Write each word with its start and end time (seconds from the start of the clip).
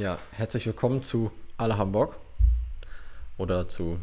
Ja, 0.00 0.16
herzlich 0.32 0.64
willkommen 0.64 1.02
zu 1.02 1.30
Alle 1.58 1.76
Hamburg. 1.76 2.16
Oder 3.36 3.68
zu 3.68 3.98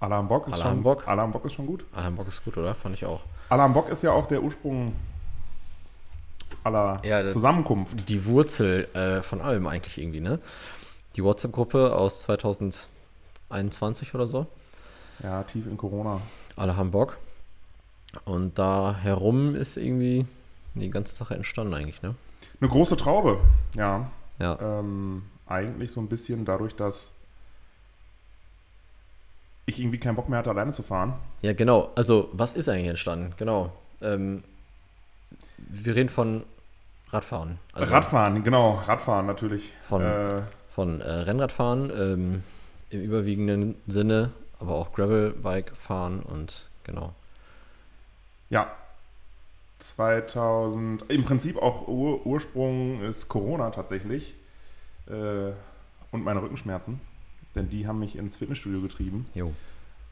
Alle 0.00 0.16
am 0.16 0.26
Bock 0.26 0.48
ist 0.48 0.54
Alle 0.54 0.62
schon, 0.64 0.72
am 0.72 0.82
Bock. 0.82 1.06
Alle 1.06 1.22
am 1.22 1.30
Bock 1.30 1.44
ist 1.44 1.52
schon 1.52 1.66
gut. 1.66 1.84
Alle 1.92 2.06
Hamburg 2.06 2.26
ist 2.26 2.44
gut, 2.44 2.56
oder? 2.56 2.74
Fand 2.74 2.96
ich 2.96 3.06
auch. 3.06 3.20
Alle 3.48 3.62
am 3.62 3.74
Bock 3.74 3.88
ist 3.90 4.02
ja 4.02 4.10
auch 4.10 4.26
der 4.26 4.42
Ursprung 4.42 4.96
aller 6.64 7.00
Ja, 7.04 7.30
Zusammenkunft. 7.30 8.08
Die 8.08 8.24
Wurzel 8.24 8.88
äh, 8.92 9.22
von 9.22 9.40
allem 9.40 9.68
eigentlich 9.68 9.98
irgendwie, 9.98 10.18
ne? 10.18 10.40
Die 11.14 11.22
WhatsApp-Gruppe 11.22 11.94
aus 11.94 12.22
2021 12.22 14.16
oder 14.16 14.26
so. 14.26 14.46
Ja, 15.22 15.44
tief 15.44 15.68
in 15.68 15.76
Corona. 15.76 16.20
Alle 16.56 16.74
Bock. 16.90 17.18
Und 18.24 18.58
da 18.58 18.96
herum 19.00 19.54
ist 19.54 19.76
irgendwie 19.76 20.26
die 20.74 20.90
ganze 20.90 21.14
Sache 21.14 21.36
entstanden 21.36 21.74
eigentlich, 21.74 22.02
ne? 22.02 22.16
Eine 22.62 22.70
große 22.70 22.96
Traube, 22.96 23.40
ja. 23.74 24.08
Ja. 24.38 24.56
Ähm, 24.60 25.24
eigentlich 25.48 25.90
so 25.90 26.00
ein 26.00 26.06
bisschen 26.08 26.44
dadurch, 26.44 26.76
dass 26.76 27.10
ich 29.66 29.80
irgendwie 29.80 29.98
keinen 29.98 30.14
Bock 30.14 30.28
mehr 30.28 30.38
hatte, 30.38 30.50
alleine 30.50 30.72
zu 30.72 30.84
fahren. 30.84 31.14
Ja, 31.40 31.54
genau. 31.54 31.90
Also, 31.96 32.28
was 32.32 32.52
ist 32.52 32.68
eigentlich 32.68 32.86
entstanden? 32.86 33.34
Genau. 33.36 33.72
Ähm, 34.00 34.44
wir 35.58 35.96
reden 35.96 36.08
von 36.08 36.44
Radfahren. 37.10 37.58
Also 37.72 37.92
Radfahren, 37.92 38.44
genau, 38.44 38.80
Radfahren 38.86 39.26
natürlich. 39.26 39.72
Von- 39.88 40.02
äh, 40.02 40.42
Von 40.72 41.00
äh, 41.00 41.10
Rennradfahren 41.10 41.90
ähm, 41.90 42.44
im 42.90 43.00
überwiegenden 43.02 43.74
Sinne, 43.88 44.30
aber 44.60 44.74
auch 44.76 44.92
Gravelbike 44.92 45.72
fahren 45.76 46.20
und 46.20 46.64
genau. 46.84 47.12
ja. 48.50 48.70
2000, 49.82 51.04
im 51.08 51.24
Prinzip 51.24 51.56
auch 51.56 51.88
Ur 51.88 52.24
Ursprung 52.26 53.02
ist 53.02 53.28
Corona 53.28 53.70
tatsächlich. 53.70 54.34
Äh, 55.08 55.52
und 56.12 56.22
meine 56.24 56.42
Rückenschmerzen. 56.42 57.00
Denn 57.54 57.68
die 57.68 57.86
haben 57.86 57.98
mich 57.98 58.16
ins 58.16 58.36
Fitnessstudio 58.36 58.80
getrieben. 58.80 59.26
Jo. 59.34 59.52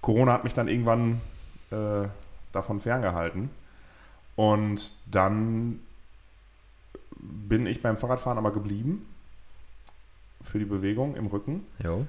Corona 0.01 0.33
hat 0.33 0.45
mich 0.45 0.55
dann 0.55 0.69
irgendwann 0.69 1.21
äh, 1.71 2.09
davon 2.53 2.81
ferngehalten. 2.81 3.51
Und 4.35 4.95
dann 5.11 5.81
bin 7.17 7.67
ich 7.67 7.83
beim 7.83 7.97
Fahrradfahren 7.97 8.39
aber 8.39 8.53
geblieben. 8.53 9.07
Für 10.43 10.59
die 10.59 10.65
Bewegung 10.65 11.17
im 11.17 11.27
Rücken. 11.27 11.67
Jo. 11.85 12.07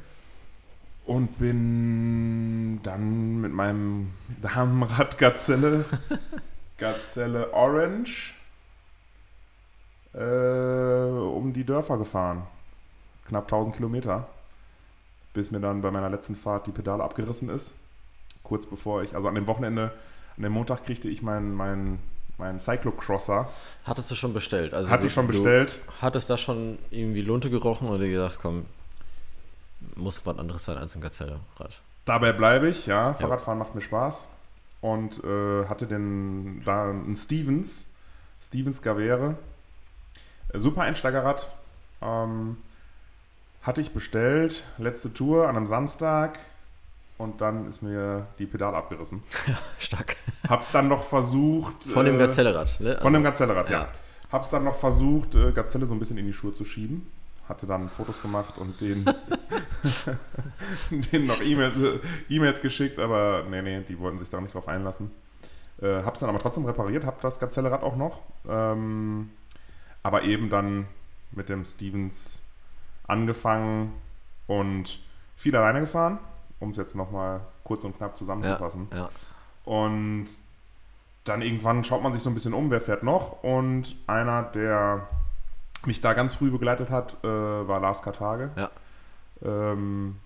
Und 1.05 1.37
bin 1.37 2.79
dann 2.83 3.41
mit 3.41 3.51
meinem 3.51 4.13
Damenrad 4.41 5.17
Gazelle, 5.17 5.83
Gazelle 6.81 7.53
Orange, 7.53 8.33
äh, 10.15 10.17
um 10.17 11.53
die 11.53 11.63
Dörfer 11.63 11.99
gefahren. 11.99 12.47
Knapp 13.27 13.43
1000 13.43 13.75
Kilometer. 13.75 14.27
Bis 15.35 15.51
mir 15.51 15.59
dann 15.59 15.83
bei 15.83 15.91
meiner 15.91 16.09
letzten 16.09 16.35
Fahrt 16.35 16.65
die 16.65 16.71
Pedale 16.71 17.03
abgerissen 17.03 17.49
ist. 17.49 17.75
Kurz 18.43 18.65
bevor 18.65 19.03
ich, 19.03 19.15
also 19.15 19.27
an 19.27 19.35
dem 19.35 19.45
Wochenende, 19.45 19.93
an 20.35 20.43
dem 20.43 20.53
Montag 20.53 20.83
kriegte 20.83 21.07
ich 21.07 21.21
meinen 21.21 21.53
mein, 21.53 21.99
mein 22.39 22.59
Cyclocrosser. 22.59 23.47
Hattest 23.85 24.09
du 24.09 24.15
schon 24.15 24.33
bestellt? 24.33 24.73
Also 24.73 24.89
Hatte 24.89 25.05
ich 25.05 25.13
schon 25.13 25.27
bestellt. 25.27 25.79
Hattest 26.01 26.31
da 26.31 26.37
schon 26.37 26.79
irgendwie 26.89 27.21
Lunte 27.21 27.51
gerochen 27.51 27.89
oder 27.89 28.07
gedacht, 28.07 28.39
komm, 28.41 28.65
muss 29.95 30.25
was 30.25 30.39
anderes 30.39 30.65
sein 30.65 30.77
als 30.77 30.95
ein 30.95 31.01
Gazellerad? 31.01 31.79
Dabei 32.05 32.33
bleibe 32.33 32.69
ich, 32.69 32.87
ja. 32.87 33.13
Fahrradfahren 33.13 33.59
macht 33.59 33.75
mir 33.75 33.81
Spaß. 33.81 34.27
Und 34.81 35.23
äh, 35.23 35.67
hatte 35.67 35.85
den, 35.85 36.63
da 36.65 36.89
einen 36.89 37.15
Stevens, 37.15 37.93
Stevens 38.41 38.81
Gavere. 38.81 39.35
Äh, 40.53 40.59
Super 40.59 40.81
Einsteigerrad. 40.81 41.51
Ähm, 42.01 42.57
hatte 43.61 43.81
ich 43.81 43.91
bestellt, 43.91 44.63
letzte 44.77 45.13
Tour 45.13 45.47
an 45.47 45.55
einem 45.55 45.67
Samstag. 45.67 46.39
Und 47.17 47.39
dann 47.41 47.69
ist 47.69 47.83
mir 47.83 48.25
die 48.39 48.47
Pedale 48.47 48.75
abgerissen. 48.75 49.21
Stark. 49.77 50.15
Hab's 50.49 50.71
dann 50.71 50.87
noch 50.87 51.03
versucht. 51.03 51.83
Von 51.83 52.07
dem 52.07 52.15
äh, 52.15 52.25
Gazellerad, 52.25 52.79
ne? 52.79 52.97
Von 52.99 53.13
dem 53.13 53.23
Gazellerad, 53.23 53.69
ja. 53.69 53.81
ja. 53.81 53.87
Hab's 54.31 54.49
dann 54.49 54.63
noch 54.63 54.79
versucht, 54.79 55.35
äh, 55.35 55.51
Gazelle 55.51 55.85
so 55.85 55.93
ein 55.93 55.99
bisschen 55.99 56.17
in 56.17 56.25
die 56.25 56.33
Schuhe 56.33 56.53
zu 56.53 56.65
schieben. 56.65 57.11
Hatte 57.47 57.67
dann 57.67 57.89
Fotos 57.89 58.21
gemacht 58.23 58.57
und 58.57 58.81
den, 58.81 59.05
denen 60.91 61.27
noch 61.27 61.41
E-Mails 61.41 61.75
E-Mails 62.29 62.61
geschickt, 62.61 62.99
aber 62.99 63.45
nee, 63.49 63.61
nee, 63.61 63.81
die 63.87 63.99
wollten 63.99 64.19
sich 64.19 64.29
da 64.29 64.39
nicht 64.41 64.53
drauf 64.53 64.67
einlassen. 64.67 65.11
Äh, 65.81 66.03
hab's 66.03 66.19
dann 66.19 66.29
aber 66.29 66.39
trotzdem 66.39 66.65
repariert, 66.65 67.05
hab 67.05 67.21
das 67.21 67.39
Gazellerad 67.39 67.83
auch 67.83 67.95
noch. 67.95 68.19
Ähm, 68.47 69.31
aber 70.03 70.23
eben 70.23 70.49
dann 70.49 70.87
mit 71.31 71.49
dem 71.49 71.65
Stevens 71.65 72.43
angefangen 73.07 73.93
und 74.47 74.99
viel 75.35 75.55
alleine 75.55 75.81
gefahren, 75.81 76.19
um 76.59 76.71
es 76.71 76.77
jetzt 76.77 76.95
nochmal 76.95 77.41
kurz 77.63 77.83
und 77.83 77.97
knapp 77.97 78.11
Ja, 78.11 78.17
zusammenzufassen. 78.17 78.87
ja. 78.93 79.09
Und 79.65 80.27
dann 81.23 81.41
irgendwann 81.41 81.83
schaut 81.83 82.01
man 82.01 82.13
sich 82.13 82.21
so 82.21 82.29
ein 82.29 82.33
bisschen 82.33 82.53
um, 82.53 82.71
wer 82.71 82.81
fährt 82.81 83.03
noch. 83.03 83.43
Und 83.43 83.95
einer, 84.07 84.43
der 84.43 85.07
mich 85.85 86.01
da 86.01 86.13
ganz 86.13 86.33
früh 86.33 86.49
begleitet 86.51 86.89
hat, 86.89 87.23
äh, 87.23 87.27
war 87.27 87.79
Lars 87.79 88.01
Kartage. 88.01 88.51
Ja. 88.55 88.69
Ähm, 89.43 90.17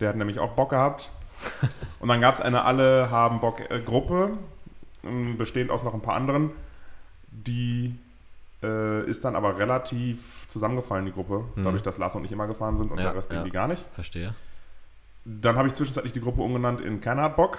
der 0.00 0.10
hat 0.10 0.16
nämlich 0.16 0.38
auch 0.38 0.52
Bock 0.52 0.70
gehabt. 0.70 1.10
Und 2.00 2.08
dann 2.08 2.20
gab 2.20 2.34
es 2.36 2.40
eine 2.40 2.64
Alle 2.64 3.10
haben 3.10 3.40
Bock-Gruppe, 3.40 4.30
ähm, 5.04 5.36
bestehend 5.38 5.70
aus 5.70 5.82
noch 5.82 5.94
ein 5.94 6.00
paar 6.02 6.14
anderen. 6.16 6.50
Die 7.30 7.94
äh, 8.62 9.04
ist 9.04 9.24
dann 9.24 9.36
aber 9.36 9.58
relativ 9.58 10.46
zusammengefallen, 10.48 11.04
die 11.06 11.12
Gruppe, 11.12 11.44
Mhm. 11.54 11.64
dadurch, 11.64 11.82
dass 11.82 11.98
Lars 11.98 12.14
und 12.16 12.24
ich 12.24 12.32
immer 12.32 12.46
gefahren 12.46 12.76
sind 12.76 12.90
und 12.90 12.98
Ja, 12.98 13.04
der 13.04 13.14
Rest 13.16 13.30
ja. 13.30 13.36
irgendwie 13.38 13.52
gar 13.52 13.68
nicht. 13.68 13.84
Verstehe. 13.94 14.34
Dann 15.24 15.56
habe 15.56 15.68
ich 15.68 15.74
zwischenzeitlich 15.74 16.12
die 16.12 16.20
Gruppe 16.20 16.40
umgenannt 16.42 16.80
in 16.80 17.00
Keiner 17.00 17.22
hat 17.22 17.36
Bock. 17.36 17.58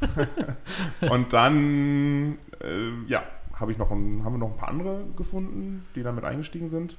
und 1.10 1.32
dann, 1.32 2.38
äh, 2.60 2.90
ja, 3.06 3.22
habe 3.54 3.72
ich 3.72 3.78
noch 3.78 3.90
ein, 3.90 4.22
haben 4.24 4.34
wir 4.34 4.38
noch 4.38 4.50
ein 4.50 4.56
paar 4.56 4.68
andere 4.68 5.04
gefunden, 5.16 5.86
die 5.94 6.02
damit 6.02 6.24
eingestiegen 6.24 6.68
sind. 6.68 6.96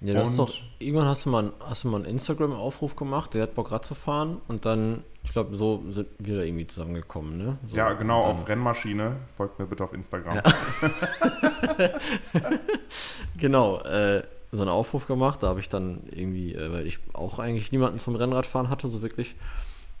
Ja, 0.00 0.12
das 0.14 0.28
ist 0.30 0.38
Und- 0.38 0.48
doch, 0.50 0.54
irgendwann 0.78 1.06
hast 1.08 1.24
du 1.24 1.30
mal, 1.30 1.44
einen- 1.44 1.52
hast 1.60 1.84
du 1.84 1.88
mal 1.88 1.96
einen 1.98 2.04
Instagram-Aufruf 2.04 2.96
gemacht, 2.96 3.32
der 3.34 3.44
hat 3.44 3.54
Bock 3.54 3.72
Rad 3.72 3.86
zu 3.86 3.94
fahren 3.94 4.40
und 4.46 4.66
dann, 4.66 5.02
ich 5.24 5.30
glaube, 5.32 5.56
so 5.56 5.82
sind 5.90 6.08
wir 6.18 6.36
da 6.36 6.42
irgendwie 6.42 6.66
zusammengekommen, 6.66 7.38
ne? 7.38 7.58
So, 7.66 7.76
ja, 7.76 7.92
genau, 7.94 8.20
auf 8.22 8.46
Rennmaschine. 8.46 9.16
Folgt 9.38 9.58
mir 9.58 9.66
bitte 9.66 9.84
auf 9.84 9.92
Instagram. 9.94 10.42
Genau, 13.38 13.78
äh, 13.80 14.22
so 14.52 14.60
einen 14.62 14.70
Aufruf 14.70 15.06
gemacht. 15.06 15.42
Da 15.42 15.48
habe 15.48 15.60
ich 15.60 15.68
dann 15.68 16.00
irgendwie, 16.10 16.54
äh, 16.54 16.72
weil 16.72 16.86
ich 16.86 16.98
auch 17.12 17.38
eigentlich 17.38 17.72
niemanden 17.72 17.98
zum 17.98 18.16
Rennradfahren 18.16 18.70
hatte, 18.70 18.88
so 18.88 19.02
wirklich. 19.02 19.34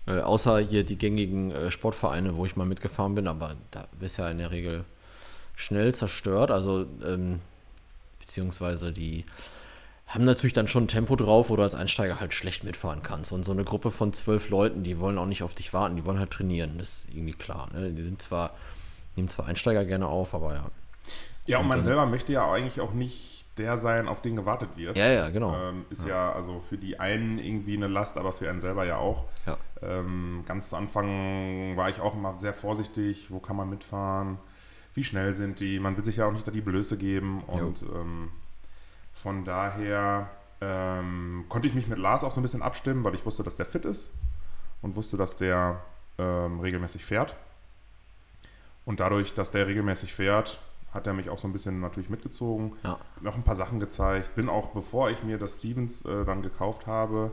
Äh, 0.06 0.20
außer 0.20 0.58
hier 0.60 0.84
die 0.84 0.96
gängigen 0.96 1.50
äh, 1.50 1.70
Sportvereine, 1.70 2.36
wo 2.36 2.46
ich 2.46 2.56
mal 2.56 2.64
mitgefahren 2.66 3.14
bin, 3.14 3.26
aber 3.26 3.56
da 3.72 3.88
bist 3.98 4.18
ja 4.18 4.30
in 4.30 4.38
der 4.38 4.52
Regel 4.52 4.84
schnell 5.56 5.94
zerstört. 5.94 6.50
Also, 6.50 6.86
ähm, 7.04 7.40
beziehungsweise 8.20 8.92
die 8.92 9.24
haben 10.06 10.24
natürlich 10.24 10.52
dann 10.52 10.68
schon 10.68 10.84
ein 10.84 10.88
Tempo 10.88 11.16
drauf, 11.16 11.50
wo 11.50 11.56
du 11.56 11.62
als 11.62 11.74
Einsteiger 11.74 12.20
halt 12.20 12.32
schlecht 12.32 12.62
mitfahren 12.64 13.02
kannst. 13.02 13.32
Und 13.32 13.44
so 13.44 13.52
eine 13.52 13.64
Gruppe 13.64 13.90
von 13.90 14.12
zwölf 14.12 14.48
Leuten, 14.50 14.84
die 14.84 15.00
wollen 15.00 15.18
auch 15.18 15.26
nicht 15.26 15.42
auf 15.42 15.54
dich 15.54 15.72
warten, 15.72 15.96
die 15.96 16.04
wollen 16.04 16.18
halt 16.20 16.30
trainieren. 16.30 16.78
Das 16.78 16.90
ist 17.04 17.08
irgendwie 17.10 17.32
klar. 17.34 17.68
Ne? 17.72 17.90
Die 17.90 18.02
sind 18.02 18.22
zwar, 18.22 18.52
nehmen 19.16 19.28
zwar 19.28 19.46
Einsteiger 19.46 19.84
gerne 19.84 20.06
auf, 20.06 20.32
aber 20.32 20.54
ja. 20.54 20.66
Ja, 21.46 21.58
und 21.58 21.64
Und 21.64 21.68
man 21.68 21.78
dann- 21.78 21.84
selber 21.84 22.06
möchte 22.06 22.32
ja 22.32 22.50
eigentlich 22.50 22.80
auch 22.80 22.92
nicht 22.92 23.44
der 23.58 23.78
sein, 23.78 24.06
auf 24.06 24.20
den 24.20 24.36
gewartet 24.36 24.68
wird. 24.76 24.98
Ja, 24.98 25.08
ja, 25.08 25.30
genau. 25.30 25.56
Ähm, 25.56 25.86
ist 25.90 26.06
ja. 26.06 26.30
also 26.32 26.62
für 26.68 26.76
die 26.76 27.00
einen 27.00 27.38
irgendwie 27.38 27.76
eine 27.76 27.86
Last, 27.86 28.18
aber 28.18 28.32
für 28.32 28.48
einen 28.50 28.60
selber 28.60 28.84
ja 28.84 28.98
auch. 28.98 29.24
Ja. 29.46 29.56
Ähm, 29.82 30.44
ganz 30.46 30.68
zu 30.70 30.76
Anfang 30.76 31.74
war 31.76 31.88
ich 31.88 32.00
auch 32.00 32.14
immer 32.14 32.34
sehr 32.34 32.52
vorsichtig, 32.52 33.26
wo 33.30 33.38
kann 33.40 33.56
man 33.56 33.70
mitfahren, 33.70 34.38
wie 34.94 35.04
schnell 35.04 35.32
sind 35.34 35.60
die, 35.60 35.78
man 35.80 35.96
will 35.96 36.04
sich 36.04 36.16
ja 36.16 36.26
auch 36.26 36.32
nicht 36.32 36.46
da 36.46 36.50
die 36.50 36.60
Blöße 36.60 36.98
geben 36.98 37.42
und 37.44 37.82
ähm, 37.82 38.28
von 39.16 39.44
daher 39.44 40.30
ähm, 40.60 41.44
konnte 41.48 41.68
ich 41.68 41.74
mich 41.74 41.88
mit 41.88 41.98
Lars 41.98 42.22
auch 42.24 42.30
so 42.32 42.40
ein 42.40 42.42
bisschen 42.42 42.62
abstimmen, 42.62 43.04
weil 43.04 43.14
ich 43.14 43.26
wusste, 43.26 43.42
dass 43.42 43.56
der 43.56 43.66
fit 43.66 43.84
ist 43.84 44.10
und 44.82 44.94
wusste, 44.96 45.16
dass 45.16 45.36
der 45.36 45.80
ähm, 46.18 46.60
regelmäßig 46.60 47.04
fährt. 47.04 47.34
Und 48.84 49.00
dadurch, 49.00 49.34
dass 49.34 49.50
der 49.50 49.66
regelmäßig 49.66 50.14
fährt, 50.14 50.60
hat 50.94 51.06
er 51.06 51.12
mich 51.12 51.28
auch 51.28 51.38
so 51.38 51.46
ein 51.48 51.52
bisschen 51.52 51.80
natürlich 51.80 52.08
mitgezogen 52.08 52.72
Ja. 52.84 52.98
noch 53.20 53.34
ein 53.34 53.42
paar 53.42 53.54
Sachen 53.56 53.80
gezeigt. 53.80 54.34
Bin 54.34 54.48
auch, 54.48 54.68
bevor 54.70 55.10
ich 55.10 55.22
mir 55.24 55.38
das 55.38 55.58
Stevens 55.58 56.04
äh, 56.04 56.24
dann 56.24 56.40
gekauft 56.42 56.86
habe, 56.86 57.32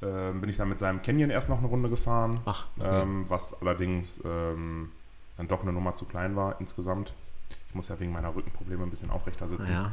äh, 0.00 0.32
bin 0.32 0.48
ich 0.48 0.56
dann 0.56 0.68
mit 0.68 0.78
seinem 0.80 1.02
Canyon 1.02 1.30
erst 1.30 1.48
noch 1.48 1.58
eine 1.58 1.66
Runde 1.68 1.90
gefahren. 1.90 2.40
Ach, 2.46 2.66
okay. 2.78 3.02
ähm, 3.02 3.26
was 3.28 3.60
allerdings 3.60 4.20
ähm, 4.24 4.90
dann 5.36 5.46
doch 5.46 5.62
eine 5.62 5.72
Nummer 5.72 5.94
zu 5.94 6.06
klein 6.06 6.34
war 6.34 6.56
insgesamt. 6.60 7.12
Ich 7.68 7.74
muss 7.74 7.88
ja 7.88 8.00
wegen 8.00 8.12
meiner 8.12 8.34
Rückenprobleme 8.34 8.82
ein 8.82 8.90
bisschen 8.90 9.10
aufrechter 9.10 9.46
sitzen. 9.48 9.70
ja. 9.70 9.92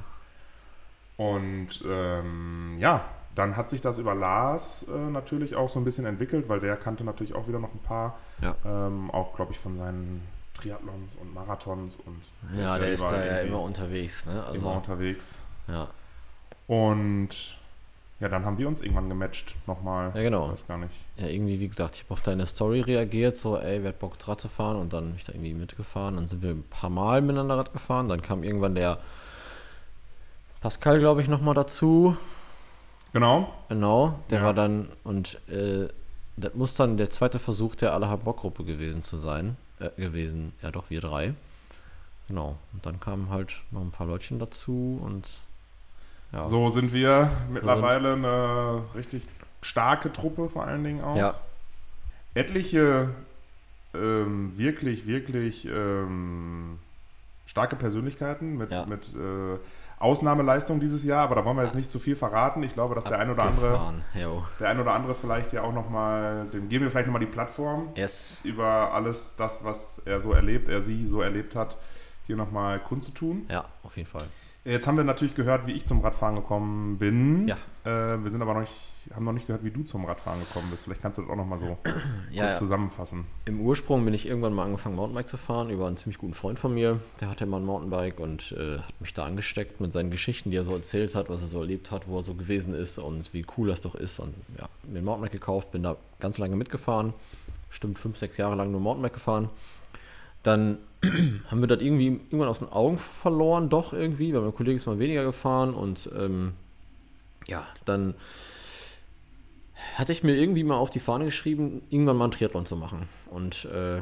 Und 1.19 1.83
ähm, 1.85 2.77
ja, 2.79 3.03
dann 3.35 3.57
hat 3.57 3.69
sich 3.69 3.81
das 3.81 3.97
über 3.97 4.15
Lars 4.15 4.85
äh, 4.87 5.11
natürlich 5.11 5.53
auch 5.53 5.69
so 5.69 5.77
ein 5.77 5.83
bisschen 5.83 6.05
entwickelt, 6.05 6.47
weil 6.47 6.61
der 6.61 6.77
kannte 6.77 7.03
natürlich 7.03 7.35
auch 7.35 7.45
wieder 7.49 7.59
noch 7.59 7.73
ein 7.73 7.79
paar. 7.79 8.17
Ja. 8.41 8.55
Ähm, 8.65 9.11
auch, 9.11 9.35
glaube 9.35 9.51
ich, 9.51 9.59
von 9.59 9.75
seinen 9.75 10.25
Triathlons 10.53 11.17
und 11.17 11.33
Marathons 11.33 11.97
und 12.05 12.21
Ja, 12.57 12.79
der 12.79 12.91
ist 12.93 13.03
da 13.03 13.21
ja 13.21 13.39
immer 13.39 13.61
unterwegs, 13.61 14.25
ne? 14.27 14.41
Also, 14.45 14.57
immer 14.57 14.77
unterwegs. 14.77 15.37
ja. 15.67 15.89
Und 16.67 17.29
ja, 18.21 18.29
dann 18.29 18.45
haben 18.45 18.57
wir 18.57 18.67
uns 18.69 18.79
irgendwann 18.79 19.09
gematcht 19.09 19.55
nochmal. 19.67 20.11
Ja, 20.13 20.21
genau. 20.21 20.45
Ich 20.47 20.53
weiß 20.53 20.67
gar 20.67 20.77
nicht. 20.77 20.93
ja, 21.17 21.27
irgendwie, 21.27 21.59
wie 21.59 21.67
gesagt, 21.67 21.95
ich 21.95 22.03
habe 22.03 22.13
auf 22.13 22.21
deine 22.21 22.45
Story 22.45 22.79
reagiert, 22.79 23.37
so, 23.37 23.57
ey, 23.57 23.81
wer 23.81 23.89
hat 23.89 23.99
Bock, 23.99 24.15
Rad 24.25 24.39
zu 24.39 24.47
fahren? 24.47 24.77
Und 24.77 24.93
dann 24.93 25.07
bin 25.07 25.15
ich 25.17 25.25
da 25.25 25.33
irgendwie 25.33 25.53
mitgefahren. 25.53 26.15
Dann 26.15 26.29
sind 26.29 26.41
wir 26.43 26.51
ein 26.51 26.63
paar 26.69 26.89
Mal 26.89 27.21
miteinander 27.21 27.57
Rad 27.57 27.73
gefahren. 27.73 28.07
Dann 28.07 28.21
kam 28.21 28.43
irgendwann 28.43 28.75
der 28.75 28.99
Pascal, 30.61 30.99
glaube 30.99 31.21
ich, 31.21 31.27
nochmal 31.27 31.53
dazu. 31.55 32.17
Genau. 33.13 33.53
Genau, 33.69 34.19
der 34.29 34.39
Ja. 34.39 34.45
war 34.45 34.53
dann, 34.53 34.89
und 35.03 35.39
äh, 35.49 35.87
das 36.37 36.53
muss 36.53 36.75
dann 36.75 36.97
der 36.97 37.09
zweite 37.09 37.39
Versuch 37.39 37.75
der 37.75 37.93
Allerhand-Bock-Gruppe 37.93 38.63
gewesen 38.63 39.03
zu 39.03 39.17
sein. 39.17 39.57
Äh, 39.79 39.89
gewesen, 39.99 40.53
ja 40.61 40.71
doch, 40.71 40.89
wir 40.89 41.01
drei. 41.01 41.33
Genau. 42.27 42.57
Und 42.73 42.85
dann 42.85 42.99
kamen 42.99 43.29
halt 43.29 43.53
noch 43.71 43.81
ein 43.81 43.91
paar 43.91 44.05
Leutchen 44.07 44.37
dazu 44.39 44.99
und 45.03 45.27
ja. 46.31 46.43
So 46.43 46.69
sind 46.69 46.93
wir 46.93 47.31
mittlerweile 47.51 48.13
eine 48.13 48.83
richtig 48.93 49.23
starke 49.63 50.13
Truppe, 50.13 50.49
vor 50.49 50.63
allen 50.63 50.83
Dingen 50.83 51.03
auch. 51.03 51.15
Ja, 51.15 51.33
Etliche 52.35 53.09
ähm, 53.95 54.53
wirklich, 54.55 55.07
wirklich 55.07 55.65
ähm, 55.65 56.77
starke 57.47 57.75
Persönlichkeiten 57.75 58.57
mit, 58.57 58.69
Ja. 58.71 58.85
mit 58.85 59.01
äh, 59.15 59.57
Ausnahmeleistung 59.99 60.79
dieses 60.79 61.03
Jahr, 61.03 61.23
aber 61.23 61.35
da 61.35 61.45
wollen 61.45 61.57
wir 61.57 61.63
jetzt 61.63 61.75
nicht 61.75 61.91
zu 61.91 61.99
viel 61.99 62.15
verraten. 62.15 62.63
Ich 62.63 62.73
glaube, 62.73 62.95
dass 62.95 63.03
der 63.03 63.19
ein 63.19 63.29
oder 63.29 63.43
andere. 63.43 63.93
Jo. 64.13 64.43
der 64.59 64.69
ein 64.69 64.79
oder 64.79 64.93
andere 64.93 65.13
vielleicht 65.13 65.51
ja 65.53 65.61
auch 65.63 65.73
nochmal, 65.73 66.47
dem 66.53 66.69
geben 66.69 66.85
wir 66.85 66.91
vielleicht 66.91 67.07
nochmal 67.07 67.19
die 67.19 67.25
Plattform, 67.31 67.89
Yes. 67.95 68.39
über 68.43 68.93
alles 68.93 69.35
das, 69.37 69.63
was 69.63 70.01
er 70.05 70.21
so 70.21 70.31
erlebt, 70.31 70.69
er 70.69 70.81
sie 70.81 71.05
so 71.05 71.21
erlebt 71.21 71.53
hat, 71.55 71.77
hier 72.27 72.35
nochmal 72.37 72.79
kundzutun. 72.79 73.45
Ja, 73.49 73.65
auf 73.83 73.97
jeden 73.97 74.09
Fall. 74.09 74.23
Jetzt 74.65 74.87
haben 74.87 74.97
wir 74.97 75.03
natürlich 75.05 75.35
gehört, 75.35 75.67
wie 75.67 75.71
ich 75.71 75.85
zum 75.85 76.01
Radfahren 76.01 76.35
gekommen 76.35 76.97
bin. 76.97 77.47
Ja. 77.47 77.57
Äh, 77.85 78.21
wir 78.21 78.29
sind 78.29 78.41
aber 78.41 78.53
noch 78.53 78.61
nicht, 78.61 78.73
haben 79.15 79.23
noch 79.23 79.31
nicht 79.31 79.47
gehört, 79.47 79.63
wie 79.63 79.71
du 79.71 79.83
zum 79.83 80.03
Radfahren 80.05 80.41
gekommen 80.41 80.67
bist. 80.69 80.83
Vielleicht 80.83 81.01
kannst 81.01 81.17
du 81.17 81.21
das 81.21 81.31
auch 81.31 81.37
nochmal 81.37 81.57
so 81.57 81.65
Ja, 81.65 81.75
kurz 81.85 82.33
ja. 82.33 82.53
zusammenfassen. 82.53 83.25
Im 83.45 83.61
Ursprung 83.61 84.03
bin 84.03 84.13
ich 84.13 84.27
irgendwann 84.27 84.53
mal 84.53 84.65
angefangen, 84.65 84.95
Mountainbike 84.97 85.29
zu 85.29 85.37
fahren, 85.37 85.69
über 85.69 85.87
einen 85.87 85.95
ziemlich 85.95 86.17
guten 86.17 86.33
Freund 86.33 86.59
von 86.59 86.73
mir. 86.73 86.99
Der 87.21 87.29
hatte 87.29 87.45
mal 87.45 87.57
ein 87.57 87.65
Mountainbike 87.65 88.19
und 88.19 88.51
äh, 88.51 88.79
hat 88.79 89.01
mich 89.01 89.13
da 89.13 89.23
angesteckt 89.23 89.79
mit 89.79 89.93
seinen 89.93 90.11
Geschichten, 90.11 90.51
die 90.51 90.57
er 90.57 90.65
so 90.65 90.73
erzählt 90.73 91.15
hat, 91.15 91.29
was 91.29 91.41
er 91.41 91.47
so 91.47 91.61
erlebt 91.61 91.89
hat, 91.91 92.07
wo 92.09 92.17
er 92.17 92.23
so 92.23 92.33
gewesen 92.33 92.73
ist 92.73 92.97
und 92.97 93.33
wie 93.33 93.45
cool 93.57 93.69
das 93.69 93.79
doch 93.81 93.95
ist. 93.95 94.19
Und 94.19 94.35
ja, 94.57 94.67
mir 94.83 94.99
ein 94.99 95.05
Mountainbike 95.05 95.31
gekauft, 95.31 95.71
bin 95.71 95.83
da 95.83 95.95
ganz 96.19 96.37
lange 96.37 96.57
mitgefahren. 96.57 97.13
Bestimmt 97.69 97.97
fünf, 97.97 98.17
sechs 98.17 98.35
Jahre 98.37 98.55
lang 98.55 98.71
nur 98.71 98.81
Mountainbike 98.81 99.13
gefahren. 99.13 99.49
Dann 100.43 100.77
haben 101.49 101.61
wir 101.61 101.67
das 101.67 101.81
irgendwie 101.81 102.07
irgendwann 102.07 102.49
aus 102.49 102.59
den 102.59 102.69
Augen 102.69 102.97
verloren, 102.97 103.69
doch 103.69 103.93
irgendwie, 103.93 104.33
weil 104.33 104.41
mein 104.41 104.55
Kollege 104.55 104.77
ist 104.77 104.87
mal 104.87 104.99
weniger 104.99 105.23
gefahren 105.23 105.73
und 105.73 106.09
ähm, 106.17 106.53
ja, 107.47 107.65
dann 107.85 108.15
hatte 109.95 110.11
ich 110.11 110.23
mir 110.23 110.35
irgendwie 110.35 110.63
mal 110.63 110.77
auf 110.77 110.89
die 110.89 110.99
Fahne 110.99 111.25
geschrieben, 111.25 111.81
irgendwann 111.89 112.17
mal 112.17 112.25
einen 112.25 112.31
Triathlon 112.31 112.65
zu 112.65 112.75
machen. 112.75 113.07
Und 113.29 113.65
äh, 113.65 114.01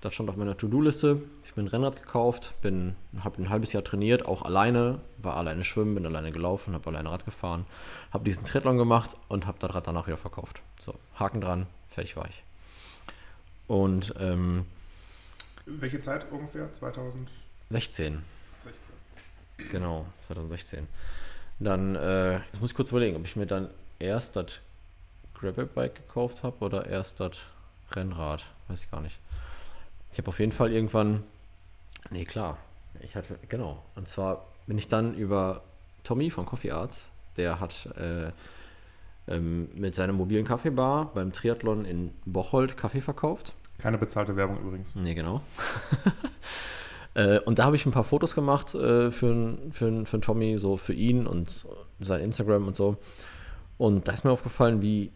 das 0.00 0.14
stand 0.14 0.28
auf 0.28 0.36
meiner 0.36 0.56
To-Do-Liste. 0.56 1.22
Ich 1.44 1.54
bin 1.54 1.64
ein 1.64 1.68
Rennrad 1.68 1.96
gekauft, 1.96 2.54
bin, 2.62 2.94
habe 3.20 3.42
ein 3.42 3.48
halbes 3.48 3.72
Jahr 3.72 3.82
trainiert, 3.82 4.26
auch 4.26 4.42
alleine, 4.42 5.00
war 5.18 5.36
alleine 5.36 5.64
schwimmen, 5.64 5.94
bin 5.94 6.06
alleine 6.06 6.32
gelaufen, 6.32 6.74
habe 6.74 6.88
alleine 6.90 7.10
Rad 7.10 7.24
gefahren, 7.24 7.64
habe 8.12 8.24
diesen 8.24 8.44
Triathlon 8.44 8.78
gemacht 8.78 9.16
und 9.28 9.46
habe 9.46 9.58
das 9.58 9.74
Rad 9.74 9.86
danach 9.86 10.06
wieder 10.06 10.16
verkauft. 10.16 10.60
So, 10.80 10.94
Haken 11.18 11.40
dran, 11.40 11.66
fertig 11.90 12.16
war 12.16 12.28
ich. 12.28 12.42
Und 13.66 14.14
ähm, 14.20 14.64
Welche 15.66 16.00
Zeit 16.00 16.30
ungefähr? 16.30 16.72
2016. 16.72 18.22
16, 18.58 18.94
genau, 19.70 20.06
2016. 20.28 20.86
Dann, 21.58 21.96
äh, 21.96 22.34
jetzt 22.34 22.60
muss 22.60 22.70
ich 22.70 22.76
kurz 22.76 22.90
überlegen, 22.90 23.16
ob 23.16 23.24
ich 23.24 23.34
mir 23.34 23.46
dann 23.46 23.68
erst 23.98 24.36
das 24.36 24.60
Gravelbike 25.34 25.96
gekauft 25.96 26.42
habe 26.44 26.64
oder 26.64 26.86
erst 26.86 27.18
das 27.18 27.32
Rennrad. 27.92 28.44
Weiß 28.68 28.82
ich 28.82 28.90
gar 28.90 29.00
nicht. 29.00 29.18
Ich 30.12 30.18
habe 30.18 30.28
auf 30.28 30.38
jeden 30.38 30.52
Fall 30.52 30.72
irgendwann. 30.72 31.24
Nee, 32.10 32.24
klar. 32.24 32.58
Ich 33.00 33.16
hatte, 33.16 33.38
genau. 33.48 33.82
Und 33.96 34.08
zwar 34.08 34.46
bin 34.66 34.78
ich 34.78 34.88
dann 34.88 35.14
über 35.14 35.62
Tommy 36.04 36.30
von 36.30 36.46
Coffee 36.46 36.70
Arts, 36.70 37.08
der 37.36 37.58
hat 37.58 37.86
äh, 37.96 38.30
ähm, 39.28 39.68
mit 39.74 39.94
seiner 39.94 40.12
mobilen 40.12 40.46
Kaffeebar 40.46 41.10
beim 41.12 41.32
Triathlon 41.32 41.84
in 41.84 42.12
Bocholt 42.24 42.76
Kaffee 42.76 43.00
verkauft. 43.00 43.54
Keine 43.78 43.98
bezahlte 43.98 44.36
Werbung 44.36 44.60
übrigens. 44.60 44.96
Nee, 44.96 45.14
genau. 45.14 45.42
äh, 47.14 47.40
und 47.40 47.58
da 47.58 47.64
habe 47.64 47.76
ich 47.76 47.86
ein 47.86 47.92
paar 47.92 48.04
Fotos 48.04 48.34
gemacht 48.34 48.74
äh, 48.74 49.10
für, 49.10 49.58
für, 49.70 50.06
für 50.06 50.20
Tommy, 50.20 50.58
so 50.58 50.76
für 50.76 50.94
ihn 50.94 51.26
und 51.26 51.66
sein 52.00 52.20
Instagram 52.22 52.66
und 52.66 52.76
so. 52.76 52.96
Und 53.78 54.08
da 54.08 54.12
ist 54.12 54.24
mir 54.24 54.30
aufgefallen, 54.30 54.80
wie 54.82 55.12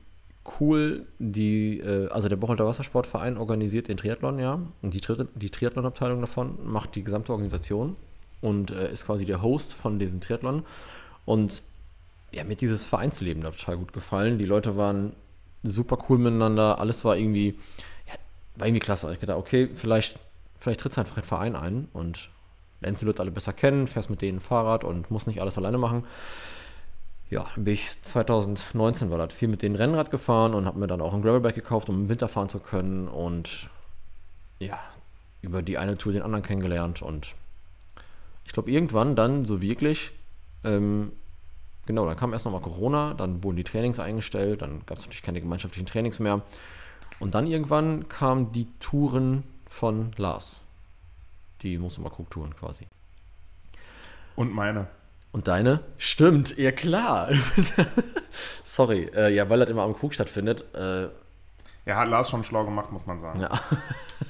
cool 0.60 1.06
die, 1.18 1.80
äh, 1.80 2.08
also 2.08 2.28
der 2.28 2.36
Bocholter 2.36 2.66
Wassersportverein 2.66 3.38
organisiert 3.38 3.88
den 3.88 3.96
Triathlon, 3.96 4.38
ja. 4.38 4.60
Und 4.82 4.94
die, 4.94 5.00
die 5.34 5.50
Triathlon-Abteilung 5.50 6.20
davon 6.20 6.58
macht 6.64 6.94
die 6.94 7.04
gesamte 7.04 7.32
Organisation 7.32 7.96
und 8.42 8.70
ist 8.70 9.04
quasi 9.04 9.26
der 9.26 9.42
Host 9.42 9.74
von 9.74 9.98
diesem 9.98 10.20
Triathlon. 10.20 10.64
Und 11.26 11.62
ja, 12.32 12.44
mir 12.44 12.52
hat 12.52 12.60
dieses 12.60 12.84
Vereinsleben 12.84 13.42
da 13.42 13.50
total 13.50 13.76
gut 13.76 13.92
gefallen. 13.92 14.38
Die 14.38 14.44
Leute 14.44 14.76
waren 14.76 15.12
super 15.62 15.98
cool 16.08 16.18
miteinander, 16.18 16.78
alles 16.78 17.04
war 17.04 17.16
irgendwie, 17.16 17.58
war 18.60 18.66
irgendwie 18.66 18.80
klasse. 18.80 19.12
Ich 19.12 19.20
gedacht, 19.20 19.38
okay, 19.38 19.68
vielleicht, 19.74 20.18
vielleicht 20.58 20.80
trittst 20.80 20.98
du 20.98 21.00
einfach 21.00 21.16
in 21.16 21.22
den 21.22 21.28
Verein 21.28 21.56
ein 21.56 21.88
und 21.92 22.30
lernst 22.80 23.02
die 23.02 23.06
Leute 23.06 23.20
alle 23.20 23.30
besser 23.30 23.52
kennen, 23.52 23.86
fährst 23.86 24.10
mit 24.10 24.22
denen 24.22 24.40
Fahrrad 24.40 24.84
und 24.84 25.10
musst 25.10 25.26
nicht 25.26 25.40
alles 25.40 25.58
alleine 25.58 25.78
machen. 25.78 26.04
Ja, 27.30 27.46
dann 27.54 27.64
bin 27.64 27.74
ich 27.74 27.88
2019 28.02 29.10
war 29.10 29.18
das 29.18 29.32
viel 29.32 29.48
mit 29.48 29.62
denen 29.62 29.76
Rennrad 29.76 30.10
gefahren 30.10 30.54
und 30.54 30.66
habe 30.66 30.78
mir 30.78 30.88
dann 30.88 31.00
auch 31.00 31.14
ein 31.14 31.22
Gravelbike 31.22 31.54
gekauft, 31.54 31.88
um 31.88 32.02
im 32.02 32.08
Winter 32.08 32.28
fahren 32.28 32.48
zu 32.48 32.58
können 32.58 33.06
und 33.06 33.68
ja, 34.58 34.78
über 35.40 35.62
die 35.62 35.78
eine 35.78 35.96
Tour 35.96 36.12
den 36.12 36.22
anderen 36.22 36.44
kennengelernt 36.44 37.02
und 37.02 37.34
ich 38.44 38.52
glaube 38.52 38.70
irgendwann 38.70 39.14
dann 39.14 39.44
so 39.44 39.62
wirklich, 39.62 40.10
ähm, 40.64 41.12
genau, 41.86 42.04
dann 42.04 42.16
kam 42.16 42.32
erst 42.32 42.46
nochmal 42.46 42.62
Corona, 42.62 43.14
dann 43.14 43.44
wurden 43.44 43.56
die 43.56 43.64
Trainings 43.64 44.00
eingestellt, 44.00 44.62
dann 44.62 44.82
gab 44.86 44.98
es 44.98 45.04
natürlich 45.04 45.22
keine 45.22 45.40
gemeinschaftlichen 45.40 45.86
Trainings 45.86 46.18
mehr 46.18 46.42
und 47.20 47.34
dann 47.34 47.46
irgendwann 47.46 48.08
kamen 48.08 48.50
die 48.52 48.66
Touren 48.80 49.44
von 49.68 50.10
Lars, 50.16 50.62
die 51.62 51.78
Mustermark-Touren 51.78 52.56
quasi. 52.56 52.86
Und 54.36 54.52
meine. 54.52 54.88
Und 55.32 55.46
deine? 55.46 55.80
Stimmt, 55.98 56.56
ja 56.58 56.72
klar. 56.72 57.28
Sorry, 58.64 59.10
äh, 59.14 59.32
ja, 59.34 59.48
weil 59.48 59.60
das 59.60 59.68
immer 59.68 59.82
am 59.82 59.94
Krug 59.96 60.12
stattfindet. 60.14 60.64
Äh, 60.74 61.08
Er 61.84 61.96
hat 61.96 62.08
Lars 62.08 62.30
schon 62.30 62.42
schlau 62.44 62.64
gemacht, 62.64 62.90
muss 62.90 63.06
man 63.06 63.18
sagen. 63.20 63.40
ja. 63.40 63.50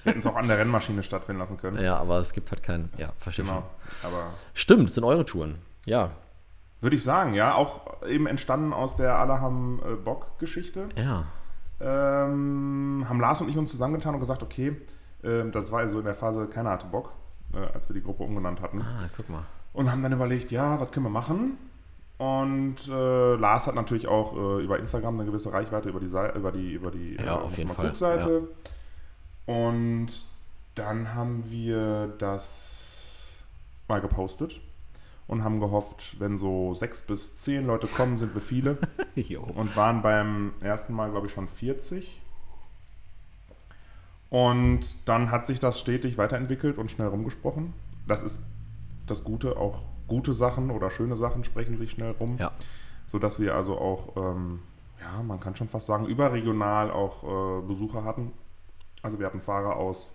Wir 0.02 0.04
hätten 0.12 0.18
es 0.18 0.26
auch 0.26 0.36
an 0.36 0.48
der 0.48 0.58
Rennmaschine 0.58 1.02
stattfinden 1.02 1.40
lassen 1.40 1.56
können. 1.56 1.82
ja, 1.82 1.96
aber 1.96 2.18
es 2.18 2.32
gibt 2.32 2.50
halt 2.50 2.62
keinen. 2.62 2.90
Ja, 2.98 3.12
verstehe 3.18 3.44
Genau. 3.46 3.64
schon. 4.02 4.10
Aber 4.10 4.30
Stimmt, 4.54 4.92
sind 4.92 5.04
eure 5.04 5.24
Touren. 5.24 5.58
Ja, 5.86 6.10
würde 6.82 6.96
ich 6.96 7.04
sagen, 7.04 7.34
ja, 7.34 7.54
auch 7.54 8.02
eben 8.06 8.26
entstanden 8.26 8.72
aus 8.72 8.96
der 8.96 9.16
Allerham 9.18 9.80
äh, 9.84 9.94
Bock-Geschichte. 9.96 10.88
ja. 10.96 11.24
Ähm, 11.80 13.06
haben 13.08 13.20
Lars 13.20 13.40
und 13.40 13.48
ich 13.48 13.56
uns 13.56 13.70
zusammengetan 13.70 14.14
und 14.14 14.20
gesagt, 14.20 14.42
okay, 14.42 14.76
ähm, 15.24 15.50
das 15.52 15.72
war 15.72 15.80
also 15.80 15.98
in 15.98 16.04
der 16.04 16.14
Phase, 16.14 16.46
keiner 16.46 16.70
hatte 16.70 16.86
Bock, 16.86 17.12
äh, 17.54 17.58
als 17.74 17.88
wir 17.88 17.94
die 17.94 18.02
Gruppe 18.02 18.22
umgenannt 18.22 18.60
hatten. 18.60 18.80
Ah, 18.82 19.08
guck 19.16 19.28
mal. 19.28 19.44
Und 19.72 19.90
haben 19.90 20.02
dann 20.02 20.12
überlegt, 20.12 20.50
ja, 20.50 20.80
was 20.80 20.90
können 20.90 21.06
wir 21.06 21.10
machen? 21.10 21.56
Und 22.18 22.86
äh, 22.88 23.34
Lars 23.36 23.66
hat 23.66 23.74
natürlich 23.74 24.06
auch 24.08 24.36
äh, 24.36 24.62
über 24.62 24.78
Instagram 24.78 25.14
eine 25.20 25.24
gewisse 25.30 25.52
Reichweite 25.52 25.88
über 25.88 26.00
die 26.00 26.08
Sei- 26.08 26.32
über 26.34 26.52
die 26.52 26.72
über 26.72 26.90
die 26.90 27.16
Ja, 27.16 27.36
auf 27.36 27.56
jeden 27.56 27.70
Fall, 27.70 27.94
Seite. 27.94 28.48
Und 29.46 30.08
dann 30.74 31.14
haben 31.14 31.44
wir 31.50 32.08
das 32.18 33.38
mal 33.88 34.00
gepostet 34.02 34.60
und 35.30 35.44
haben 35.44 35.60
gehofft, 35.60 36.16
wenn 36.18 36.36
so 36.36 36.74
sechs 36.74 37.02
bis 37.02 37.36
zehn 37.36 37.64
Leute 37.64 37.86
kommen, 37.86 38.18
sind 38.18 38.34
wir 38.34 38.40
viele 38.40 38.78
und 39.54 39.76
waren 39.76 40.02
beim 40.02 40.54
ersten 40.60 40.92
Mal, 40.92 41.12
glaube 41.12 41.28
ich, 41.28 41.32
schon 41.32 41.46
40. 41.46 42.20
Und 44.28 44.80
dann 45.04 45.30
hat 45.30 45.46
sich 45.46 45.60
das 45.60 45.78
stetig 45.78 46.18
weiterentwickelt 46.18 46.78
und 46.78 46.90
schnell 46.90 47.06
rumgesprochen. 47.06 47.74
Das 48.08 48.24
ist 48.24 48.42
das 49.06 49.22
Gute, 49.22 49.56
auch 49.56 49.82
gute 50.08 50.32
Sachen 50.32 50.72
oder 50.72 50.90
schöne 50.90 51.16
Sachen 51.16 51.44
sprechen 51.44 51.78
sich 51.78 51.92
schnell 51.92 52.10
rum. 52.18 52.36
Ja. 52.40 52.50
Sodass 53.06 53.38
wir 53.38 53.54
also 53.54 53.78
auch, 53.78 54.16
ähm, 54.16 54.58
ja, 55.00 55.22
man 55.22 55.38
kann 55.38 55.54
schon 55.54 55.68
fast 55.68 55.86
sagen, 55.86 56.06
überregional 56.06 56.90
auch 56.90 57.22
äh, 57.22 57.66
Besucher 57.68 58.02
hatten. 58.02 58.32
Also 59.00 59.20
wir 59.20 59.26
hatten 59.26 59.40
Fahrer 59.40 59.76
aus, 59.76 60.10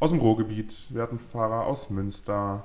aus 0.00 0.10
dem 0.10 0.18
Ruhrgebiet, 0.18 0.88
wir 0.90 1.02
hatten 1.02 1.20
Fahrer 1.20 1.64
aus 1.66 1.90
Münster, 1.90 2.64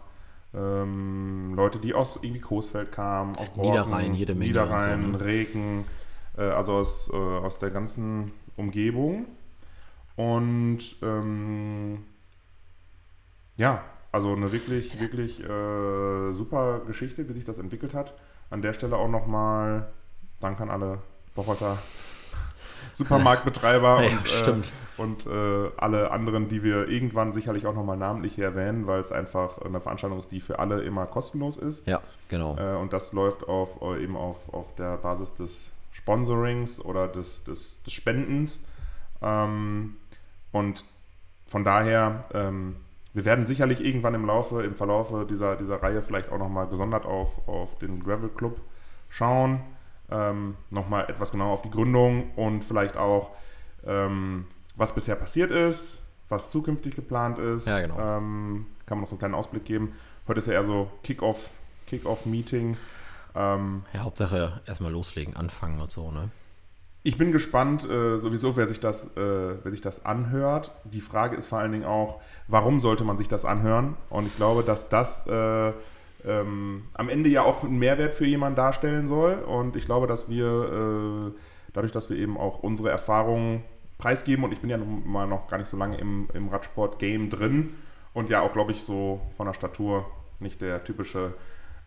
ähm, 0.54 1.54
Leute, 1.56 1.80
die 1.80 1.94
aus 1.94 2.20
irgendwie 2.22 2.42
Coesfeld 2.42 2.92
kamen, 2.92 3.36
aus 3.38 3.56
Niederrhein, 3.56 4.16
jede 4.16 4.34
Menge 4.34 4.48
Niederrhein, 4.48 5.06
und 5.06 5.12
so, 5.14 5.18
ne? 5.20 5.26
Regen, 5.26 5.86
äh, 6.38 6.42
also 6.42 6.74
aus, 6.74 7.10
äh, 7.14 7.16
aus 7.16 7.60
der 7.60 7.70
ganzen 7.70 8.32
Umgebung. 8.56 9.28
Und 10.16 10.80
ähm, 11.02 12.04
Ja, 13.58 13.84
also 14.12 14.34
eine 14.34 14.52
wirklich, 14.52 15.00
wirklich 15.00 15.44
äh, 15.44 16.34
super 16.34 16.82
Geschichte, 16.88 17.30
wie 17.30 17.34
sich 17.34 17.46
das 17.46 17.58
entwickelt 17.58 17.94
hat. 17.94 18.16
An 18.50 18.62
der 18.62 18.74
Stelle 18.74 18.98
auch 18.98 19.08
nochmal 19.10 19.92
Dank 20.40 20.60
an 20.62 20.70
alle 20.70 21.00
Bocholter 21.36 21.78
Supermarktbetreiber 22.94 24.04
Ja, 24.04 24.52
und, 24.52 24.68
äh, 24.68 25.02
und 25.02 25.26
äh, 25.28 25.72
alle 25.78 26.12
anderen, 26.12 26.48
die 26.48 26.64
wir 26.64 26.88
irgendwann 26.88 27.32
sicherlich 27.32 27.66
auch 27.66 27.74
nochmal 27.74 27.98
namentlich 27.98 28.36
hier 28.36 28.46
erwähnen, 28.46 28.88
weil 28.88 29.02
es 29.02 29.12
einfach 29.12 29.60
eine 29.62 29.80
Veranstaltung 29.80 30.20
ist, 30.20 30.32
die 30.32 30.42
für 30.42 30.60
alle 30.60 30.82
immer 30.82 31.06
kostenlos 31.06 31.58
ist. 31.58 31.88
Ja, 31.88 32.02
genau. 32.28 32.58
Äh, 32.58 32.76
und 32.78 32.94
das 32.94 33.14
läuft 33.14 33.48
auf, 33.48 33.82
äh, 33.82 34.04
eben 34.04 34.16
auf, 34.18 34.38
auf 34.54 34.76
der 34.76 34.98
Basis 34.98 35.34
des 35.36 35.72
Sponsorings 35.92 36.84
oder 36.84 37.08
des, 37.08 37.44
des, 37.44 37.82
des 37.84 37.94
Spendens. 37.94 38.66
Ähm, 39.22 39.98
und 40.52 40.84
von 41.48 41.64
daher, 41.64 42.26
ähm, 42.34 42.76
wir 43.14 43.26
werden 43.26 43.46
sicherlich 43.46 43.84
irgendwann 43.84 44.14
im 44.14 44.26
Laufe, 44.26 44.64
im 44.64 44.76
Verlaufe 44.76 45.26
dieser, 45.30 45.56
dieser 45.56 45.82
Reihe 45.82 46.02
vielleicht 46.02 46.32
auch 46.32 46.38
nochmal 46.38 46.68
gesondert 46.68 47.06
auf, 47.06 47.48
auf 47.48 47.78
den 47.80 48.04
Gravel 48.04 48.30
Club 48.30 48.60
schauen. 49.10 49.62
Ähm, 50.12 50.56
nochmal 50.70 51.10
etwas 51.10 51.32
genauer 51.32 51.52
auf 51.54 51.62
die 51.62 51.70
Gründung 51.70 52.32
und 52.36 52.64
vielleicht 52.64 52.98
auch, 52.98 53.32
ähm, 53.86 54.48
was 54.76 54.96
bisher 54.96 55.16
passiert 55.16 55.52
ist, 55.52 56.04
was 56.30 56.52
zukünftig 56.52 56.96
geplant 56.96 57.38
ist. 57.38 57.68
Ja, 57.68 57.80
genau. 57.80 58.00
Ähm, 58.00 58.66
kann 58.86 58.98
man 58.98 59.02
noch 59.02 59.08
so 59.08 59.14
einen 59.16 59.20
kleinen 59.20 59.36
Ausblick 59.36 59.66
geben. 59.66 59.94
Heute 60.28 60.40
ist 60.40 60.48
ja 60.48 60.54
eher 60.54 60.66
so 60.66 60.90
Kick-Off, 61.04 61.50
Kick-Off-Meeting. 61.88 62.78
Ähm, 63.36 63.84
Ja, 63.94 64.02
Hauptsache 64.02 64.62
erstmal 64.66 64.92
loslegen, 64.92 65.36
anfangen 65.36 65.80
und 65.80 65.92
so, 65.92 66.12
ne? 66.12 66.30
ich 67.04 67.18
bin 67.18 67.32
gespannt, 67.32 67.90
äh, 67.90 68.18
sowieso, 68.18 68.58
wer 68.58 68.68
sich, 68.68 68.80
das, 68.80 69.16
äh, 69.16 69.64
wer 69.64 69.72
sich 69.72 69.82
das 69.82 70.06
anhört. 70.06 70.72
Die 70.84 71.02
Frage 71.02 71.38
ist 71.38 71.48
vor 71.48 71.60
allen 71.60 71.72
Dingen 71.72 71.86
auch, 71.86 72.20
warum 72.48 72.80
sollte 72.82 73.04
man 73.04 73.18
sich 73.18 73.28
das 73.30 73.46
anhören? 73.46 73.96
Und 74.10 74.28
ich 74.28 74.36
glaube, 74.36 74.64
dass 74.64 74.90
das 74.90 75.26
äh, 75.28 75.72
ähm, 76.26 76.84
am 76.94 77.10
Ende 77.10 77.30
ja 77.30 77.44
auch 77.44 77.64
einen 77.64 77.80
Mehrwert 77.80 78.14
für 78.14 78.26
jemanden 78.26 78.56
darstellen 78.58 79.08
soll. 79.08 79.34
Und 79.36 79.76
ich 79.76 79.86
glaube, 79.86 80.08
dass 80.08 80.30
wir 80.30 81.32
äh, 81.34 81.40
dadurch, 81.74 81.92
dass 81.92 82.10
wir 82.10 82.18
eben 82.18 82.38
auch 82.38 82.60
unsere 82.60 82.90
Erfahrungen 82.90 83.64
preisgeben, 83.98 84.44
und 84.46 84.52
ich 84.54 84.60
bin 84.60 84.70
ja 84.70 84.78
nun 84.78 85.10
mal 85.10 85.28
noch 85.28 85.48
gar 85.48 85.58
nicht 85.58 85.68
so 85.70 85.78
lange 85.78 85.98
im, 85.98 86.30
im 86.34 86.50
Radsport-Game 86.50 87.30
drin 87.30 87.76
und 88.14 88.30
ja 88.30 88.42
auch, 88.42 88.54
glaube 88.54 88.72
ich, 88.72 88.84
so 88.84 89.22
von 89.38 89.46
der 89.46 89.54
Statur 89.54 90.06
nicht 90.40 90.62
der 90.62 90.84
typische 90.84 91.34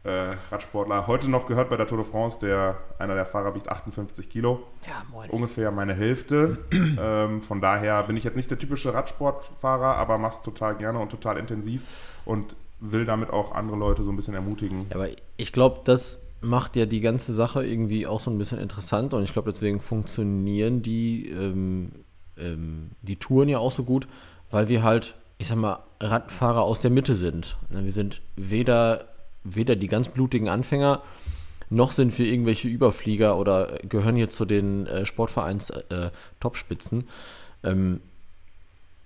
äh, 0.05 0.35
Radsportler. 0.51 1.07
Heute 1.07 1.31
noch 1.31 1.47
gehört 1.47 1.71
bei 1.71 1.77
der 1.77 1.87
Tour 1.87 1.99
de 1.99 2.07
France, 2.11 2.39
der 2.41 2.77
einer 2.99 3.15
der 3.15 3.25
Fahrer 3.25 3.55
wiegt 3.55 3.69
58 3.69 4.29
Kilo 4.29 4.65
Ja, 4.87 5.05
moin. 5.11 5.31
ungefähr 5.31 5.71
meine 5.71 5.95
Hälfte. 5.95 6.59
ähm, 6.73 7.41
von 7.41 7.61
daher 7.61 8.03
bin 8.03 8.17
ich 8.17 8.25
jetzt 8.25 8.35
nicht 8.37 8.51
der 8.51 8.59
typische 8.59 8.93
Radsportfahrer, 8.93 9.97
aber 9.97 10.19
mache 10.19 10.35
es 10.35 10.43
total 10.43 10.75
gerne 10.77 10.99
und 10.99 11.11
total 11.11 11.39
intensiv 11.39 11.85
und 12.25 12.57
will 12.83 13.05
damit 13.05 13.31
auch 13.31 13.53
andere 13.53 13.77
Leute 13.77 14.05
so 14.05 14.11
ein 14.11 14.17
bisschen 14.17 14.35
ermutigen. 14.35 14.87
Aber 14.93 15.09
ich 15.37 15.53
glaube, 15.53 15.81
das 15.85 16.21
macht 16.41 16.75
ja 16.75 16.85
die 16.85 17.01
ganze 17.01 17.33
Sache 17.33 17.65
irgendwie 17.65 18.07
auch 18.07 18.19
so 18.19 18.31
ein 18.31 18.39
bisschen 18.39 18.59
interessant 18.59 19.15
und 19.15 19.23
ich 19.23 19.33
glaube, 19.33 19.53
deswegen 19.53 19.81
funktionieren 19.81 20.83
die, 20.83 21.29
ähm, 21.29 21.93
ähm, 22.37 22.91
die 23.03 23.17
Touren 23.17 23.49
ja 23.49 23.59
auch 23.59 23.71
so 23.71 23.85
gut, 23.85 24.09
weil 24.51 24.69
wir 24.69 24.83
halt, 24.83 25.15
ich 25.39 25.47
sag 25.47 25.57
mal, 25.57 25.79
Radfahrer 26.01 26.63
aus 26.63 26.81
der 26.81 26.91
Mitte 26.91 27.15
sind. 27.15 27.57
Ne, 27.71 27.85
Wir 27.85 27.93
sind 27.93 28.21
weder, 28.35 29.07
weder 29.45 29.77
die 29.77 29.87
ganz 29.87 30.09
blutigen 30.09 30.49
Anfänger, 30.49 31.03
noch 31.71 31.93
sind 31.93 32.19
wir 32.19 32.27
irgendwelche 32.27 32.69
Überflieger 32.69 33.39
oder 33.39 33.79
gehören 33.89 34.17
hier 34.17 34.29
zu 34.29 34.45
den 34.45 34.87
äh, 34.89 35.07
Sportvereins 35.07 35.71
äh, 35.71 36.11
Topspitzen. 36.41 37.09
Ähm, 37.63 38.01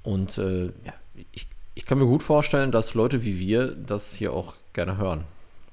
und 0.02 0.38
äh, 0.38 0.66
ja, 0.66 0.94
ich, 1.32 1.46
ich 1.76 1.84
kann 1.86 1.98
mir 1.98 2.06
gut 2.06 2.22
vorstellen, 2.22 2.72
dass 2.72 2.94
Leute 2.94 3.22
wie 3.22 3.38
wir 3.38 3.68
das 3.76 4.12
hier 4.14 4.32
auch 4.32 4.54
gerne 4.72 4.96
hören. 4.96 5.24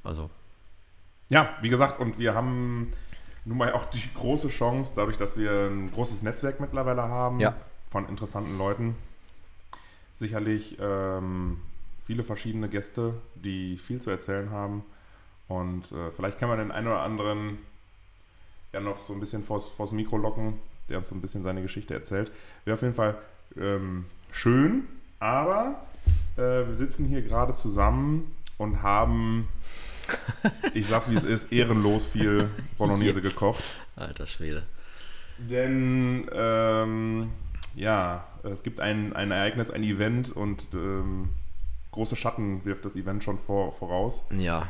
Also, 0.03 0.29
Ja, 1.29 1.49
wie 1.61 1.69
gesagt, 1.69 1.99
und 1.99 2.19
wir 2.19 2.35
haben 2.35 2.93
nun 3.45 3.57
mal 3.57 3.71
auch 3.73 3.85
die 3.85 4.03
große 4.13 4.49
Chance, 4.49 4.93
dadurch, 4.95 5.17
dass 5.17 5.37
wir 5.37 5.69
ein 5.71 5.91
großes 5.91 6.21
Netzwerk 6.21 6.59
mittlerweile 6.59 7.03
haben 7.03 7.39
Ja. 7.39 7.55
von 7.89 8.07
interessanten 8.07 8.57
Leuten, 8.57 8.95
sicherlich 10.19 10.77
ähm, 10.79 11.59
viele 12.05 12.23
verschiedene 12.23 12.67
Gäste, 12.69 13.13
die 13.35 13.77
viel 13.77 14.01
zu 14.01 14.09
erzählen 14.09 14.51
haben. 14.51 14.83
Und 15.47 15.91
äh, 15.91 16.11
vielleicht 16.15 16.37
kann 16.37 16.49
man 16.49 16.59
den 16.59 16.71
einen 16.71 16.87
oder 16.87 17.01
anderen 17.01 17.59
ja 18.73 18.79
noch 18.81 19.03
so 19.03 19.13
ein 19.13 19.19
bisschen 19.21 19.43
vors, 19.43 19.69
vors 19.69 19.91
Mikro 19.93 20.17
locken, 20.17 20.59
der 20.89 20.97
uns 20.97 21.07
so 21.09 21.15
ein 21.15 21.21
bisschen 21.21 21.43
seine 21.43 21.61
Geschichte 21.61 21.93
erzählt. 21.93 22.31
Wäre 22.65 22.75
auf 22.75 22.81
jeden 22.81 22.95
Fall 22.95 23.17
ähm, 23.57 24.05
schön, 24.31 24.87
aber 25.19 25.75
äh, 26.37 26.67
wir 26.67 26.75
sitzen 26.75 27.05
hier 27.05 27.21
gerade 27.21 27.53
zusammen 27.53 28.35
und 28.57 28.81
haben, 28.81 29.47
ich 30.73 30.87
sag's 30.87 31.09
wie 31.09 31.15
es 31.15 31.23
ist, 31.23 31.51
ehrenlos 31.51 32.05
viel 32.05 32.49
Bolognese 32.77 33.19
Jetzt. 33.19 33.33
gekocht. 33.33 33.63
alter 33.95 34.27
Schwede. 34.27 34.63
Denn 35.37 36.29
ähm, 36.33 37.31
ja, 37.75 38.27
es 38.43 38.63
gibt 38.63 38.79
ein, 38.79 39.13
ein 39.13 39.31
Ereignis, 39.31 39.71
ein 39.71 39.83
Event 39.83 40.35
und 40.35 40.67
ähm, 40.73 41.29
große 41.91 42.15
Schatten 42.15 42.63
wirft 42.65 42.85
das 42.85 42.95
Event 42.95 43.23
schon 43.23 43.39
vor, 43.39 43.73
voraus. 43.73 44.25
Ja, 44.37 44.67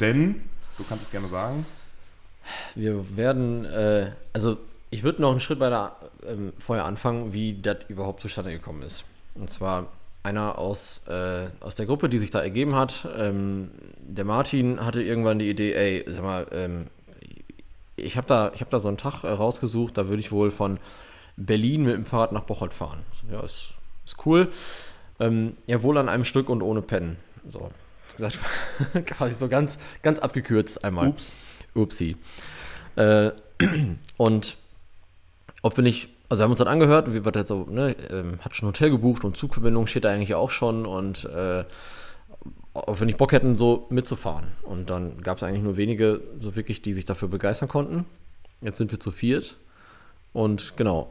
Denn, 0.00 0.42
du 0.78 0.84
kannst 0.84 1.04
es 1.04 1.10
gerne 1.10 1.28
sagen, 1.28 1.66
wir 2.74 3.16
werden, 3.16 3.64
äh, 3.64 4.12
also 4.32 4.58
ich 4.90 5.02
würde 5.02 5.20
noch 5.22 5.32
einen 5.32 5.40
Schritt 5.40 5.58
weiter 5.58 5.96
ähm, 6.26 6.52
vorher 6.58 6.84
anfangen, 6.84 7.32
wie 7.32 7.60
das 7.60 7.78
überhaupt 7.88 8.22
zustande 8.22 8.52
gekommen 8.52 8.82
ist. 8.82 9.04
Und 9.34 9.50
zwar 9.50 9.88
einer 10.26 10.58
aus, 10.58 11.02
äh, 11.06 11.46
aus 11.60 11.76
der 11.76 11.86
Gruppe, 11.86 12.08
die 12.08 12.18
sich 12.18 12.32
da 12.32 12.40
ergeben 12.40 12.74
hat. 12.74 13.08
Ähm, 13.16 13.70
der 14.00 14.24
Martin 14.24 14.84
hatte 14.84 15.00
irgendwann 15.00 15.38
die 15.38 15.48
Idee, 15.48 15.72
ey, 15.72 16.04
sag 16.08 16.24
mal, 16.24 16.46
ähm, 16.50 16.86
ich 17.94 18.16
habe 18.16 18.26
da, 18.26 18.50
ich 18.54 18.60
hab 18.60 18.70
da 18.70 18.80
so 18.80 18.88
einen 18.88 18.98
Tag 18.98 19.22
äh, 19.22 19.28
rausgesucht, 19.28 19.96
da 19.96 20.08
würde 20.08 20.20
ich 20.20 20.32
wohl 20.32 20.50
von 20.50 20.78
Berlin 21.36 21.84
mit 21.84 21.94
dem 21.94 22.04
Fahrrad 22.04 22.32
nach 22.32 22.42
Bocholt 22.42 22.74
fahren. 22.74 23.00
So, 23.12 23.32
Ja, 23.32 23.40
ist, 23.40 23.70
ist 24.04 24.26
cool. 24.26 24.48
Ähm, 25.20 25.56
ja, 25.66 25.82
wohl 25.82 25.96
an 25.96 26.08
einem 26.08 26.24
Stück 26.24 26.48
und 26.48 26.60
ohne 26.60 26.82
Pennen. 26.82 27.16
So, 27.50 27.70
gesagt, 28.16 28.38
quasi 29.06 29.34
so 29.34 29.48
ganz, 29.48 29.78
ganz 30.02 30.18
abgekürzt 30.18 30.84
einmal. 30.84 31.08
ups, 31.08 31.32
Upsi. 31.74 32.16
Äh, 32.96 33.30
und 34.16 34.56
ob 35.62 35.76
wir 35.76 35.84
nicht, 35.84 36.08
also 36.28 36.40
wir 36.40 36.44
haben 36.44 36.50
uns 36.50 36.58
dann 36.58 36.68
angehört, 36.68 37.12
wie 37.12 37.24
wird 37.24 37.36
das 37.36 37.48
so, 37.48 37.66
ne, 37.70 37.94
ähm, 38.10 38.40
hat 38.40 38.56
schon 38.56 38.68
ein 38.68 38.72
Hotel 38.72 38.90
gebucht 38.90 39.24
und 39.24 39.36
Zugverbindung 39.36 39.86
steht 39.86 40.04
da 40.04 40.10
eigentlich 40.10 40.34
auch 40.34 40.50
schon 40.50 40.86
und 40.86 41.24
äh, 41.26 41.64
ob 42.74 43.00
wir 43.00 43.06
nicht 43.06 43.18
Bock 43.18 43.32
hätten, 43.32 43.56
so 43.56 43.86
mitzufahren. 43.90 44.48
Und 44.62 44.90
dann 44.90 45.22
gab 45.22 45.38
es 45.38 45.42
eigentlich 45.42 45.62
nur 45.62 45.76
wenige, 45.76 46.20
so 46.40 46.56
wirklich, 46.56 46.82
die 46.82 46.92
sich 46.92 47.06
dafür 47.06 47.28
begeistern 47.28 47.68
konnten. 47.68 48.04
Jetzt 48.60 48.78
sind 48.78 48.90
wir 48.90 49.00
zu 49.00 49.10
viert 49.10 49.56
und 50.32 50.76
genau, 50.76 51.08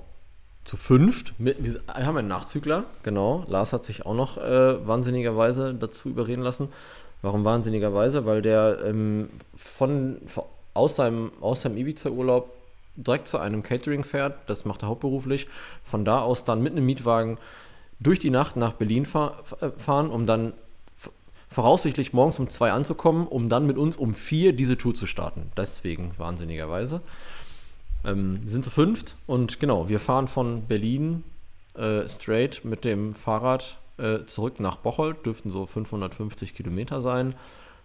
zu 0.64 0.78
fünft. 0.78 1.34
Mit, 1.40 1.64
wir 1.64 1.80
haben 1.88 2.18
einen 2.18 2.28
Nachzügler, 2.28 2.84
genau. 3.04 3.46
Lars 3.48 3.74
hat 3.74 3.86
sich 3.86 4.06
auch 4.06 4.14
noch 4.14 4.38
äh, 4.38 4.86
wahnsinnigerweise 4.86 5.74
dazu 5.74 6.10
überreden 6.10 6.42
lassen. 6.42 6.70
Warum 7.22 7.46
wahnsinnigerweise? 7.46 8.26
Weil 8.26 8.42
der 8.42 8.80
ähm, 8.84 9.30
von, 9.56 10.18
aus 10.74 10.96
seinem, 10.96 11.32
aus 11.42 11.62
seinem 11.62 11.78
Ibiza-Urlaub 11.78 12.52
direkt 12.96 13.28
zu 13.28 13.38
einem 13.38 13.64
Catering 13.64 14.04
fährt. 14.04 14.50
Das 14.50 14.66
macht 14.66 14.84
er 14.84 14.90
hauptberuflich. 14.90 15.48
Von 15.84 16.06
da 16.06 16.22
aus 16.22 16.46
dann 16.46 16.62
mit 16.62 16.74
einem 16.74 16.86
Mietwagen 16.86 17.38
durch 18.00 18.20
die 18.20 18.30
Nacht 18.30 18.56
nach 18.56 18.74
Berlin 18.74 19.04
äh, 19.04 19.70
fahren, 19.78 20.10
um 20.10 20.26
dann 20.26 20.54
voraussichtlich 21.50 22.12
morgens 22.12 22.40
um 22.40 22.50
zwei 22.50 22.72
anzukommen, 22.72 23.28
um 23.28 23.48
dann 23.48 23.66
mit 23.66 23.78
uns 23.78 23.98
um 23.98 24.14
vier 24.14 24.54
diese 24.54 24.78
Tour 24.78 24.94
zu 24.94 25.06
starten. 25.06 25.52
Deswegen 25.56 26.12
wahnsinnigerweise. 26.18 27.02
Ähm, 28.04 28.40
wir 28.44 28.52
sind 28.52 28.66
zu 28.66 28.72
fünft 28.72 29.16
und 29.26 29.60
genau, 29.60 29.88
wir 29.88 30.00
fahren 30.00 30.28
von 30.28 30.68
Berlin 30.68 31.24
äh, 31.76 32.08
straight 32.10 32.66
mit 32.66 32.84
dem 32.84 33.16
Fahrrad 33.16 33.78
äh, 33.98 34.26
zurück 34.26 34.60
nach 34.60 34.78
Bocholt, 34.78 35.26
dürften 35.26 35.50
so 35.50 35.66
550 35.66 36.56
Kilometer 36.56 37.02
sein. 37.02 37.36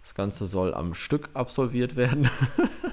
Das 0.03 0.15
Ganze 0.15 0.47
soll 0.47 0.73
am 0.73 0.93
Stück 0.93 1.29
absolviert 1.33 1.95
werden, 1.95 2.29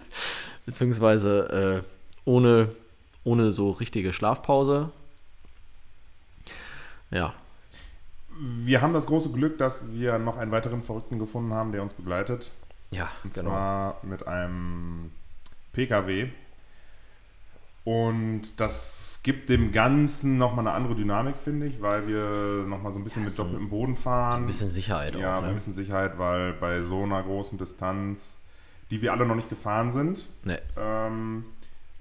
beziehungsweise 0.66 1.82
äh, 1.84 1.98
ohne, 2.28 2.68
ohne 3.25 3.50
so 3.52 3.70
richtige 3.70 4.12
Schlafpause. 4.12 4.90
Ja, 7.11 7.32
wir 8.40 8.82
haben 8.82 8.92
das 8.92 9.06
große 9.06 9.30
Glück, 9.32 9.58
dass 9.58 9.90
wir 9.92 10.18
noch 10.18 10.37
einen 10.37 10.52
weiteren 10.52 10.82
Verrückten 10.82 11.18
gefunden 11.18 11.52
haben, 11.54 11.73
der 11.73 11.82
uns 11.82 11.92
begleitet. 11.94 12.52
ja, 12.90 13.08
Und 13.25 13.35
genau. 13.35 13.50
zwar 13.50 13.97
mit 14.02 14.26
einem 14.28 15.11
PKW. 15.73 16.28
Und 17.85 18.61
das 18.61 19.20
gibt 19.23 19.49
dem 19.49 19.73
Ganzen 19.73 20.37
nochmal 20.37 20.66
eine 20.66 20.76
andere 20.76 20.94
Dynamik, 20.94 21.37
finde 21.38 21.66
ich, 21.66 21.80
weil 21.80 22.06
wir 22.06 22.64
nochmal 22.68 22.92
so 22.92 23.00
ein 23.00 23.04
bisschen 23.04 23.23
Ja, 23.23 23.25
mit 23.28 23.35
so 23.35 23.42
doppeltem 23.44 23.70
Boden 23.70 23.97
fahren. 23.97 24.42
Ein 24.42 24.47
bisschen 24.47 24.70
Sicherheit 24.70 25.14
ja, 25.16 25.38
auch. 25.38 25.40
so 25.40 25.47
ein 25.47 25.52
Ne? 25.52 25.54
bisschen 25.54 25.75
Sicherheit, 25.75 26.18
weil 26.18 26.52
bei 26.52 26.82
so 26.82 27.02
einer 27.02 27.23
großen 27.23 27.56
Distanz, 27.58 28.42
die 28.90 29.00
wir 29.00 29.12
alle 29.12 29.25
noch 29.26 29.35
nicht 29.37 29.49
gefahren 29.49 29.90
sind, 29.90 30.26
Nee. 30.44 30.58
ähm, 30.76 31.44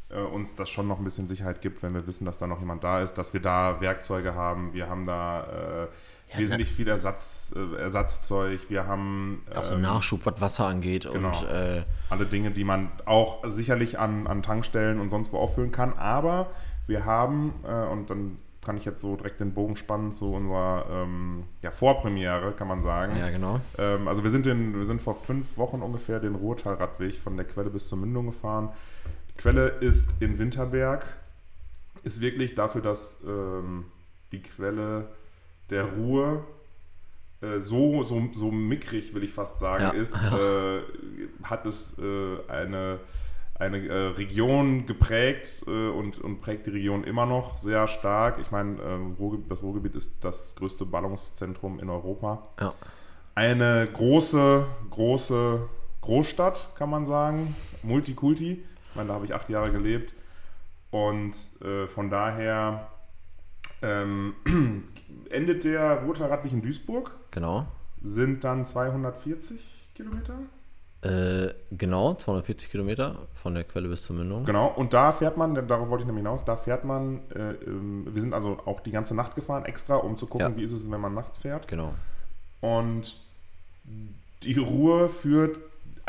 äh, 0.10 0.20
uns 0.20 0.56
das 0.56 0.70
schon 0.70 0.88
noch 0.88 1.00
ein 1.00 1.04
bisschen 1.04 1.28
Sicherheit 1.28 1.62
gibt, 1.62 1.84
wenn 1.84 1.94
wir 1.94 2.06
wissen, 2.08 2.26
dass 2.26 2.38
da 2.38 2.48
noch 2.48 2.60
jemand 2.60 2.84
da 2.84 3.02
ist, 3.02 3.16
dass 3.16 3.34
wir 3.34 3.42
da 3.42 3.82
Werkzeuge 3.82 4.36
haben. 4.36 4.74
Wir 4.74 4.90
haben 4.90 5.06
da 5.06 5.44
äh, 5.44 5.88
Ja, 6.34 6.40
wesentlich 6.40 6.72
viel 6.72 6.88
Ersatz, 6.88 7.54
äh, 7.56 7.76
Ersatzzeug. 7.78 8.70
Wir 8.70 8.88
haben 8.88 9.44
auch 9.54 9.64
so 9.64 9.74
ähm, 9.74 9.82
Nachschub, 9.82 10.26
was 10.26 10.40
Wasser 10.42 10.66
angeht 10.66 11.08
genau, 11.12 11.30
und 11.30 11.48
äh, 11.50 11.84
alle 12.10 12.26
Dinge, 12.26 12.52
die 12.52 12.64
man 12.64 12.92
auch 13.06 13.44
sicherlich 13.48 14.00
an, 14.00 14.28
an 14.28 14.44
Tankstellen 14.44 15.00
und 15.00 15.10
sonst 15.10 15.34
wo 15.34 15.38
auffüllen 15.38 15.72
kann. 15.72 15.94
Aber 15.94 16.48
wir 16.88 17.06
haben, 17.06 17.54
äh, 17.66 17.86
und 17.88 18.10
dann 18.10 18.38
kann 18.68 18.76
ich 18.76 18.84
jetzt 18.84 19.00
so 19.00 19.16
direkt 19.16 19.40
den 19.40 19.54
Bogen 19.54 19.78
spannen 19.78 20.12
zu 20.12 20.34
unserer 20.34 20.86
ähm, 20.92 21.46
ja, 21.62 21.72
Vorpremiere, 21.72 22.52
kann 22.52 22.68
man 22.68 22.82
sagen. 22.82 23.14
Ja, 23.18 23.30
genau. 23.30 23.62
Ähm, 23.78 24.10
also 24.10 24.24
wir 24.24 24.30
sind, 24.30 24.46
den, 24.46 24.76
wir 24.76 24.84
sind 24.84 25.02
vor 25.02 25.16
fünf 25.16 25.58
Wochen 25.58 25.82
ungefähr 25.82 26.20
den 26.20 26.36
Ruhrtalradweg 26.36 27.16
von 27.16 27.38
der 27.38 27.46
Quelle 27.46 27.70
bis 27.70 27.88
zur 27.88 27.98
Mündung 27.98 28.26
gefahren. 28.26 28.70
Die 29.38 29.44
Quelle 29.44 29.68
ist 29.68 30.10
in 30.20 30.40
Winterberg, 30.40 31.06
ist 32.04 32.22
wirklich 32.22 32.56
dafür, 32.56 32.82
dass 32.82 33.20
ähm, 33.26 33.86
die 34.32 34.42
Quelle 34.42 35.10
der 35.70 35.84
Ruhr 35.84 36.44
äh, 37.42 37.60
so, 37.60 38.04
so, 38.04 38.30
so 38.34 38.52
mickrig, 38.52 39.14
will 39.14 39.24
ich 39.24 39.34
fast 39.34 39.60
sagen, 39.60 39.84
ja. 39.84 39.90
ist, 39.92 40.16
äh, 40.16 40.82
hat 41.44 41.66
es 41.68 41.98
äh, 42.00 42.38
eine 42.48 43.00
eine 43.60 43.88
äh, 43.88 44.08
Region 44.10 44.86
geprägt 44.86 45.64
äh, 45.68 45.90
und, 45.90 46.20
und 46.20 46.42
prägt 46.42 46.68
die 46.68 46.72
Region 46.72 47.04
immer 47.04 47.26
noch 47.26 47.58
sehr 47.58 47.88
stark. 47.88 48.38
Ich 48.40 48.52
meine, 48.52 48.76
äh, 48.76 49.38
das 49.50 49.64
Ruhrgebiet 49.64 49.96
ist 49.96 50.24
das 50.24 50.56
größte 50.56 50.86
Ballungszentrum 50.86 51.80
in 51.80 51.90
Europa. 51.90 52.48
Ja. 52.60 52.74
Eine 53.34 53.88
große, 53.92 54.66
große 54.92 55.62
Großstadt, 56.02 56.76
kann 56.76 56.90
man 56.90 57.06
sagen. 57.06 57.56
Multikulti. 57.84 58.64
Meine, 58.98 59.10
da 59.10 59.14
habe 59.16 59.26
ich 59.26 59.34
acht 59.34 59.50
Jahre 59.50 59.72
gelebt. 59.72 60.14
Und 60.92 61.36
äh, 61.62 61.88
von 61.88 62.10
daher 62.10 62.88
ähm, 63.82 64.34
endet 65.30 65.64
der 65.64 66.04
Roter 66.04 66.30
Radweg 66.30 66.52
in 66.52 66.62
Duisburg. 66.62 67.12
Genau. 67.32 67.68
Sind 68.04 68.44
dann 68.44 68.66
240 68.66 69.60
Kilometer? 69.96 70.34
Äh, 71.02 71.54
genau, 71.72 72.16
240 72.16 72.72
Kilometer 72.72 73.28
von 73.36 73.54
der 73.54 73.64
Quelle 73.64 73.88
bis 73.88 74.04
zur 74.04 74.16
Mündung. 74.16 74.46
Genau, 74.46 74.68
und 74.68 74.94
da 74.94 75.12
fährt 75.12 75.38
man, 75.38 75.54
darauf 75.68 75.90
wollte 75.90 76.02
ich 76.02 76.08
nämlich 76.08 76.24
hinaus, 76.24 76.44
da 76.44 76.56
fährt 76.56 76.86
man, 76.86 77.20
äh, 77.36 77.52
ähm, 77.52 78.08
wir 78.12 78.20
sind 78.20 78.34
also 78.34 78.58
auch 78.66 78.80
die 78.80 78.92
ganze 78.92 79.14
Nacht 79.14 79.36
gefahren, 79.36 79.66
extra, 79.66 79.98
um 79.98 80.18
zu 80.18 80.26
gucken, 80.26 80.54
ja. 80.54 80.58
wie 80.58 80.64
ist 80.64 80.72
es, 80.72 80.90
wenn 80.90 81.00
man 81.00 81.14
nachts 81.14 81.38
fährt. 81.38 81.68
Genau. 81.68 81.94
Und 82.62 83.22
die 84.44 84.58
Ruhe 84.58 85.08
führt 85.08 85.60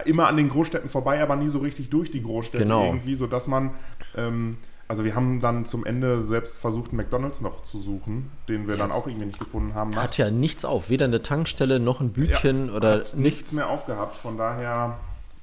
immer 0.04 0.28
an 0.28 0.36
den 0.36 0.48
Großstädten 0.48 0.88
vorbei, 0.88 1.22
aber 1.22 1.36
nie 1.36 1.48
so 1.48 1.58
richtig 1.58 1.90
durch 1.90 2.10
die 2.10 2.22
Großstädte 2.22 2.64
genau. 2.64 2.86
irgendwie, 2.86 3.14
sodass 3.14 3.46
man 3.46 3.70
ähm, 4.16 4.58
also 4.88 5.04
wir 5.04 5.14
haben 5.14 5.40
dann 5.42 5.66
zum 5.66 5.84
Ende 5.84 6.22
selbst 6.22 6.58
versucht, 6.58 6.94
McDonalds 6.94 7.42
noch 7.42 7.62
zu 7.64 7.78
suchen, 7.78 8.30
den 8.48 8.66
wir 8.66 8.76
yes. 8.76 8.78
dann 8.78 8.90
auch 8.90 9.06
irgendwie 9.06 9.26
nicht 9.26 9.38
gefunden 9.38 9.74
haben. 9.74 9.90
Nachts. 9.90 10.18
Hat 10.18 10.18
ja 10.18 10.30
nichts 10.30 10.64
auf, 10.64 10.88
weder 10.88 11.04
eine 11.04 11.22
Tankstelle 11.22 11.78
noch 11.78 12.00
ein 12.00 12.12
Bütchen 12.12 12.68
ja, 12.68 12.72
oder 12.72 12.96
nichts. 12.96 13.14
nichts 13.14 13.52
mehr 13.52 13.68
aufgehabt. 13.68 14.16
Von 14.16 14.38
daher 14.38 14.98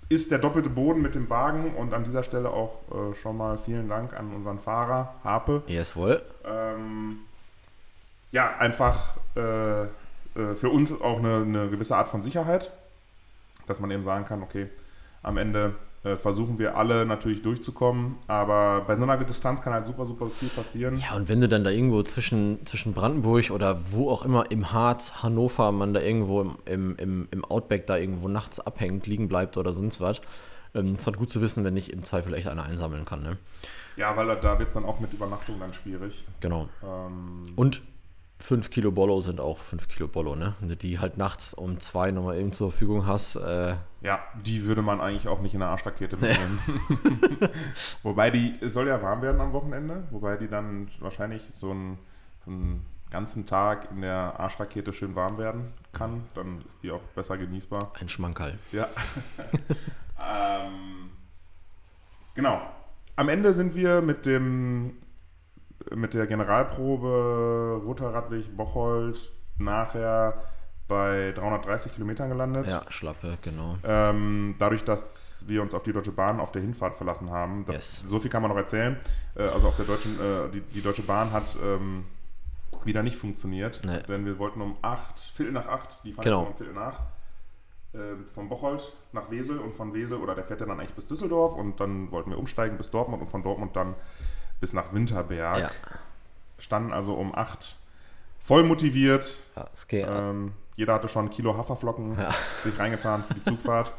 ist 0.10 0.32
der 0.32 0.40
doppelte 0.40 0.70
Boden 0.70 1.04
mit 1.04 1.14
dem 1.14 1.30
Wagen 1.30 1.76
und 1.76 1.94
an 1.94 2.04
dieser 2.04 2.24
Stelle 2.24 2.50
auch 2.50 2.80
äh, 2.90 3.16
schon 3.16 3.38
mal 3.38 3.58
vielen 3.60 3.88
Dank 3.88 4.18
an 4.18 4.34
unseren 4.34 4.60
Fahrer, 4.60 5.14
Harpe. 5.24 5.62
Yes, 5.68 5.96
wohl. 5.96 6.24
Ähm, 6.44 7.20
ja, 8.32 8.58
einfach 8.58 9.16
äh, 9.36 9.84
äh, 9.84 9.88
für 10.56 10.70
uns 10.70 11.00
auch 11.02 11.20
eine, 11.20 11.44
eine 11.44 11.70
gewisse 11.70 11.96
Art 11.96 12.08
von 12.08 12.24
Sicherheit, 12.24 12.72
dass 13.68 13.80
man 13.80 13.92
eben 13.92 14.04
sagen 14.04 14.26
kann, 14.26 14.42
okay, 14.42 14.70
am 15.24 15.38
Ende 15.38 15.76
äh, 16.06 16.18
versuchen 16.18 16.60
wir 16.60 16.78
alle 16.78 17.06
natürlich 17.06 17.42
durchzukommen. 17.42 18.18
Aber 18.28 18.82
bei 18.86 18.96
so 18.96 19.04
einer 19.04 19.18
Distanz 19.18 19.62
kann 19.62 19.74
halt 19.74 19.88
super, 19.88 20.06
super 20.06 20.28
viel 20.28 20.50
passieren. 20.50 21.00
Ja, 21.00 21.16
und 21.16 21.28
wenn 21.30 21.42
du 21.42 21.50
dann 21.50 21.64
da 21.64 21.72
irgendwo 21.72 22.04
zwischen, 22.04 22.64
zwischen 22.66 22.94
Brandenburg 22.94 23.50
oder 23.50 23.80
wo 23.90 24.12
auch 24.12 24.24
immer 24.24 24.52
im 24.52 24.72
Harz, 24.72 25.24
Hannover, 25.24 25.72
man 25.72 25.94
da 25.94 26.02
irgendwo 26.02 26.42
im, 26.42 26.58
im, 26.66 26.96
im, 26.98 27.28
im 27.32 27.46
Outback 27.46 27.88
da 27.88 27.98
irgendwo 27.98 28.28
nachts 28.28 28.60
abhängt, 28.60 29.08
liegen 29.08 29.28
bleibt 29.28 29.58
oder 29.58 29.74
sonst 29.74 30.00
was, 30.00 30.22
ähm, 30.76 30.96
ist 30.96 31.08
halt 31.08 31.18
gut 31.18 31.32
zu 31.32 31.42
wissen, 31.42 31.64
wenn 31.64 31.76
ich 31.76 31.92
im 31.92 32.04
Zweifel 32.04 32.36
echt 32.36 32.48
einer 32.48 32.64
einsammeln 32.64 33.06
kann. 33.06 33.24
Ne? 33.24 33.38
Ja, 33.96 34.16
weil 34.16 34.28
da 34.28 34.60
wird 34.60 34.68
es 34.68 34.76
dann 34.76 34.86
auch 34.86 35.00
mit 35.00 35.12
Übernachtung 35.12 35.60
dann 35.60 35.74
schwierig. 35.74 36.24
Genau. 36.40 36.70
Ähm, 36.84 37.46
und 37.56 37.82
5 38.46 38.70
Kilo 38.70 38.92
Bollo 38.92 39.22
sind 39.22 39.42
auch 39.42 39.58
5 39.58 39.88
Kilo 39.88 40.08
Bollo, 40.08 40.36
ne? 40.36 40.54
Wenn 40.60 40.70
du 40.70 40.78
die 40.78 41.00
halt 41.00 41.18
nachts 41.18 41.56
um 41.56 41.80
zwei 41.80 42.12
nochmal 42.12 42.38
eben 42.38 42.54
zur 42.54 42.70
Verfügung 42.70 43.08
hast. 43.08 43.38
Äh 43.38 43.76
ja, 44.02 44.20
die 44.46 44.66
würde 44.66 44.84
man 44.84 45.02
eigentlich 45.02 45.28
auch 45.28 45.42
nicht 45.42 45.56
in 45.56 45.62
der 45.62 45.70
Arschrakete 45.70 46.16
mitnehmen. 46.16 46.60
wobei 48.04 48.30
die, 48.30 48.54
es 48.62 48.74
soll 48.74 48.88
ja 48.88 49.02
warm 49.02 49.24
werden 49.24 49.42
am 49.42 49.52
Wochenende, 49.52 50.04
wobei 50.12 50.38
die 50.38 50.48
dann 50.48 50.90
wahrscheinlich 51.00 51.50
so 51.54 51.72
einen, 51.72 51.98
so 52.46 52.52
einen 52.52 52.86
ganzen 53.10 53.48
Tag 53.48 53.90
in 53.90 54.02
der 54.02 54.40
Arschrakete 54.40 54.94
schön 54.94 55.16
warm 55.16 55.40
werden 55.40 55.74
kann. 55.92 56.26
Dann 56.36 56.60
ist 56.68 56.84
die 56.84 56.92
auch 56.92 57.02
besser 57.16 57.40
genießbar. 57.40 57.94
Ein 58.00 58.10
Schmankerl. 58.10 58.60
Ja. 58.72 58.88
ähm, 60.22 61.10
genau. 62.36 62.62
Am 63.16 63.28
Ende 63.28 63.56
sind 63.56 63.74
wir 63.74 64.02
mit 64.02 64.28
dem 64.28 64.98
mit 65.94 66.14
der 66.14 66.28
Generalprobe 66.28 67.82
Roter 67.86 68.14
Radweg 68.14 68.56
Bocholt 68.56 69.32
nachher 69.58 70.44
bei 70.88 71.34
330 71.36 71.94
Kilometern 71.94 72.30
gelandet. 72.30 72.68
Ja, 72.68 72.84
Schlappe, 72.90 73.38
genau. 73.42 73.78
Ähm, 73.84 74.56
dadurch, 74.60 74.84
dass 74.84 75.44
wir 75.48 75.62
uns 75.62 75.74
auf 75.74 75.84
die 75.84 75.94
Deutsche 75.94 76.12
Bahn 76.12 76.40
auf 76.40 76.52
der 76.52 76.62
Hinfahrt 76.62 76.96
verlassen 76.96 77.32
haben. 77.32 77.66
Das, 77.66 77.76
yes. 77.76 78.04
So 78.08 78.20
viel 78.20 78.30
kann 78.30 78.42
man 78.42 78.52
noch 78.52 78.58
erzählen. 78.58 78.98
Äh, 79.36 79.44
also 79.44 79.68
auf 79.68 79.76
der 79.76 79.86
deutschen, 79.86 80.20
äh, 80.20 80.50
die, 80.52 80.62
die, 80.62 80.82
Deutsche 80.82 81.02
Bahn 81.02 81.32
hat 81.32 81.56
ähm, 81.64 82.06
wieder 82.84 83.02
nicht 83.02 83.18
funktioniert. 83.18 83.82
Nee. 83.86 84.02
Denn 84.08 84.26
wir 84.26 84.38
wollten 84.38 84.62
um 84.62 84.78
8, 84.82 85.20
Viertel 85.20 85.54
nach 85.54 85.68
8, 85.68 86.04
die 86.04 86.14
fahren 86.14 86.24
genau. 86.24 86.44
um 86.44 86.56
Viertel 86.56 86.74
nach, 86.76 87.00
äh, 87.94 88.16
von 88.34 88.48
Bocholt 88.48 88.94
nach 89.12 89.32
Wesel 89.32 89.58
und 89.58 89.76
von 89.76 89.94
Wesel, 89.94 90.20
oder 90.20 90.36
der 90.36 90.44
fährt 90.44 90.60
ja 90.60 90.68
dann 90.68 90.80
eigentlich 90.80 90.94
bis 90.94 91.08
Düsseldorf 91.08 91.54
und 91.54 91.80
dann 91.80 92.12
wollten 92.12 92.30
wir 92.30 92.38
umsteigen 92.38 92.78
bis 92.78 92.92
Dortmund 92.92 93.24
und 93.24 93.32
von 93.32 93.42
Dortmund 93.42 93.76
dann 93.76 93.96
bis 94.60 94.74
nach 94.74 94.94
Winterberg. 94.94 95.60
Ja. 95.60 95.72
Standen 96.58 96.94
also 96.94 97.14
um 97.14 97.36
8 97.36 97.76
voll 98.44 98.64
motiviert. 98.64 99.40
Ja, 99.56 99.68
geht. 99.88 100.08
Ähm, 100.10 100.54
jeder 100.76 100.94
hatte 100.94 101.08
schon 101.08 101.26
ein 101.26 101.32
Kilo 101.32 101.58
Haferflocken 101.58 102.18
ja. 102.18 102.34
sich 102.64 102.78
reingetan 102.78 103.24
für 103.24 103.34
die 103.34 103.44
Zugfahrt. 103.44 103.94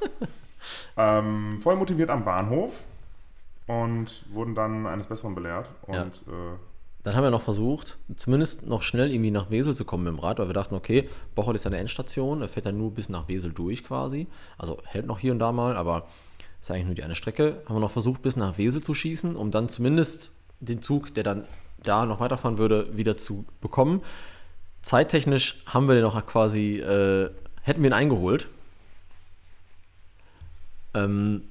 ähm, 0.97 1.59
voll 1.63 1.77
motiviert 1.77 2.11
am 2.11 2.25
Bahnhof 2.25 2.73
und 3.67 4.25
wurden 4.31 4.55
dann 4.55 4.87
eines 4.87 5.07
Besseren 5.07 5.35
belehrt. 5.35 5.69
Und 5.83 5.97
ja. 5.97 6.03
äh, 6.03 6.57
dann 7.03 7.15
haben 7.15 7.23
wir 7.23 7.31
noch 7.31 7.43
versucht, 7.43 7.99
zumindest 8.17 8.67
noch 8.67 8.83
schnell 8.83 9.13
irgendwie 9.13 9.31
nach 9.31 9.51
Wesel 9.51 9.75
zu 9.77 9.85
kommen 9.85 10.05
mit 10.05 10.13
dem 10.13 10.19
Rad, 10.19 10.41
weil 10.41 10.49
wir 10.49 10.55
dachten, 10.55 10.75
okay, 10.75 11.09
Bocholt 11.37 11.55
ist 11.55 11.67
eine 11.67 11.79
Endstation, 11.79 12.43
er 12.43 12.49
fährt 12.49 12.67
dann 12.67 12.79
nur 12.79 12.93
bis 12.93 13.09
nach 13.09 13.29
Wesel 13.29 13.53
durch 13.53 13.85
quasi. 13.85 14.27
Also 14.59 14.79
hält 14.85 15.07
noch 15.07 15.21
hier 15.21 15.31
und 15.31 15.39
da 15.39 15.53
mal, 15.53 15.77
aber 15.77 16.09
ist 16.61 16.71
eigentlich 16.71 16.87
nur 16.87 16.95
die 16.97 17.05
eine 17.05 17.15
Strecke. 17.15 17.63
Haben 17.67 17.77
wir 17.77 17.81
noch 17.81 17.93
versucht, 17.93 18.23
bis 18.23 18.35
nach 18.35 18.59
Wesel 18.59 18.83
zu 18.83 18.93
schießen, 18.93 19.37
um 19.37 19.53
dann 19.53 19.69
zumindest 19.69 20.33
den 20.61 20.83
Zug, 20.83 21.15
der 21.15 21.25
dann 21.25 21.45
da 21.83 22.07
noch 22.07 22.21
weiterfahren 22.21 22.59
würde, 22.59 22.97
wieder 22.97 23.17
zu 23.17 23.45
bekommen. 23.61 24.03
Zeittechnisch 24.83 25.63
haben 25.67 25.89
wir 25.89 25.95
den 25.95 26.05
noch 26.05 26.27
quasi, 26.27 26.79
äh, 26.79 27.31
hätten 27.63 27.83
wir 27.83 27.91
ihn 27.91 27.95
eingeholt. 27.95 28.49
Ähm, 30.95 31.43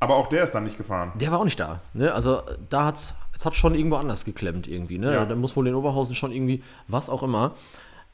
aber 0.00 0.16
auch 0.16 0.28
der 0.28 0.44
ist 0.44 0.52
dann 0.52 0.64
nicht 0.64 0.76
gefahren. 0.76 1.12
Der 1.16 1.32
war 1.32 1.40
auch 1.40 1.44
nicht 1.44 1.58
da. 1.58 1.80
Ne? 1.92 2.12
Also 2.12 2.42
da 2.68 2.84
hat 2.84 2.96
es 2.96 3.44
hat 3.44 3.54
schon 3.54 3.74
irgendwo 3.74 3.96
anders 3.96 4.24
geklemmt 4.24 4.66
irgendwie. 4.66 4.98
Ne? 4.98 5.14
Ja. 5.14 5.24
Da 5.24 5.36
muss 5.36 5.56
wohl 5.56 5.66
in 5.68 5.74
Oberhausen 5.74 6.14
schon 6.14 6.32
irgendwie, 6.32 6.62
was 6.88 7.08
auch 7.08 7.22
immer. 7.22 7.54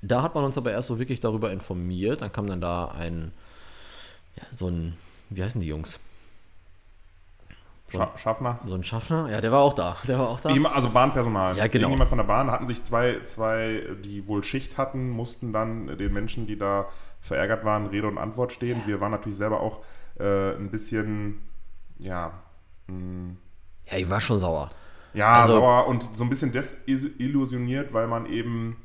Da 0.03 0.23
hat 0.23 0.35
man 0.35 0.45
uns 0.45 0.59
aber 0.59 0.71
erst 0.71 0.89
so 0.89 0.99
wirklich 0.99 1.21
darüber 1.21 1.51
informiert. 1.51 2.21
Dann 2.21 2.31
kam 2.31 2.47
dann 2.47 2.61
da 2.61 2.89
ein, 2.89 3.33
ja, 4.37 4.43
so 4.51 4.69
ein, 4.69 4.97
wie 5.31 5.43
heißen 5.43 5.61
die 5.61 5.67
Jungs? 5.67 5.99
So 7.87 8.01
ein, 8.01 8.09
Schaffner? 8.17 8.59
So 8.67 8.75
ein 8.75 8.85
Schaffner? 8.85 9.31
Ja, 9.31 9.41
der 9.41 9.53
war 9.53 9.61
auch 9.61 9.75
da. 9.75 9.97
Der 10.09 10.19
war 10.19 10.29
auch 10.31 10.41
da. 10.41 10.49
also 10.73 10.89
Bahnpersonal. 10.89 11.57
Ja, 11.57 11.67
genau. 11.67 11.85
Irgendjemand 11.85 12.09
von 12.09 12.19
der 12.19 12.25
Bahn 12.25 12.51
hatten 12.51 12.67
sich 12.67 12.83
zwei, 12.83 13.21
zwei, 13.25 13.83
die 14.03 14.27
wohl 14.27 14.43
Schicht 14.43 14.79
hatten, 14.79 15.11
mussten 15.11 15.53
dann 15.53 15.99
den 15.99 16.13
Menschen, 16.13 16.47
die 16.47 16.57
da 16.57 16.87
verärgert 17.21 17.65
waren, 17.65 17.87
Rede 17.87 18.09
und 18.09 18.19
Antwort 18.19 18.53
stehen. 18.53 18.83
Wir 18.87 19.01
waren 19.01 19.11
natürlich 19.11 19.37
selber 19.37 19.61
auch 19.61 19.81
äh, 20.19 20.55
ein 20.57 20.71
bisschen, 20.71 21.43
ja. 21.99 22.33
Mh, 22.87 22.95
hm. 22.95 23.37
ja, 23.91 23.99
ich 23.99 24.09
war 24.09 24.21
schon 24.21 24.39
sauer. 24.39 24.71
Ja, 25.13 25.43
also, 25.43 25.55
sauer 25.55 25.87
und 25.87 26.17
so 26.17 26.25
ein 26.25 26.31
bisschen 26.31 26.53
desillusioniert, 26.53 27.93
weil 27.93 28.09
man 28.09 28.27
eben 28.27 28.77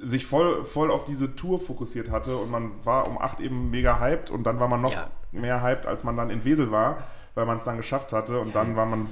sich 0.00 0.24
voll, 0.24 0.64
voll 0.64 0.90
auf 0.90 1.04
diese 1.04 1.36
Tour 1.36 1.58
fokussiert 1.58 2.10
hatte 2.10 2.36
und 2.36 2.50
man 2.50 2.72
war 2.84 3.08
um 3.08 3.18
8 3.18 3.40
eben 3.40 3.70
mega 3.70 3.98
hyped 3.98 4.30
und 4.30 4.44
dann 4.44 4.60
war 4.60 4.68
man 4.68 4.82
noch 4.82 4.92
ja. 4.92 5.08
mehr 5.32 5.62
hyped, 5.62 5.86
als 5.86 6.04
man 6.04 6.16
dann 6.16 6.30
in 6.30 6.44
Wesel 6.44 6.70
war 6.70 6.98
weil 7.36 7.46
man 7.46 7.58
es 7.58 7.64
dann 7.64 7.76
geschafft 7.76 8.12
hatte 8.12 8.40
und 8.40 8.56
dann 8.56 8.74
war 8.74 8.86
man, 8.86 9.08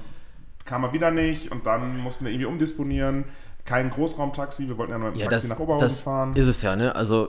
kam 0.64 0.82
er 0.82 0.92
wieder 0.92 1.12
nicht 1.12 1.52
und 1.52 1.66
dann 1.66 1.98
mussten 1.98 2.24
wir 2.24 2.32
irgendwie 2.32 2.46
umdisponieren. 2.46 3.24
Kein 3.64 3.90
Großraumtaxi, 3.90 4.66
wir 4.66 4.76
wollten 4.76 4.92
ja 4.92 4.98
nur 4.98 5.08
ein 5.10 5.16
ja, 5.16 5.28
Taxi 5.28 5.48
das, 5.48 5.56
nach 5.56 5.62
Oberhausen 5.62 5.88
das 5.88 6.00
fahren. 6.00 6.34
Ist 6.34 6.46
es 6.46 6.62
ja, 6.62 6.74
ne? 6.74 6.96
Also 6.96 7.28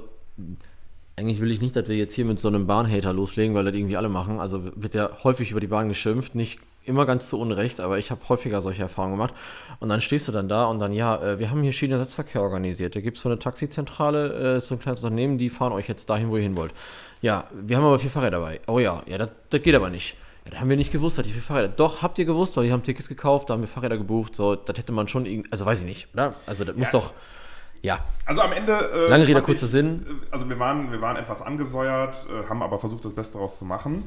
eigentlich 1.17 1.39
will 1.39 1.51
ich 1.51 1.61
nicht, 1.61 1.75
dass 1.75 1.87
wir 1.87 1.95
jetzt 1.95 2.13
hier 2.13 2.25
mit 2.25 2.39
so 2.39 2.47
einem 2.47 2.65
Bahnhater 2.65 3.13
loslegen, 3.13 3.55
weil 3.55 3.65
das 3.65 3.73
irgendwie 3.73 3.97
alle 3.97 4.09
machen. 4.09 4.39
Also 4.39 4.63
wird 4.75 4.95
ja 4.95 5.09
häufig 5.23 5.51
über 5.51 5.59
die 5.59 5.67
Bahn 5.67 5.87
geschimpft, 5.89 6.35
nicht 6.35 6.59
immer 6.83 7.05
ganz 7.05 7.29
zu 7.29 7.39
Unrecht, 7.39 7.79
aber 7.79 7.97
ich 7.97 8.11
habe 8.11 8.21
häufiger 8.29 8.61
solche 8.61 8.83
Erfahrungen 8.83 9.15
gemacht. 9.15 9.33
Und 9.79 9.89
dann 9.89 10.01
stehst 10.01 10.27
du 10.27 10.31
dann 10.31 10.47
da 10.47 10.65
und 10.65 10.79
dann, 10.79 10.93
ja, 10.93 11.21
äh, 11.21 11.39
wir 11.39 11.49
haben 11.49 11.63
hier 11.63 11.73
Schienenersatzverkehr 11.73 12.41
organisiert. 12.41 12.95
Da 12.95 13.01
gibt 13.01 13.17
es 13.17 13.23
so 13.23 13.29
eine 13.29 13.39
Taxizentrale, 13.39 14.55
äh, 14.57 14.59
so 14.61 14.75
ein 14.75 14.79
kleines 14.79 15.01
Unternehmen, 15.01 15.37
die 15.37 15.49
fahren 15.49 15.73
euch 15.73 15.87
jetzt 15.87 16.09
dahin, 16.09 16.29
wo 16.29 16.37
ihr 16.37 16.43
hin 16.43 16.55
wollt. 16.55 16.73
Ja, 17.21 17.45
wir 17.53 17.77
haben 17.77 17.85
aber 17.85 17.99
vier 17.99 18.09
Fahrräder 18.09 18.39
dabei. 18.39 18.61
Oh 18.67 18.79
ja, 18.79 19.01
ja, 19.07 19.17
das, 19.17 19.29
das 19.49 19.61
geht 19.61 19.75
aber 19.75 19.89
nicht. 19.89 20.15
Ja, 20.45 20.51
das 20.51 20.59
haben 20.59 20.69
wir 20.69 20.77
nicht 20.77 20.91
gewusst, 20.91 21.17
dass 21.17 21.25
die 21.25 21.31
vier 21.33 21.41
Fahrräder. 21.41 21.69
Doch, 21.69 22.01
habt 22.01 22.17
ihr 22.19 22.25
gewusst, 22.25 22.55
weil 22.57 22.65
die 22.65 22.71
haben 22.71 22.83
Tickets 22.83 23.09
gekauft, 23.09 23.49
da 23.49 23.53
haben 23.55 23.61
wir 23.61 23.67
Fahrräder 23.67 23.97
gebucht. 23.97 24.35
So, 24.35 24.55
das 24.55 24.77
hätte 24.77 24.91
man 24.91 25.07
schon 25.07 25.25
irgendwie, 25.25 25.51
also 25.51 25.65
weiß 25.65 25.79
ich 25.79 25.85
nicht, 25.85 26.07
oder? 26.13 26.35
Also 26.45 26.63
das 26.63 26.75
muss 26.75 26.87
Ja. 26.87 26.91
doch, 26.91 27.13
ja. 27.81 27.99
Also 28.25 28.41
am 28.41 28.51
Ende. 28.51 28.73
äh, 28.73 29.09
Lange 29.09 29.27
Rede, 29.27 29.41
kurzer 29.41 29.67
Sinn. 29.67 30.05
äh, 30.07 30.25
Also 30.31 30.47
wir 30.49 30.59
waren, 30.59 30.91
wir 30.91 31.01
waren 31.01 31.17
etwas 31.17 31.41
angesäuert, 31.41 32.15
äh, 32.29 32.47
haben 32.49 32.61
aber 32.61 32.79
versucht, 32.79 33.05
das 33.05 33.13
Beste 33.13 33.33
daraus 33.37 33.57
zu 33.59 33.65
machen. 33.65 34.03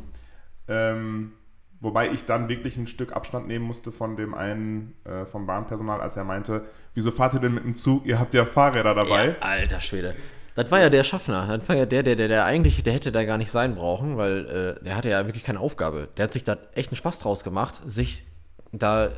Ähm, 0.68 1.33
wobei 1.81 2.11
ich 2.11 2.24
dann 2.24 2.48
wirklich 2.48 2.77
ein 2.77 2.87
Stück 2.87 3.12
Abstand 3.14 3.46
nehmen 3.48 3.64
musste 3.64 3.90
von 3.92 4.16
dem 4.16 4.35
einen 4.35 4.94
äh, 5.05 5.24
vom 5.27 5.46
Bahnpersonal, 5.46 6.01
als 6.01 6.16
er 6.16 6.24
meinte, 6.24 6.64
wieso 6.94 7.11
fahrt 7.11 7.35
ihr 7.35 7.40
denn 7.40 7.55
mit 7.55 7.64
dem 7.64 7.74
Zug? 7.74 8.05
Ihr 8.07 8.18
habt 8.18 8.35
ja 8.35 8.44
Fahrräder 8.46 8.94
dabei. 8.94 9.29
Ja, 9.29 9.35
alter 9.40 9.81
Schwede. 9.81 10.14
Das 10.59 10.71
war 10.71 10.81
ja 10.81 10.90
der 10.90 11.05
Schaffner. 11.05 11.57
Das 11.57 11.68
war 11.68 11.77
ja 11.77 11.87
der, 11.87 12.03
der, 12.03 12.16
der, 12.16 12.29
der 12.29 12.44
eigentlich, 12.44 12.83
der 12.83 12.92
hätte 12.92 13.12
da 13.12 13.25
gar 13.25 13.38
nicht 13.38 13.51
sein 13.51 13.75
brauchen, 13.75 14.16
weil 14.16 14.77
äh, 14.81 14.85
der 14.85 14.97
hatte 14.97 15.09
ja 15.09 15.25
wirklich 15.27 15.44
keine 15.44 15.61
Aufgabe. 15.61 16.09
Der 16.16 16.25
hat 16.25 16.33
sich 16.33 16.44
da 16.44 16.57
echt 16.75 16.90
einen 16.90 16.97
Spaß 16.97 17.21
draus 17.21 17.44
gemacht, 17.44 17.75
sich 17.87 18.25
da 18.73 19.11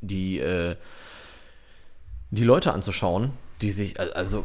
die, 0.00 0.38
äh, 0.40 0.76
die 2.30 2.44
Leute 2.44 2.72
anzuschauen, 2.72 3.32
die 3.62 3.70
sich, 3.70 3.98
al- 4.00 4.12
also, 4.12 4.44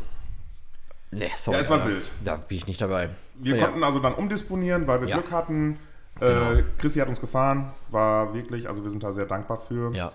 ne, 1.11 1.27
sorry. 1.37 1.57
Ja, 1.57 1.61
es 1.63 1.69
war 1.69 1.79
Alter. 1.81 1.89
wild. 1.91 2.11
Da 2.23 2.35
bin 2.37 2.57
ich 2.57 2.67
nicht 2.67 2.79
dabei. 2.81 3.09
Wir 3.35 3.55
Ja. 3.57 3.65
konnten 3.65 3.83
also 3.83 3.99
dann 3.99 4.13
umdisponieren, 4.13 4.87
weil 4.87 5.01
wir 5.01 5.07
Ja. 5.07 5.17
Glück 5.17 5.31
hatten. 5.31 5.79
Genau. 6.19 6.53
Äh, 6.53 6.63
Chrissy 6.77 6.99
hat 6.99 7.07
uns 7.09 7.19
gefahren, 7.19 7.73
war 7.89 8.33
wirklich, 8.35 8.69
also 8.69 8.83
wir 8.83 8.91
sind 8.91 9.01
da 9.03 9.11
sehr 9.13 9.25
dankbar 9.25 9.59
für. 9.67 9.91
Ja, 9.95 10.11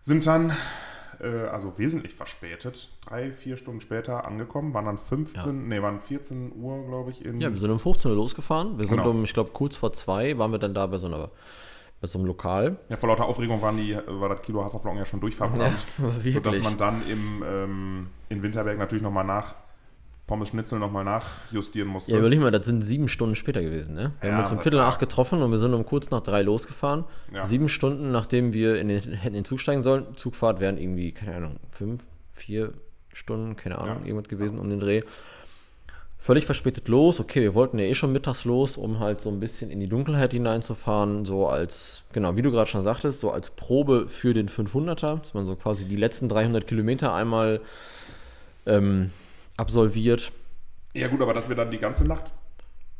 Sind 0.00 0.26
dann, 0.26 0.52
äh, 1.20 1.46
also 1.48 1.78
wesentlich 1.78 2.14
verspätet, 2.14 2.90
drei, 3.06 3.30
vier 3.32 3.56
Stunden 3.56 3.80
später 3.80 4.24
angekommen, 4.26 4.74
waren 4.74 4.84
dann 4.86 4.98
15, 4.98 5.68
nee, 5.68 5.80
waren 5.82 6.00
14 6.00 6.52
Uhr, 6.56 6.86
glaube 6.86 7.10
ich, 7.10 7.24
in. 7.24 7.40
ja, 7.40 7.50
wir 7.50 7.56
sind 7.56 7.70
um 7.70 7.80
15 7.80 8.10
Uhr 8.10 8.16
losgefahren. 8.16 8.78
Wir 8.78 8.86
sind 8.86 8.98
Genau. 8.98 9.10
um, 9.10 9.24
ich 9.24 9.34
glaube, 9.34 9.50
kurz 9.52 9.76
vor 9.76 9.92
zwei 9.92 10.36
waren 10.38 10.52
wir 10.52 10.58
dann 10.58 10.74
da 10.74 10.86
bei 10.86 10.98
so 10.98 11.06
einer, 11.06 11.30
bei 12.00 12.06
so 12.06 12.18
einem 12.18 12.26
Lokal. 12.26 12.76
Ja, 12.88 12.96
vor 12.96 13.08
lauter 13.08 13.24
Aufregung 13.26 13.62
waren 13.62 13.76
die, 13.76 13.96
war 14.06 14.28
das 14.28 14.42
Kilo 14.42 14.64
Haferflocken 14.64 14.98
ja 14.98 15.04
schon 15.04 15.20
durchverbrannt. 15.20 15.86
wirklich. 15.98 16.34
sodass 16.34 16.62
man 16.62 16.76
dann 16.78 17.02
im, 17.08 17.42
ähm, 17.46 18.06
in 18.28 18.42
Winterberg 18.42 18.78
natürlich 18.78 19.02
nochmal 19.02 19.24
nach 19.24 19.54
Pommes 20.26 20.48
Schnitzel 20.48 20.78
nochmal 20.80 21.04
nachjustieren 21.04 21.88
musste. 21.88 22.10
Ja, 22.10 22.18
überleg 22.18 22.40
mal, 22.40 22.50
das 22.50 22.66
sind 22.66 22.82
sieben 22.82 23.06
Stunden 23.08 23.36
später 23.36 23.62
gewesen, 23.62 23.94
ne? 23.94 24.12
Wir 24.20 24.30
Ja, 24.30 24.34
haben 24.36 24.42
uns 24.42 24.50
um 24.52 24.58
Viertel 24.58 24.78
nach 24.80 24.88
acht 24.88 24.98
getroffen 24.98 25.40
und 25.40 25.50
wir 25.52 25.58
sind 25.58 25.72
um 25.72 25.86
kurz 25.86 26.10
nach 26.10 26.20
drei 26.22 26.42
losgefahren. 26.42 27.04
Ja. 27.32 27.44
Sieben 27.44 27.68
Stunden, 27.68 28.10
nachdem 28.10 28.52
wir 28.52 28.80
in 28.80 28.88
den, 28.88 29.00
hätten 29.00 29.28
in 29.28 29.32
den 29.34 29.44
Zug 29.44 29.60
steigen 29.60 29.82
sollen. 29.82 30.04
Zugfahrt 30.16 30.58
wären 30.60 30.78
irgendwie, 30.78 31.12
keine 31.12 31.36
Ahnung, 31.36 31.56
fünf, 31.70 32.02
vier 32.32 32.72
Stunden, 33.12 33.54
keine 33.56 33.78
Ahnung, 33.78 34.00
Ja. 34.00 34.06
irgendwas 34.08 34.28
gewesen 34.28 34.58
um 34.58 34.68
den 34.68 34.80
Dreh. 34.80 35.02
Völlig 36.18 36.44
verspätet 36.44 36.88
los. 36.88 37.20
Okay, 37.20 37.40
wir 37.42 37.54
wollten 37.54 37.78
ja 37.78 37.84
eh 37.84 37.94
schon 37.94 38.10
mittags 38.10 38.44
los, 38.44 38.76
um 38.76 38.98
halt 38.98 39.20
so 39.20 39.30
ein 39.30 39.38
bisschen 39.38 39.70
in 39.70 39.78
die 39.78 39.86
Dunkelheit 39.86 40.32
hineinzufahren. 40.32 41.24
So 41.24 41.46
als, 41.46 42.02
genau, 42.12 42.34
wie 42.34 42.42
du 42.42 42.50
gerade 42.50 42.68
schon 42.68 42.82
sagtest, 42.82 43.20
so 43.20 43.30
als 43.30 43.50
Probe 43.50 44.08
für 44.08 44.34
den 44.34 44.48
500er, 44.48 45.18
dass 45.20 45.34
man 45.34 45.46
so 45.46 45.54
quasi 45.54 45.84
die 45.84 45.94
letzten 45.94 46.28
300 46.28 46.66
Kilometer 46.66 47.14
einmal 47.14 47.60
ähm, 48.66 49.12
absolviert. 49.56 50.32
Ja 50.94 51.08
gut, 51.08 51.20
aber 51.20 51.34
dass 51.34 51.48
wir 51.48 51.56
dann 51.56 51.70
die 51.70 51.78
ganze 51.78 52.06
Nacht 52.06 52.32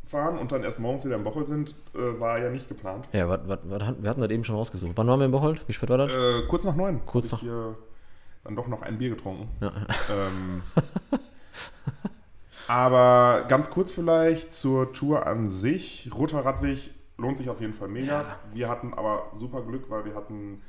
fahren 0.03 0.37
und 0.37 0.51
dann 0.51 0.63
erst 0.63 0.79
morgens 0.79 1.03
wieder 1.05 1.15
im 1.15 1.23
Bochel 1.23 1.47
sind, 1.47 1.75
äh, 1.93 2.19
war 2.19 2.39
ja 2.39 2.49
nicht 2.49 2.69
geplant. 2.69 3.07
Ja, 3.11 3.27
wat, 3.27 3.47
wat, 3.47 3.69
wat, 3.69 4.01
wir 4.01 4.09
hatten 4.09 4.21
das 4.21 4.29
eben 4.29 4.43
schon 4.43 4.55
rausgesucht. 4.55 4.93
Wann 4.95 5.07
waren 5.07 5.19
wir 5.19 5.25
in 5.25 5.31
Bocholt? 5.31 5.67
Wie 5.67 5.73
spät 5.73 5.89
war 5.89 5.97
das? 5.97 6.11
Äh, 6.11 6.47
kurz 6.47 6.63
nach 6.63 6.75
neun. 6.75 7.05
Kurz 7.05 7.31
hab 7.31 7.39
ich 7.41 7.47
nach- 7.47 7.53
hier 7.55 7.77
dann 8.43 8.55
doch 8.55 8.67
noch 8.67 8.81
ein 8.81 8.97
Bier 8.97 9.09
getrunken. 9.09 9.49
Ja. 9.59 9.71
Ähm, 10.09 10.61
aber 12.67 13.45
ganz 13.47 13.69
kurz 13.69 13.91
vielleicht 13.91 14.53
zur 14.53 14.93
Tour 14.93 15.25
an 15.25 15.49
sich. 15.49 16.09
Roter 16.13 16.45
Radweg 16.45 16.91
lohnt 17.17 17.37
sich 17.37 17.49
auf 17.49 17.61
jeden 17.61 17.73
Fall 17.73 17.87
mega. 17.87 18.25
Wir 18.53 18.69
hatten 18.69 18.93
aber 18.93 19.31
super 19.33 19.61
Glück, 19.61 19.89
weil 19.89 20.05
wir 20.05 20.15
hatten 20.15 20.61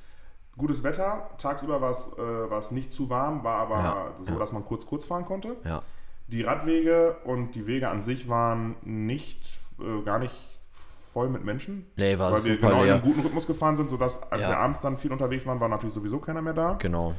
gutes 0.59 0.83
Wetter. 0.83 1.31
Tagsüber 1.39 1.81
war 1.81 1.93
es, 1.93 2.11
äh, 2.19 2.51
war 2.51 2.59
es 2.59 2.71
nicht 2.71 2.93
zu 2.93 3.09
warm, 3.09 3.43
war 3.45 3.57
aber 3.61 3.77
Ja, 3.77 4.07
so, 4.21 4.33
ja. 4.35 4.39
dass 4.39 4.53
man 4.53 4.65
kurz 4.65 4.85
kurz 4.87 5.05
fahren 5.07 5.25
konnte. 5.25 5.57
Ja. 5.65 5.83
Die 6.27 6.43
Radwege 6.43 7.17
und 7.25 7.55
die 7.55 7.67
Wege 7.67 7.89
an 7.89 8.03
sich 8.03 8.29
waren 8.29 8.77
nicht, 8.83 9.59
äh, 9.81 10.03
gar 10.05 10.19
nicht 10.19 10.35
voll 11.15 11.31
mit 11.31 11.43
Menschen. 11.45 11.87
Nee, 11.97 12.19
war 12.19 12.33
weil 12.33 12.45
wir 12.45 12.57
genau 12.59 12.81
in 12.81 12.85
leer. 12.85 12.95
einem 12.97 13.03
guten 13.03 13.21
Rhythmus 13.21 13.47
gefahren 13.47 13.77
sind, 13.79 13.89
sodass, 13.89 14.23
als 14.31 14.43
wir 14.47 14.59
abends 14.59 14.81
dann 14.81 14.99
viel 14.99 15.11
unterwegs 15.11 15.47
waren, 15.47 15.59
war 15.59 15.69
natürlich 15.69 15.95
sowieso 15.95 16.19
keiner 16.19 16.43
mehr 16.43 16.53
da. 16.53 16.75
Genau. 16.75 17.15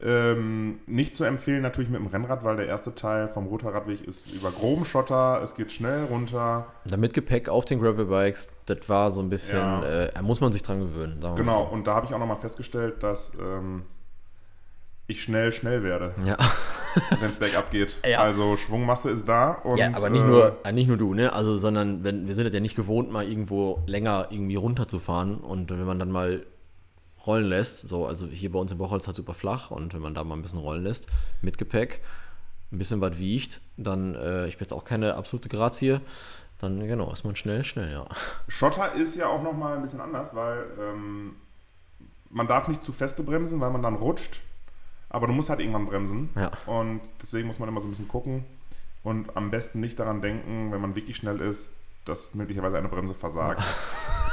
Ähm, 0.00 0.78
nicht 0.86 1.16
zu 1.16 1.24
empfehlen 1.24 1.60
natürlich 1.60 1.90
mit 1.90 1.98
dem 2.00 2.06
Rennrad, 2.06 2.44
weil 2.44 2.56
der 2.56 2.66
erste 2.66 2.94
Teil 2.94 3.26
vom 3.28 3.46
Roter 3.48 3.74
Radweg 3.74 4.06
ist 4.06 4.32
über 4.32 4.52
groben 4.52 4.84
Schotter, 4.84 5.40
es 5.42 5.56
geht 5.56 5.72
schnell 5.72 6.04
runter. 6.04 6.66
Dann 6.84 7.00
mit 7.00 7.14
Gepäck 7.14 7.48
auf 7.48 7.64
den 7.64 7.80
Gravelbikes, 7.80 8.48
das 8.66 8.88
war 8.88 9.10
so 9.10 9.20
ein 9.20 9.28
bisschen, 9.28 9.58
Ja. 9.58 9.82
äh, 10.04 10.12
da 10.14 10.22
muss 10.22 10.40
man 10.40 10.52
sich 10.52 10.62
dran 10.62 10.78
gewöhnen. 10.78 11.18
Genau, 11.20 11.64
mal 11.64 11.70
und 11.70 11.86
da 11.88 11.94
habe 11.94 12.06
ich 12.06 12.14
auch 12.14 12.18
nochmal 12.20 12.36
festgestellt, 12.36 13.02
dass 13.02 13.32
ähm, 13.40 13.82
ich 15.08 15.20
schnell, 15.20 15.52
schnell 15.52 15.82
werde, 15.82 16.14
So. 16.16 16.28
Ja. 16.28 16.36
wenn 17.20 17.30
es 17.30 17.36
bergab 17.38 17.72
geht. 17.72 17.96
Ja. 18.08 18.20
Also 18.20 18.56
Schwungmasse 18.56 19.10
ist 19.10 19.28
da. 19.28 19.52
Und, 19.64 19.78
ja, 19.78 19.90
aber 19.94 20.10
nicht 20.10 20.22
äh, 20.22 20.26
nur, 20.26 20.56
äh, 20.64 20.72
nicht 20.72 20.86
nur 20.86 20.96
du, 20.96 21.12
ne? 21.14 21.32
Also, 21.32 21.58
sondern 21.58 22.04
wenn, 22.04 22.28
wir 22.28 22.36
sind 22.36 22.54
ja 22.54 22.60
nicht 22.60 22.76
gewohnt, 22.76 23.10
mal 23.10 23.28
irgendwo 23.28 23.82
länger 23.86 24.28
irgendwie 24.30 24.56
runterzufahren 24.56 25.38
und 25.38 25.70
wenn 25.70 25.84
man 25.84 25.98
dann 25.98 26.12
mal 26.12 26.46
rollen 27.28 27.44
lässt, 27.44 27.86
so, 27.86 28.06
also 28.06 28.26
hier 28.26 28.50
bei 28.50 28.58
uns 28.58 28.72
in 28.72 28.78
Bocholt 28.78 29.02
ist 29.02 29.06
halt 29.06 29.16
super 29.16 29.34
flach 29.34 29.70
und 29.70 29.92
wenn 29.94 30.00
man 30.00 30.14
da 30.14 30.24
mal 30.24 30.34
ein 30.34 30.42
bisschen 30.42 30.58
rollen 30.58 30.82
lässt, 30.82 31.06
mit 31.42 31.58
Gepäck, 31.58 32.00
ein 32.72 32.78
bisschen 32.78 33.00
was 33.00 33.18
wiegt, 33.18 33.60
dann, 33.76 34.14
äh, 34.14 34.46
ich 34.48 34.56
bin 34.56 34.64
jetzt 34.64 34.72
auch 34.72 34.84
keine 34.84 35.14
absolute 35.14 35.48
Grazie, 35.48 36.00
dann 36.58 36.80
genau, 36.86 37.12
ist 37.12 37.24
man 37.24 37.36
schnell, 37.36 37.64
schnell, 37.64 37.92
ja. 37.92 38.06
Schotter 38.48 38.94
ist 38.94 39.14
ja 39.14 39.28
auch 39.28 39.42
nochmal 39.42 39.76
ein 39.76 39.82
bisschen 39.82 40.00
anders, 40.00 40.34
weil 40.34 40.64
ähm, 40.80 41.36
man 42.30 42.48
darf 42.48 42.66
nicht 42.66 42.82
zu 42.82 42.92
feste 42.92 43.22
bremsen, 43.22 43.60
weil 43.60 43.70
man 43.70 43.82
dann 43.82 43.94
rutscht. 43.94 44.40
Aber 45.10 45.26
du 45.26 45.32
musst 45.32 45.48
halt 45.48 45.60
irgendwann 45.60 45.86
bremsen. 45.86 46.28
Ja. 46.36 46.50
Und 46.66 47.00
deswegen 47.22 47.46
muss 47.46 47.58
man 47.58 47.68
immer 47.68 47.80
so 47.80 47.86
ein 47.86 47.90
bisschen 47.90 48.08
gucken 48.08 48.44
und 49.02 49.36
am 49.36 49.50
besten 49.50 49.80
nicht 49.80 49.98
daran 49.98 50.20
denken, 50.20 50.72
wenn 50.72 50.80
man 50.80 50.94
wirklich 50.94 51.16
schnell 51.16 51.40
ist, 51.40 51.70
dass 52.04 52.34
möglicherweise 52.34 52.78
eine 52.78 52.88
Bremse 52.88 53.14
versagt. 53.14 53.62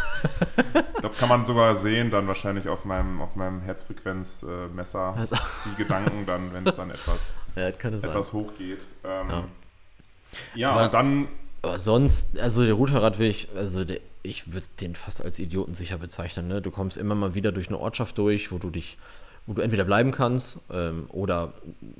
das 1.01 1.17
kann 1.17 1.29
man 1.29 1.45
sogar 1.45 1.75
sehen, 1.75 2.11
dann 2.11 2.27
wahrscheinlich 2.27 2.67
auf 2.67 2.85
meinem, 2.85 3.21
auf 3.21 3.35
meinem 3.35 3.61
Herzfrequenzmesser, 3.61 5.15
Also- 5.17 5.35
die 5.65 5.75
Gedanken 5.83 6.25
dann, 6.25 6.53
wenn 6.53 6.65
es 6.67 6.75
dann 6.75 6.91
etwas, 6.91 7.33
Ja, 7.55 7.67
etwas 7.67 8.33
hoch 8.33 8.51
geht. 8.57 8.79
Ähm, 9.03 9.29
Ja. 9.29 9.43
ja, 10.55 10.71
Aber- 10.71 10.85
und 10.85 10.93
dann 10.93 11.27
Aber 11.61 11.79
sonst, 11.79 12.37
also 12.39 12.63
der 12.63 12.73
Routerradweg, 12.75 13.47
also 13.55 13.85
der, 13.85 13.99
ich 14.23 14.51
würde 14.53 14.67
den 14.81 14.95
fast 14.95 15.21
als 15.21 15.39
idiotensicher 15.39 15.97
bezeichnen. 15.97 16.47
Ne? 16.47 16.61
Du 16.61 16.71
kommst 16.71 16.97
immer 16.97 17.15
mal 17.15 17.33
wieder 17.35 17.51
durch 17.51 17.67
eine 17.69 17.79
Ortschaft 17.79 18.17
durch, 18.17 18.51
wo 18.51 18.57
du 18.57 18.69
dich, 18.69 18.97
wo 19.47 19.53
du 19.53 19.61
entweder 19.61 19.83
bleiben 19.85 20.11
kannst 20.11 20.57
ähm, 20.71 21.05
oder 21.09 21.53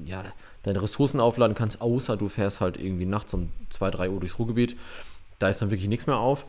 ja, 0.04 0.24
deine 0.64 0.82
Ressourcen 0.82 1.20
aufladen 1.20 1.56
kannst, 1.56 1.82
außer 1.82 2.18
du 2.18 2.28
fährst 2.30 2.62
halt 2.62 2.78
irgendwie 2.78 3.06
nachts 3.06 3.34
um 3.34 3.52
2, 3.70 3.92
3 3.92 4.10
Uhr 4.10 4.20
durchs 4.20 4.38
Ruhrgebiet. 4.40 4.76
Da 5.40 5.50
ist 5.50 5.62
dann 5.62 5.70
wirklich 5.70 5.88
nichts 5.90 6.08
mehr 6.08 6.18
auf. 6.18 6.46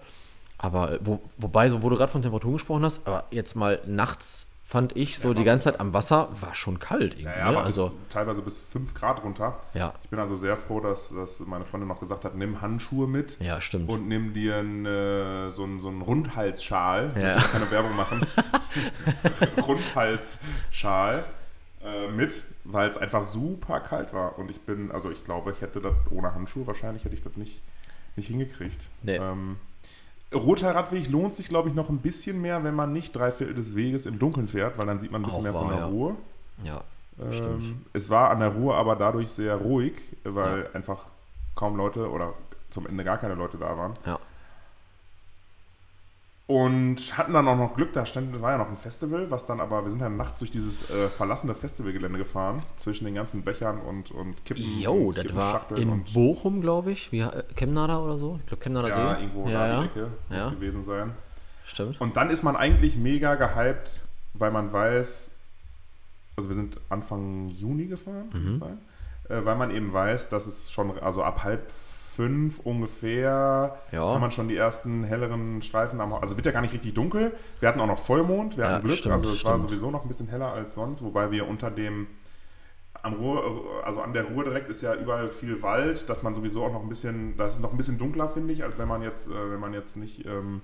Aber 0.59 0.93
äh, 0.93 0.99
wo, 1.03 1.21
wobei, 1.37 1.69
so 1.69 1.83
wo 1.83 1.91
du 1.91 1.97
gerade 1.97 2.11
von 2.13 2.23
Temperaturen 2.23 2.55
gesprochen 2.55 2.85
hast, 2.85 3.07
aber 3.07 3.25
jetzt 3.31 3.57
mal 3.57 3.81
nachts 3.87 4.47
fand 4.65 4.97
ich 4.97 5.19
so 5.21 5.29
Ja, 5.29 5.35
die 5.35 5.45
ganze 5.45 5.65
Zeit 5.71 5.79
am 5.79 5.95
Wasser 5.95 6.29
war 6.41 6.53
schon 6.55 6.81
kalt 6.81 7.15
irgendwie. 7.15 7.25
Ja, 7.27 7.39
ja, 7.39 7.45
ne? 7.45 7.57
aber 7.59 7.65
Also 7.65 7.91
bis, 7.91 8.09
teilweise 8.09 8.43
bis 8.43 8.61
5 8.63 8.95
Grad 8.95 9.23
runter. 9.23 9.61
ja, 9.75 9.95
Ich 10.03 10.11
bin 10.11 10.19
also 10.19 10.35
sehr 10.35 10.57
froh, 10.57 10.81
dass, 10.81 11.11
dass 11.11 11.39
meine 11.41 11.65
Freundin 11.65 11.89
noch 11.89 12.01
gesagt 12.01 12.25
hat, 12.25 12.35
nimm 12.35 12.61
Handschuhe 12.61 13.07
mit 13.07 13.37
ja, 13.41 13.61
stimmt. 13.61 13.89
und 13.89 14.09
nimm 14.09 14.35
dir 14.35 14.57
einen, 14.57 14.85
äh, 14.85 15.51
so 15.53 15.63
einen, 15.63 15.81
so 15.81 15.89
einen 15.89 16.03
Rundhalsschal. 16.03 17.13
Ja. 17.15 17.37
Ich 17.37 17.45
will 17.45 17.51
keine 17.53 17.71
Werbung 17.71 17.95
machen. 17.95 18.27
Rundhalsschal 19.67 21.25
äh, 21.85 22.09
mit, 22.11 22.43
weil 22.65 22.89
es 22.89 22.97
einfach 22.97 23.23
super 23.23 23.79
kalt 23.81 24.13
war. 24.13 24.37
Und 24.39 24.51
ich 24.51 24.61
bin, 24.63 24.91
also 24.91 25.11
ich 25.13 25.25
glaube, 25.25 25.53
ich 25.53 25.61
hätte 25.61 25.81
das 25.81 25.95
ohne 26.11 26.35
Handschuhe, 26.35 26.67
wahrscheinlich 26.67 27.05
hätte 27.05 27.15
ich 27.15 27.23
das 27.23 27.37
nicht, 27.37 27.61
nicht 28.17 28.27
hingekriegt. 28.29 28.89
Nee. 29.03 29.17
Ähm, 29.17 29.57
Roter 30.35 30.75
Radweg 30.75 31.09
lohnt 31.09 31.35
sich, 31.35 31.49
glaube 31.49 31.69
ich, 31.69 31.75
noch 31.75 31.89
ein 31.89 31.99
bisschen 31.99 32.41
mehr, 32.41 32.65
wenn 32.65 32.75
man 32.75 32.93
nicht 32.93 33.15
drei 33.15 33.31
Viertel 33.31 33.55
des 33.55 33.75
Weges 33.77 34.07
im 34.07 34.19
Dunkeln 34.19 34.49
fährt, 34.49 34.77
weil 34.79 34.87
dann 34.87 35.01
sieht 35.01 35.13
man 35.13 35.23
ein 35.23 35.25
bisschen 35.25 35.39
Auch 35.39 35.43
mehr 35.45 35.53
von 35.53 35.63
wahr, 35.69 35.71
der 35.71 35.81
ja. 35.81 35.87
Ruhe. 35.87 36.15
ja, 36.65 36.81
Ähm, 37.21 37.33
Stimmt. 37.33 37.87
es 37.93 38.11
war 38.11 38.31
an 38.31 38.41
der 38.41 38.49
Ruhr 38.55 38.77
aber 38.77 38.97
dadurch 38.97 39.29
sehr 39.31 39.55
ruhig, 39.57 39.95
weil 40.25 40.69
einfach 40.75 41.07
kaum 41.55 41.77
Leute 41.77 42.11
oder 42.11 42.35
zum 42.71 42.87
Ende 42.87 43.05
gar 43.05 43.19
keine 43.19 43.35
Leute 43.35 43.57
da 43.57 43.77
waren. 43.79 43.95
ja. 44.05 44.16
Und 46.49 47.19
hatten 47.19 47.33
dann 47.33 47.49
auch 47.49 47.57
noch 47.57 47.75
Glück, 47.75 47.93
da 47.93 48.07
stand, 48.07 48.41
war 48.41 48.53
ja 48.53 48.59
noch 48.59 48.69
ein 48.69 48.77
Festival, 48.77 49.29
was 49.33 49.45
dann 49.47 49.61
aber, 49.61 49.83
wir 49.83 49.91
sind 49.91 50.01
dann 50.01 50.17
nachts 50.17 50.39
durch 50.39 50.53
dieses 50.53 50.89
äh, 50.91 51.09
verlassene 51.09 51.57
Festivalgelände 51.57 52.19
gefahren, 52.19 52.61
zwischen 52.77 53.05
den 53.05 53.17
ganzen 53.17 53.43
Bechern 53.43 53.81
und, 53.81 54.13
und 54.13 54.45
Kippen. 54.45 54.63
Jo, 54.81 55.11
das 55.11 55.35
war 55.35 55.67
in 55.77 56.05
Bochum, 56.15 56.61
glaube 56.61 56.93
ich. 56.93 57.11
Wie, 57.11 57.19
äh, 57.21 57.43
Chemnader 57.57 58.01
oder 58.01 58.17
so? 58.17 58.37
Ich 58.41 58.47
glaube, 58.47 58.63
Chemnader 58.63 58.89
ja, 58.89 59.17
See. 59.17 59.23
irgendwo 59.23 59.49
ja, 59.49 59.59
da 59.59 59.67
ja. 59.67 59.81
die 59.81 59.87
Ecke 59.87 60.09
muss 60.29 60.39
Ja. 60.39 60.51
gewesen 60.51 60.83
sein. 60.85 61.13
stimmt. 61.67 62.01
Und 62.01 62.17
dann 62.17 62.31
ist 62.31 62.45
man 62.45 62.55
eigentlich 62.55 62.97
mega 62.97 63.35
gehypt, 63.35 64.03
weil 64.35 64.53
man 64.53 64.73
weiß, 64.73 65.33
also 66.37 66.49
wir 66.49 66.55
sind 66.55 66.79
Anfang 66.91 67.49
Juni 67.49 67.87
gefahren, 67.87 68.29
Mhm. 68.33 68.61
sein? 68.61 68.79
Äh, 69.29 69.45
weil 69.45 69.57
man 69.57 69.73
eben 69.73 69.93
weiß, 69.93 70.29
dass 70.29 70.47
es 70.47 70.71
schon, 70.71 70.97
also 71.01 71.25
ab 71.25 71.43
halb 71.43 71.73
fünf 72.17 72.61
ungefähr, 72.61 73.79
Ja. 73.93 74.13
kann 74.13 74.21
man 74.21 74.31
schon 74.33 74.49
die 74.49 74.57
ersten 74.57 75.05
helleren 75.05 75.63
Streifen 75.63 76.01
am 76.01 76.13
Also 76.15 76.37
wird 76.37 76.47
ja 76.47 76.53
gar 76.53 76.63
nicht 76.63 76.75
richtig 76.75 76.95
dunkel. 76.95 77.33
Wir 77.61 77.69
hatten 77.69 77.81
auch 77.81 77.87
noch 77.87 77.99
Vollmond, 77.99 78.57
wir 78.57 78.65
Ja, 78.65 78.71
hatten 78.73 78.87
Glück, 78.87 78.99
stimmt, 78.99 79.15
also 79.17 79.31
es 79.33 79.45
war 79.45 79.53
stimmt. 79.55 79.69
sowieso 79.71 79.91
noch 79.91 80.03
ein 80.03 80.09
bisschen 80.09 80.29
heller 80.29 80.53
als 80.53 80.75
sonst, 80.75 81.03
wobei 81.03 81.31
wir 81.31 81.47
unter 81.47 81.71
dem 81.71 82.07
am 83.03 83.13
Ruhr, 83.15 83.85
also 83.85 84.01
an 84.01 84.13
der 84.15 84.25
Ruhr 84.25 84.43
direkt 84.43 84.69
ist 84.69 84.81
ja 84.83 84.95
überall 84.95 85.29
viel 85.29 85.63
Wald, 85.63 86.09
dass 86.09 86.23
man 86.25 86.35
sowieso 86.35 86.65
auch 86.65 86.73
noch 86.73 86.83
ein 86.83 86.89
bisschen, 86.89 87.37
das 87.37 87.55
ist 87.55 87.61
noch 87.61 87.71
ein 87.71 87.77
bisschen 87.77 87.99
dunkler, 87.99 88.29
finde 88.29 88.53
ich, 88.53 88.65
als 88.65 88.79
wenn 88.79 88.89
man 88.89 89.03
jetzt, 89.03 89.29
äh, 89.29 89.51
wenn 89.53 89.61
man 89.61 89.75
jetzt 89.75 89.97
nicht 89.97 90.27
ähm, 90.27 90.63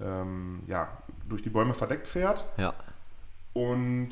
ähm, 0.00 0.60
ja, 0.66 0.88
durch 1.28 1.40
die 1.42 1.48
Bäume 1.50 1.72
verdeckt 1.72 2.08
fährt. 2.08 2.44
Ja. 2.58 2.74
Und 3.54 4.10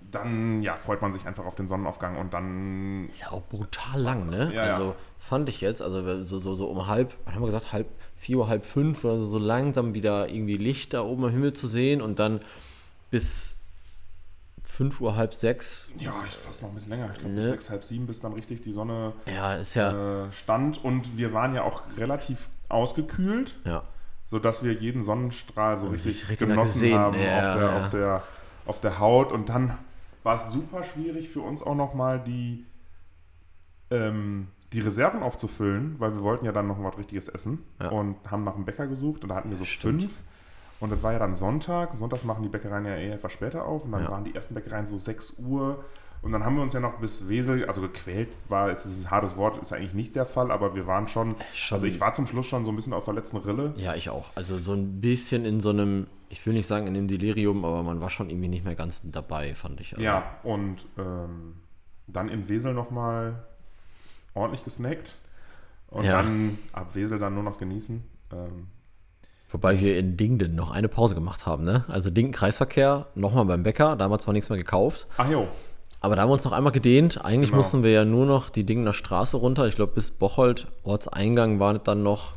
dann 0.00 0.62
ja, 0.62 0.76
freut 0.76 1.02
man 1.02 1.12
sich 1.12 1.26
einfach 1.26 1.44
auf 1.44 1.54
den 1.54 1.68
Sonnenaufgang 1.68 2.16
und 2.16 2.32
dann 2.32 3.08
Ist 3.10 3.20
ja 3.20 3.30
auch 3.30 3.42
brutal 3.42 4.00
lang, 4.00 4.30
ne? 4.30 4.52
Ja, 4.54 4.66
ja. 4.66 4.72
also 4.74 4.94
fand 5.18 5.48
ich 5.48 5.60
jetzt, 5.60 5.82
also 5.82 6.24
so, 6.24 6.38
so, 6.38 6.54
so 6.54 6.66
um 6.66 6.86
halb, 6.86 7.14
was 7.24 7.34
haben 7.34 7.42
wir 7.42 7.46
gesagt, 7.46 7.72
halb 7.72 7.88
vier 8.16 8.38
Uhr, 8.38 8.48
halb 8.48 8.64
fünf 8.64 9.04
oder 9.04 9.18
so, 9.18 9.26
so 9.26 9.38
langsam 9.38 9.94
wieder 9.94 10.28
irgendwie 10.28 10.56
Licht 10.56 10.94
da 10.94 11.02
oben 11.02 11.24
am 11.24 11.30
Himmel 11.30 11.52
zu 11.52 11.66
sehen 11.68 12.00
und 12.00 12.18
dann 12.18 12.40
bis 13.10 13.56
fünf 14.62 15.00
Uhr, 15.00 15.16
halb 15.16 15.34
sechs. 15.34 15.90
ja, 15.98 16.14
ich 16.28 16.34
fast 16.36 16.62
noch 16.62 16.68
ein 16.70 16.74
bisschen 16.74 16.90
länger. 16.90 17.10
Ich 17.12 17.18
glaube 17.18 17.34
Ne? 17.34 17.40
bis 17.42 17.50
sechs, 17.50 17.70
halb 17.70 17.84
sieben, 17.84 18.06
bis 18.06 18.20
dann 18.20 18.32
richtig 18.32 18.62
die 18.62 18.72
Sonne 18.72 19.12
Ja, 19.26 19.54
ist 19.54 19.74
ja, 19.74 20.26
äh, 20.26 20.32
stand 20.32 20.82
und 20.84 21.16
wir 21.18 21.32
waren 21.32 21.54
ja 21.54 21.64
auch 21.64 21.82
relativ 21.98 22.48
ausgekühlt. 22.68 23.56
ja. 23.64 23.82
sodass 24.30 24.62
wir 24.62 24.72
jeden 24.74 25.02
Sonnenstrahl 25.04 25.78
so 25.78 25.88
richtig, 25.88 26.28
richtig 26.28 26.48
genossen 26.48 26.94
haben 26.94 27.18
ja, 27.18 27.48
auf, 27.48 27.56
der, 27.56 27.62
ja. 27.62 27.84
Auf, 27.84 27.90
der, 27.90 28.22
auf 28.66 28.80
der 28.80 28.98
Haut. 28.98 29.32
Und 29.32 29.48
dann 29.48 29.76
war 30.28 30.34
es 30.34 30.52
super 30.52 30.84
schwierig 30.84 31.30
für 31.30 31.40
uns 31.40 31.62
auch 31.62 31.74
nochmal 31.74 32.20
die, 32.22 32.66
ähm, 33.90 34.48
die 34.74 34.80
Reserven 34.80 35.22
aufzufüllen, 35.22 35.94
weil 35.98 36.14
wir 36.14 36.22
wollten 36.22 36.44
ja 36.44 36.52
dann 36.52 36.66
noch 36.68 36.82
was 36.82 36.98
Richtiges 36.98 37.28
essen 37.28 37.60
Ja. 37.80 37.88
und 37.88 38.16
haben 38.30 38.44
nach 38.44 38.54
einem 38.54 38.66
Bäcker 38.66 38.86
gesucht 38.86 39.22
und 39.22 39.30
da 39.30 39.36
hatten 39.36 39.48
wir 39.48 39.56
so 39.56 39.64
Stimmt. 39.64 40.02
fünf. 40.02 40.12
Und 40.80 40.92
das 40.92 41.02
war 41.02 41.12
ja 41.14 41.18
dann 41.18 41.34
Sonntag. 41.34 41.96
Sonntags 41.96 42.24
machen 42.24 42.42
die 42.42 42.48
Bäckereien 42.50 42.84
ja 42.84 42.94
eh 42.96 43.08
etwas 43.10 43.32
später 43.32 43.64
auf. 43.64 43.84
Und 43.84 43.92
dann 43.92 44.04
Ja. 44.04 44.10
waren 44.10 44.22
die 44.24 44.34
ersten 44.34 44.54
Bäckereien 44.54 44.86
so 44.86 44.96
6 44.98 45.38
Uhr. 45.38 45.82
Und 46.22 46.30
dann 46.32 46.44
haben 46.44 46.54
wir 46.56 46.62
uns 46.62 46.72
ja 46.74 46.80
noch 46.80 46.98
bis 47.00 47.28
Wesel, 47.28 47.64
also 47.64 47.80
gequält 47.80 48.28
war, 48.48 48.70
ist 48.70 48.84
ein 48.84 49.10
hartes 49.10 49.36
Wort, 49.36 49.56
ist 49.62 49.72
eigentlich 49.72 49.94
nicht 49.94 50.14
der 50.14 50.26
Fall, 50.26 50.50
aber 50.52 50.74
wir 50.74 50.86
waren 50.86 51.08
schon, 51.08 51.36
Schon. 51.54 51.76
also 51.76 51.86
ich 51.86 52.00
war 52.00 52.12
zum 52.14 52.26
Schluss 52.26 52.46
schon 52.46 52.64
so 52.64 52.70
ein 52.72 52.76
bisschen 52.76 52.92
auf 52.92 53.04
der 53.06 53.14
letzten 53.14 53.38
Rille. 53.38 53.72
Ja, 53.76 53.94
ich 53.94 54.10
auch. 54.10 54.26
Also 54.34 54.58
so 54.58 54.72
ein 54.74 55.00
bisschen 55.00 55.44
in 55.44 55.60
so 55.60 55.70
einem, 55.70 56.06
ich 56.28 56.44
will 56.46 56.52
nicht 56.54 56.66
sagen 56.66 56.86
in 56.86 56.94
dem 56.94 57.08
Delirium, 57.08 57.64
aber 57.64 57.82
man 57.82 58.00
war 58.00 58.10
schon 58.10 58.30
irgendwie 58.30 58.48
nicht 58.48 58.64
mehr 58.64 58.74
ganz 58.74 59.00
dabei, 59.04 59.54
fand 59.54 59.80
ich. 59.80 59.92
Also, 59.94 60.04
Ja, 60.04 60.36
und 60.42 60.86
ähm, 60.98 61.56
dann 62.06 62.28
in 62.28 62.48
Wesel 62.48 62.74
nochmal 62.74 63.44
ordentlich 64.34 64.64
gesnackt. 64.64 65.14
Und 65.88 66.04
Ja. 66.04 66.12
dann 66.22 66.58
ab 66.72 66.94
Wesel 66.94 67.18
dann 67.18 67.34
nur 67.34 67.42
noch 67.42 67.58
genießen. 67.58 68.02
Ähm, 68.32 68.66
Wobei 69.50 69.80
wir 69.80 69.98
in 69.98 70.18
Dingden 70.18 70.54
noch 70.54 70.70
eine 70.70 70.88
Pause 70.88 71.14
gemacht 71.14 71.46
haben, 71.46 71.64
ne? 71.64 71.84
Also 71.88 72.10
Dingden 72.10 72.32
Kreisverkehr, 72.34 73.06
nochmal 73.14 73.46
beim 73.46 73.62
Bäcker, 73.62 73.96
da 73.96 74.04
haben 74.04 74.10
wir 74.10 74.18
zwar 74.18 74.34
nichts 74.34 74.50
mehr 74.50 74.58
gekauft, 74.58 75.06
ach 75.16 75.30
jo, 75.30 75.48
aber 76.00 76.14
da 76.14 76.22
haben 76.22 76.28
wir 76.28 76.34
uns 76.34 76.44
noch 76.44 76.52
einmal 76.52 76.72
gedehnt. 76.72 77.24
Eigentlich 77.24 77.48
Genau. 77.50 77.56
mussten 77.56 77.82
wir 77.82 77.90
ja 77.90 78.04
nur 78.04 78.26
noch 78.26 78.50
die 78.50 78.64
Dingener 78.64 78.92
Straße 78.92 79.36
runter. 79.38 79.66
Ich 79.66 79.74
glaube, 79.74 79.94
bis 79.94 80.10
Bocholt, 80.10 80.68
Ortseingang, 80.84 81.58
waren 81.58 81.76
es 81.76 81.82
dann 81.84 82.02
noch 82.02 82.34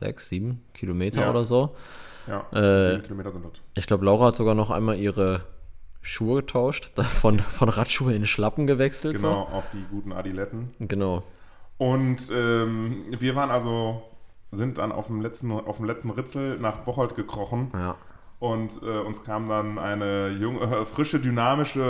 sechs, 0.00 0.28
sieben 0.28 0.62
Kilometer 0.74 1.20
Ja. 1.22 1.30
oder 1.30 1.44
so. 1.44 1.76
Ja, 2.28 2.46
Äh, 2.52 3.00
Kilometer 3.00 3.32
sind 3.32 3.44
das. 3.44 3.52
Ich 3.74 3.86
glaube, 3.86 4.04
Laura 4.04 4.26
hat 4.26 4.36
sogar 4.36 4.54
noch 4.54 4.70
einmal 4.70 4.98
ihre 4.98 5.42
Schuhe 6.00 6.40
getauscht, 6.42 6.92
von, 7.20 7.38
von 7.38 7.68
Radschuhe 7.68 8.14
in 8.14 8.26
Schlappen 8.26 8.66
gewechselt. 8.66 9.16
Genau, 9.16 9.42
auf 9.42 9.64
die 9.72 9.84
guten 9.90 10.12
Adiletten. 10.12 10.74
So. 10.78 10.86
Genau. 10.86 11.22
Und 11.78 12.28
ähm, 12.32 13.04
wir 13.18 13.36
waren 13.36 13.50
also, 13.50 14.02
sind 14.50 14.78
dann 14.78 14.90
auf 14.90 15.06
dem 15.06 15.20
letzten, 15.20 15.52
auf 15.52 15.76
dem 15.76 15.86
letzten 15.86 16.10
Ritzel 16.10 16.58
nach 16.58 16.78
Bocholt 16.78 17.14
gekrochen. 17.14 17.70
Ja. 17.72 17.96
Und 18.40 18.82
äh, 18.82 18.98
uns 19.00 19.24
kam 19.24 19.48
dann 19.48 19.78
eine 19.78 20.28
junge, 20.30 20.60
äh, 20.60 20.84
frische, 20.84 21.20
dynamische. 21.20 21.88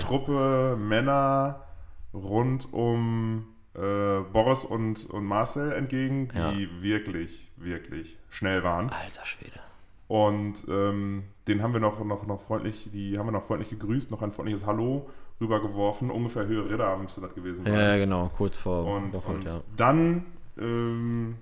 Truppe 0.00 0.76
Männer 0.78 1.64
rund 2.12 2.72
um 2.72 3.46
äh, 3.74 4.20
Boris 4.32 4.64
und, 4.64 5.08
und 5.10 5.24
Marcel 5.24 5.72
entgegen, 5.72 6.28
die 6.54 6.68
wirklich, 6.82 7.50
wirklich 7.56 8.18
schnell 8.30 8.62
waren. 8.62 8.90
Alter 8.90 9.24
Schwede. 9.24 9.60
Und 10.08 10.66
ähm, 10.68 11.24
den 11.48 11.62
haben 11.62 11.72
wir 11.72 11.80
noch, 11.80 12.04
noch, 12.04 12.26
noch 12.26 12.42
freundlich, 12.42 12.90
die 12.92 13.18
haben 13.18 13.26
wir 13.26 13.32
noch 13.32 13.44
freundlich 13.46 13.70
gegrüßt, 13.70 14.10
noch 14.10 14.20
ein 14.20 14.32
freundliches 14.32 14.66
Hallo 14.66 15.08
rübergeworfen, 15.40 16.10
ungefähr 16.10 16.46
Höhe 16.46 16.68
Ridderabend 16.70 17.04
müsste 17.04 17.20
das 17.20 17.34
gewesen 17.34 17.64
sein. 17.64 17.72
Ja, 17.72 17.80
ja, 17.80 17.96
genau, 17.96 18.30
kurz 18.36 18.58
vor 18.58 18.84
Und, 18.84 19.10
Bocholt, 19.10 19.38
und 19.38 19.44
ja. 19.44 19.60
dann 19.76 20.26
ähm, 20.58 21.36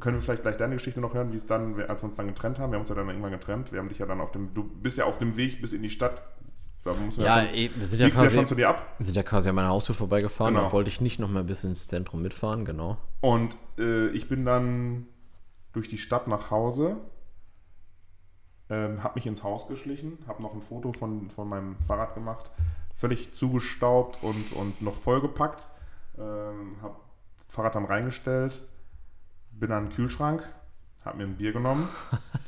können 0.00 0.16
wir 0.16 0.22
vielleicht 0.22 0.42
gleich 0.42 0.56
deine 0.56 0.74
Geschichte 0.74 1.00
noch 1.00 1.14
hören, 1.14 1.32
wie 1.32 1.36
es 1.36 1.46
dann, 1.46 1.80
als 1.82 2.02
wir 2.02 2.06
uns 2.06 2.16
dann 2.16 2.26
getrennt 2.26 2.58
haben. 2.58 2.72
Wir 2.72 2.76
haben 2.76 2.82
uns 2.82 2.88
ja 2.88 2.96
dann 2.96 3.08
irgendwann 3.08 3.30
getrennt. 3.30 3.72
Wir 3.72 3.78
haben 3.78 3.88
dich 3.88 3.98
ja 3.98 4.06
dann 4.06 4.20
auf 4.20 4.32
dem, 4.32 4.52
du 4.52 4.64
bist 4.64 4.98
ja 4.98 5.04
auf 5.04 5.18
dem 5.18 5.36
Weg 5.36 5.60
bis 5.60 5.72
in 5.72 5.82
die 5.82 5.90
Stadt. 5.90 6.22
Da 6.84 6.92
musst 6.94 7.18
du 7.18 7.22
Ja, 7.22 7.40
schon, 7.44 7.54
eh, 7.54 7.70
wir 7.74 7.86
sind 7.86 8.00
ja 8.00 8.10
quasi, 8.10 8.34
schon 8.36 8.46
zu 8.46 8.54
dir 8.56 8.68
ab. 8.70 8.96
sind 8.98 9.16
ja 9.16 9.22
quasi 9.22 9.48
an 9.48 9.54
meiner 9.54 9.68
Haustür 9.68 9.94
vorbeigefahren. 9.94 10.54
Genau. 10.54 10.66
Da 10.66 10.72
wollte 10.72 10.88
ich 10.90 11.00
nicht 11.00 11.18
noch 11.20 11.28
mal 11.28 11.44
bis 11.44 11.62
ins 11.64 11.86
Zentrum 11.86 12.22
mitfahren, 12.22 12.64
genau. 12.64 12.96
Und 13.20 13.56
äh, 13.78 14.08
ich 14.08 14.28
bin 14.28 14.44
dann 14.44 15.06
durch 15.72 15.88
die 15.88 15.98
Stadt 15.98 16.26
nach 16.26 16.50
Hause, 16.50 16.96
ähm, 18.68 19.02
habe 19.02 19.14
mich 19.14 19.26
ins 19.26 19.42
Haus 19.42 19.68
geschlichen, 19.68 20.18
habe 20.26 20.42
noch 20.42 20.54
ein 20.54 20.62
Foto 20.62 20.92
von, 20.92 21.30
von 21.30 21.48
meinem 21.48 21.76
Fahrrad 21.86 22.14
gemacht, 22.14 22.50
völlig 22.96 23.32
zugestaubt 23.34 24.22
und, 24.22 24.52
und 24.54 24.82
noch 24.82 24.94
vollgepackt. 24.94 25.68
Ähm, 26.18 26.76
habe 26.82 26.96
das 27.36 27.54
Fahrrad 27.54 27.74
dann 27.76 27.84
reingestellt, 27.84 28.62
bin 29.52 29.70
an 29.72 29.86
den 29.88 29.94
Kühlschrank, 29.94 30.42
habe 31.04 31.18
mir 31.18 31.24
ein 31.24 31.36
Bier 31.36 31.52
genommen, 31.52 31.88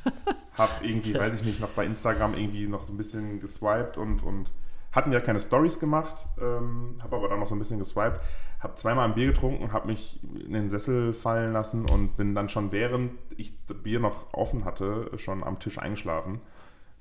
habe 0.57 0.85
irgendwie, 0.85 1.13
weiß 1.13 1.35
ich 1.35 1.43
nicht, 1.43 1.59
noch 1.59 1.71
bei 1.71 1.85
Instagram 1.85 2.33
irgendwie 2.35 2.67
noch 2.67 2.83
so 2.83 2.93
ein 2.93 2.97
bisschen 2.97 3.39
geswiped 3.39 3.97
und, 3.97 4.23
und 4.23 4.51
hatten 4.91 5.11
ja 5.11 5.19
keine 5.19 5.39
Stories 5.39 5.79
gemacht, 5.79 6.27
ähm, 6.41 6.97
habe 7.03 7.17
aber 7.17 7.27
dann 7.29 7.39
noch 7.39 7.47
so 7.47 7.55
ein 7.55 7.59
bisschen 7.59 7.79
geswiped, 7.79 8.19
habe 8.59 8.75
zweimal 8.75 9.07
ein 9.07 9.15
Bier 9.15 9.27
getrunken, 9.27 9.73
habe 9.73 9.87
mich 9.87 10.19
in 10.33 10.53
den 10.53 10.69
Sessel 10.69 11.13
fallen 11.13 11.51
lassen 11.53 11.89
und 11.89 12.15
bin 12.15 12.33
dann 12.33 12.49
schon 12.49 12.71
während 12.71 13.11
ich 13.37 13.53
das 13.67 13.77
Bier 13.77 13.99
noch 13.99 14.33
offen 14.33 14.63
hatte, 14.65 15.11
schon 15.17 15.43
am 15.43 15.59
Tisch 15.59 15.77
eingeschlafen. 15.77 16.41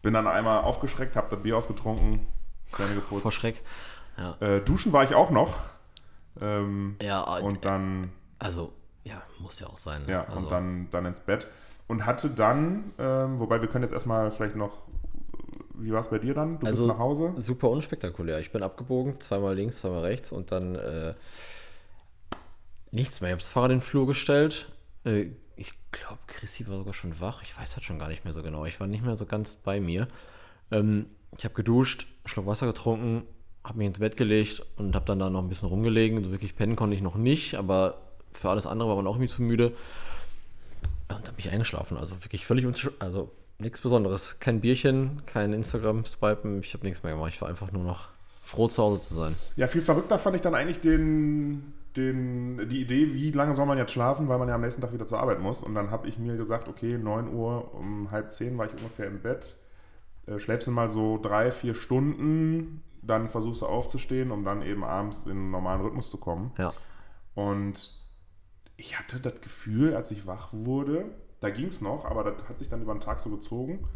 Bin 0.03 0.12
dann 0.12 0.27
einmal 0.27 0.64
aufgeschreckt, 0.64 1.17
habe 1.17 1.29
das 1.31 1.43
Bier 1.43 1.57
ausgetrunken, 1.57 2.27
Zähne 2.73 2.95
geputzt. 2.95 3.23
Vor 3.23 3.33
Schreck. 3.33 3.62
Ja. 4.19 4.37
Äh, 4.40 4.61
duschen 4.61 4.93
war 4.93 5.05
ich 5.05 5.14
auch 5.14 5.31
noch. 5.31 5.57
Ähm, 6.40 6.97
Ja, 7.01 7.23
und 7.38 7.64
dann, 7.64 8.12
also, 8.38 8.73
ja, 9.05 9.23
muss 9.38 9.61
ja 9.61 9.69
auch 9.69 9.79
sein. 9.79 10.03
ne? 10.05 10.12
ja, 10.12 10.25
also, 10.25 10.38
und 10.38 10.51
dann, 10.51 10.88
dann 10.90 11.07
ins 11.07 11.21
Bett. 11.21 11.49
Und 11.87 12.07
hatte 12.07 12.31
dann, 12.31 12.92
ähm, 12.99 13.38
wobei 13.38 13.61
wir 13.61 13.68
können 13.68 13.85
jetzt 13.85 13.92
erstmal 13.92 14.31
vielleicht 14.31 14.57
noch, 14.57 14.83
wie 15.75 15.92
war 15.92 16.01
es 16.01 16.09
bei 16.09 16.18
dir 16.18 16.35
dann? 16.35 16.59
Du 16.59 16.66
Also- 16.66 16.85
bist 16.87 16.97
nach 16.97 16.99
Hause? 16.99 17.35
Super 17.37 17.68
unspektakulär. 17.70 18.38
Ich 18.40 18.53
bin 18.53 18.62
abgebogen, 18.62 19.20
zweimal 19.20 19.55
links, 19.55 19.81
zweimal 19.81 20.01
rechts 20.03 20.33
und 20.33 20.51
dann 20.53 20.75
äh, 20.77 21.14
nichts 22.90 23.20
mehr. 23.20 23.31
Ich 23.31 23.33
habe 23.33 23.40
das 23.42 23.49
Fahrrad 23.49 23.70
in 23.70 23.79
den 23.79 23.83
Flur 23.83 24.07
gestellt. 24.07 24.70
Äh, 25.05 25.27
ich 25.57 25.73
glaube, 25.92 26.18
Chrissy 26.27 26.66
war 26.68 26.79
sogar 26.79 26.94
schon 26.94 27.20
wach. 27.20 27.42
Ich 27.42 27.57
weiß 27.59 27.75
das 27.75 27.85
schon 27.85 27.99
gar 27.99 28.09
nicht 28.09 28.25
mehr 28.25 28.33
so 28.33 28.42
genau. 28.42 28.64
Ich 28.64 28.81
war 28.81 28.87
nicht 28.87 29.05
mehr 29.05 29.16
so 29.16 29.27
ganz 29.27 29.55
bei 29.57 29.81
mir. 29.81 30.09
Ähm, 30.70 31.07
ich 31.37 31.44
habe 31.44 31.55
geduscht, 31.55 32.07
einen 32.25 32.29
Schluck 32.29 32.47
Wasser 32.47 32.66
getrunken, 32.66 33.23
habe 33.62 33.79
mich 33.79 33.88
ins 33.88 33.99
Bett 33.99 34.16
gelegt 34.16 34.64
und 34.77 34.94
habe 34.94 35.05
dann 35.07 35.18
da 35.18 35.31
noch 35.31 35.42
ein 35.42 35.49
bisschen 35.49 35.68
rumgelegen. 35.68 36.23
So 36.25 36.31
wirklich 36.31 36.57
pennen 36.57 36.77
konnte 36.77 36.94
ich 36.97 37.03
noch 37.03 37.16
nicht, 37.16 37.57
aber 37.57 37.99
für 38.33 38.49
alles 38.51 38.66
andere 38.66 38.88
war 38.88 38.97
man 38.97 39.07
auch 39.07 39.14
irgendwie 39.16 39.29
zu 39.33 39.42
müde. 39.42 39.73
Und 41.09 41.27
dann 41.27 41.35
bin 41.35 41.47
ich 41.47 41.51
eingeschlafen. 41.51 41.97
Also 41.97 42.23
wirklich 42.25 42.47
völlig, 42.47 42.67
also 42.99 43.31
nichts 43.59 43.81
Besonderes. 43.81 44.38
Kein 44.40 44.61
Bierchen, 44.61 45.23
kein 45.27 45.53
Instagram-Swipen. 45.53 46.61
Ich 46.61 46.75
habe 46.75 46.85
nichts 46.85 47.03
mehr 47.03 47.12
gemacht. 47.12 47.33
Ich 47.35 47.40
war 47.40 47.49
einfach 47.49 47.73
nur 47.73 47.85
noch 47.85 48.09
froh, 48.43 48.69
zu 48.69 48.83
Hause 48.83 49.01
zu 49.01 49.14
sein. 49.14 49.35
Ja, 49.57 49.67
viel 49.69 49.83
verrückter 49.83 50.19
fand 50.19 50.37
ich 50.37 50.43
dann 50.43 50.55
eigentlich 50.55 50.81
den, 50.81 51.73
den, 51.97 52.69
die 52.69 52.83
Idee, 52.83 53.14
wie 53.14 53.31
lange 53.31 53.55
soll 53.55 53.67
man 53.67 53.79
jetzt 53.79 53.93
schlafen, 53.93 54.29
weil 54.29 54.38
man 54.38 54.49
ja 54.49 54.55
am 54.55 54.61
nächsten 54.61 54.83
Tag 54.83 54.93
wieder 54.93 55.07
zur 55.07 55.19
Arbeit 55.19 55.40
muss. 55.40 55.62
Und 55.62 55.75
dann 55.75 55.90
habe 55.90 56.09
ich 56.09 56.19
mir 56.19 56.37
gesagt, 56.37 56.69
okay, 56.69 56.99
9 56.99 57.33
Uhr, 57.33 57.75
um 57.75 58.11
halb 58.11 58.33
10 58.33 58.57
war 58.59 58.67
ich 58.67 58.73
ungefähr 58.73 59.07
im 59.07 59.21
Bett. 59.21 59.57
Äh, 60.27 60.38
schläfst 60.38 60.67
du 60.67 60.71
mal 60.71 60.90
so 60.90 61.19
drei, 61.19 61.51
vier 61.51 61.75
Stunden, 61.75 62.83
dann 63.03 63.29
versuchst 63.29 63.62
du 63.62 63.67
aufzustehen, 63.67 64.31
um 64.31 64.45
dann 64.45 64.62
eben 64.62 64.85
abends 64.85 65.25
in 65.25 65.33
einen 65.33 65.51
normalen 65.51 65.83
Rhythmus 65.83 66.11
zu 66.11 66.19
kommen. 66.19 66.53
Ja. 66.59 66.73
Und 67.35 68.04
ich 68.77 68.99
hatte 68.99 69.21
das 69.21 69.41
Gefühl, 69.41 69.95
als 69.95 70.11
ich 70.11 70.27
wach 70.27 70.49
wurde, 70.53 71.07
da 71.41 71.51
ging 71.51 71.67
es 71.67 71.81
noch, 71.81 72.05
aber 72.05 72.25
das 72.25 72.49
hat 72.49 72.59
sich 72.59 72.69
dann 72.69 72.83
über 72.83 72.95
den 72.95 73.01
Tag 73.01 73.21
so 73.21 73.31
gezogen, 73.31 73.87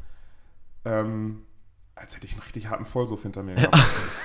ähm, 0.85 1.43
als 1.95 2.15
hätte 2.15 2.27
ich 2.27 2.33
einen 2.33 2.43
richtig 2.43 2.69
harten 2.69 2.85
Vollsuff 2.85 3.23
hinter 3.23 3.43
mir 3.43 3.57
gehabt. 3.57 3.77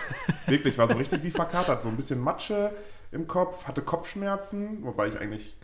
Wirklich, 0.48 0.78
war 0.78 0.88
so 0.88 0.96
richtig 0.96 1.24
wie 1.24 1.32
verkatert, 1.32 1.82
so 1.82 1.90
ein 1.90 1.96
bisschen 1.96 2.20
Matsche 2.20 2.72
im 3.12 3.28
Kopf, 3.28 3.66
hatte 3.66 3.82
Kopfschmerzen, 3.82 4.84
wobei 4.84 5.08
ich 5.08 5.20
eigentlich 5.20 5.58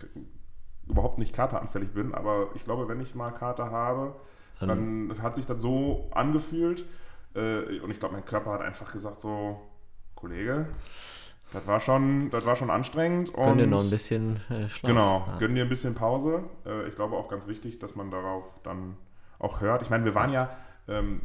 überhaupt 0.88 1.20
nicht 1.20 1.34
kateranfällig 1.34 1.92
bin, 1.92 2.16
aber 2.16 2.50
ich 2.56 2.64
glaube, 2.64 2.88
wenn 2.88 3.00
ich 3.00 3.14
mal 3.14 3.32
Kater 3.32 3.70
habe, 3.70 4.16
dann, 4.60 5.14
hat 5.22 5.36
sich 5.36 5.46
das 5.46 5.62
so 5.62 6.10
angefühlt 6.12 6.86
äh, 7.34 7.80
und 7.80 7.92
ich 7.92 8.00
glaube, 8.00 8.16
mein 8.16 8.26
Körper 8.26 8.52
hat 8.52 8.62
einfach 8.62 8.92
gesagt 8.92 9.22
so, 9.22 9.62
Kollege, 10.16 10.68
das 11.52 11.66
war 11.66 11.80
schon, 11.80 12.30
das 12.30 12.46
war 12.46 12.56
schon 12.56 12.70
anstrengend. 12.70 13.34
Gönn 13.34 13.58
dir 13.58 13.68
noch 13.68 13.84
ein 13.84 13.90
bisschen 13.90 14.38
äh, 14.50 14.70
Schlaf. 14.70 14.90
Genau, 14.90 15.26
ja. 15.28 15.38
gönn 15.40 15.56
dir 15.56 15.64
ein 15.64 15.70
bisschen 15.70 15.96
Pause. 15.96 16.44
Äh, 16.66 16.88
ich 16.88 16.96
glaube 16.96 17.16
auch 17.16 17.28
ganz 17.28 17.48
wichtig, 17.48 17.80
dass 17.80 17.96
man 17.96 18.12
darauf 18.12 18.44
dann 18.64 18.98
auch 19.40 19.62
hört. 19.62 19.82
Ich 19.82 19.90
meine, 19.90 20.06
wir 20.06 20.16
waren 20.16 20.32
ja, 20.32 20.50
ähm, 20.88 21.22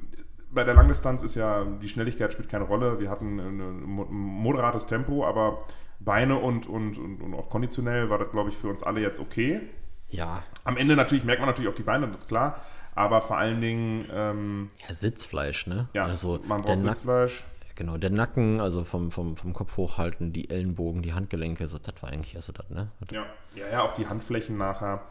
bei 0.50 0.64
der 0.64 0.74
Langdistanz 0.74 1.22
ist 1.22 1.34
ja, 1.34 1.64
die 1.64 1.88
Schnelligkeit 1.88 2.32
spielt 2.32 2.48
keine 2.48 2.64
Rolle. 2.64 3.00
Wir 3.00 3.10
hatten 3.10 3.38
ein 3.38 3.82
moderates 3.82 4.86
Tempo, 4.86 5.26
aber 5.26 5.64
Beine 6.00 6.36
und, 6.36 6.68
und, 6.68 6.96
und, 6.96 7.20
und 7.20 7.34
auch 7.34 7.50
konditionell 7.50 8.08
war 8.08 8.18
das, 8.18 8.30
glaube 8.30 8.50
ich, 8.50 8.56
für 8.56 8.68
uns 8.68 8.82
alle 8.82 9.00
jetzt 9.00 9.20
okay. 9.20 9.60
Ja. 10.08 10.42
Am 10.64 10.76
Ende 10.76 10.96
natürlich 10.96 11.24
merkt 11.24 11.40
man 11.40 11.48
natürlich 11.48 11.70
auch 11.70 11.74
die 11.74 11.82
Beine, 11.82 12.08
das 12.08 12.20
ist 12.20 12.28
klar. 12.28 12.62
Aber 12.94 13.20
vor 13.20 13.36
allen 13.36 13.60
Dingen. 13.60 14.06
Ähm, 14.12 14.70
ja, 14.86 14.94
Sitzfleisch, 14.94 15.66
ne? 15.66 15.88
Ja, 15.94 16.04
also 16.04 16.38
man 16.46 16.62
braucht 16.62 16.78
Sitzfleisch. 16.78 17.44
Genau, 17.76 17.96
der 17.96 18.10
Nacken, 18.10 18.60
also 18.60 18.84
vom, 18.84 19.10
vom, 19.10 19.36
vom 19.36 19.52
Kopf 19.52 19.76
hochhalten, 19.76 20.32
die 20.32 20.48
Ellenbogen, 20.48 21.02
die 21.02 21.12
Handgelenke, 21.12 21.66
so, 21.66 21.78
das 21.78 22.00
war 22.02 22.10
eigentlich 22.10 22.36
also 22.36 22.52
das, 22.52 22.70
ne? 22.70 22.90
Ja, 23.10 23.26
ja, 23.56 23.68
ja, 23.68 23.82
auch 23.82 23.94
die 23.94 24.06
Handflächen 24.06 24.56
nachher. 24.56 25.02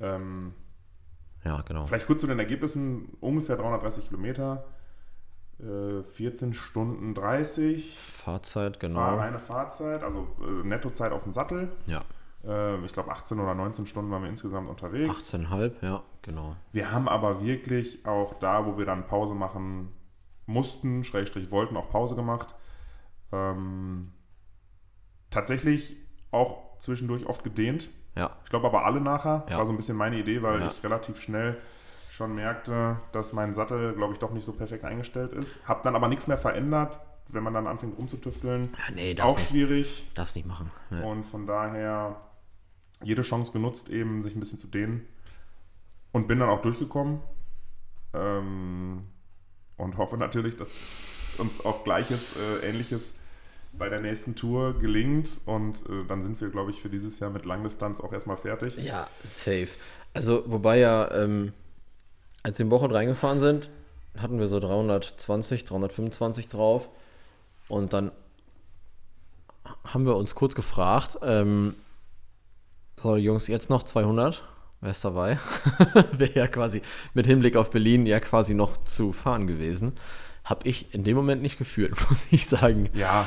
Ähm, 0.00 0.54
ja, 1.44 1.60
genau. 1.62 1.84
Vielleicht 1.84 2.06
kurz 2.06 2.22
zu 2.22 2.26
den 2.26 2.38
Ergebnissen: 2.38 3.16
ungefähr 3.20 3.56
330 3.56 4.08
Kilometer, 4.08 4.64
äh, 5.60 6.02
14 6.02 6.54
Stunden 6.54 7.14
30. 7.14 7.98
Fahrzeit, 7.98 8.80
genau. 8.80 8.98
Fahr, 8.98 9.18
reine 9.18 9.38
Fahrzeit, 9.38 10.02
also 10.02 10.26
äh, 10.40 10.66
Nettozeit 10.66 11.12
auf 11.12 11.22
dem 11.22 11.32
Sattel. 11.32 11.70
Ja. 11.86 12.02
Äh, 12.44 12.82
ich 12.84 12.92
glaube, 12.92 13.10
18 13.10 13.38
oder 13.38 13.54
19 13.54 13.86
Stunden 13.86 14.10
waren 14.10 14.22
wir 14.22 14.30
insgesamt 14.30 14.70
unterwegs. 14.70 15.34
18,5, 15.34 15.72
ja, 15.82 16.02
genau. 16.22 16.56
Wir 16.72 16.92
haben 16.92 17.08
aber 17.08 17.42
wirklich 17.42 18.06
auch 18.06 18.38
da, 18.38 18.64
wo 18.64 18.78
wir 18.78 18.86
dann 18.86 19.06
Pause 19.06 19.34
machen 19.34 19.92
mussten, 20.46 21.04
Schrägstrich 21.04 21.50
wollten, 21.50 21.76
auch 21.76 21.90
Pause 21.90 22.14
gemacht. 22.14 22.54
Ähm, 23.32 24.12
tatsächlich 25.30 25.96
auch 26.30 26.78
zwischendurch 26.78 27.26
oft 27.26 27.44
gedehnt. 27.44 27.88
Ja. 28.14 28.36
Ich 28.44 28.50
glaube 28.50 28.66
aber 28.66 28.84
alle 28.84 29.00
nachher. 29.00 29.46
Ja. 29.50 29.58
War 29.58 29.66
so 29.66 29.72
ein 29.72 29.76
bisschen 29.76 29.96
meine 29.96 30.18
Idee, 30.18 30.42
weil 30.42 30.60
ja. 30.60 30.70
ich 30.70 30.82
relativ 30.82 31.20
schnell 31.20 31.58
schon 32.10 32.34
merkte, 32.34 32.98
dass 33.12 33.32
mein 33.32 33.52
Sattel, 33.52 33.94
glaube 33.94 34.14
ich, 34.14 34.18
doch 34.18 34.32
nicht 34.32 34.44
so 34.44 34.52
perfekt 34.52 34.84
eingestellt 34.84 35.32
ist. 35.32 35.60
Hab 35.68 35.82
dann 35.82 35.94
aber 35.94 36.08
nichts 36.08 36.26
mehr 36.26 36.38
verändert, 36.38 36.98
wenn 37.28 37.42
man 37.42 37.52
dann 37.52 37.66
anfängt 37.66 37.98
rumzutüfteln. 37.98 38.70
Ja, 38.72 38.94
nee, 38.94 39.20
auch 39.20 39.36
nicht. 39.36 39.50
schwierig. 39.50 40.10
Darfst 40.14 40.36
nicht 40.36 40.46
machen. 40.46 40.70
Nee. 40.90 41.02
Und 41.02 41.24
von 41.24 41.46
daher 41.46 42.16
jede 43.02 43.22
Chance 43.22 43.52
genutzt, 43.52 43.90
eben 43.90 44.22
sich 44.22 44.34
ein 44.34 44.40
bisschen 44.40 44.58
zu 44.58 44.68
dehnen. 44.68 45.06
Und 46.12 46.28
bin 46.28 46.38
dann 46.38 46.48
auch 46.48 46.62
durchgekommen. 46.62 47.20
Ähm, 48.14 49.04
und 49.76 49.96
hoffe 49.98 50.16
natürlich, 50.16 50.56
dass 50.56 50.68
uns 51.38 51.64
auch 51.64 51.84
Gleiches, 51.84 52.34
äh, 52.36 52.68
Ähnliches 52.68 53.14
bei 53.78 53.88
der 53.88 54.00
nächsten 54.00 54.34
Tour 54.34 54.78
gelingt. 54.78 55.40
Und 55.44 55.78
äh, 55.88 56.04
dann 56.08 56.22
sind 56.22 56.40
wir, 56.40 56.48
glaube 56.48 56.70
ich, 56.70 56.80
für 56.80 56.88
dieses 56.88 57.20
Jahr 57.20 57.30
mit 57.30 57.44
Langdistanz 57.44 58.00
auch 58.00 58.12
erstmal 58.12 58.36
fertig. 58.36 58.76
Ja, 58.78 59.06
safe. 59.24 59.68
Also, 60.14 60.44
wobei 60.46 60.78
ja, 60.78 61.10
ähm, 61.12 61.52
als 62.42 62.58
wir 62.58 62.64
in 62.64 62.70
Bochum 62.70 62.90
reingefahren 62.90 63.38
sind, 63.38 63.70
hatten 64.16 64.38
wir 64.38 64.48
so 64.48 64.60
320, 64.60 65.64
325 65.64 66.48
drauf. 66.48 66.88
Und 67.68 67.92
dann 67.92 68.12
haben 69.84 70.06
wir 70.06 70.16
uns 70.16 70.34
kurz 70.34 70.54
gefragt, 70.54 71.18
ähm, 71.22 71.74
so 73.02 73.16
Jungs, 73.16 73.46
jetzt 73.48 73.68
noch 73.68 73.82
200? 73.82 74.42
Wer 74.86 74.92
ist 74.92 75.04
dabei? 75.04 75.36
Wäre 76.16 76.32
ja 76.34 76.46
quasi 76.46 76.80
mit 77.12 77.26
Hinblick 77.26 77.56
auf 77.56 77.70
Berlin 77.70 78.06
ja 78.06 78.20
quasi 78.20 78.54
noch 78.54 78.84
zu 78.84 79.12
fahren 79.12 79.48
gewesen. 79.48 79.94
Habe 80.44 80.68
ich 80.68 80.94
in 80.94 81.02
dem 81.02 81.16
Moment 81.16 81.42
nicht 81.42 81.58
geführt, 81.58 81.94
muss 82.08 82.20
ich 82.30 82.46
sagen. 82.46 82.88
Ja, 82.94 83.26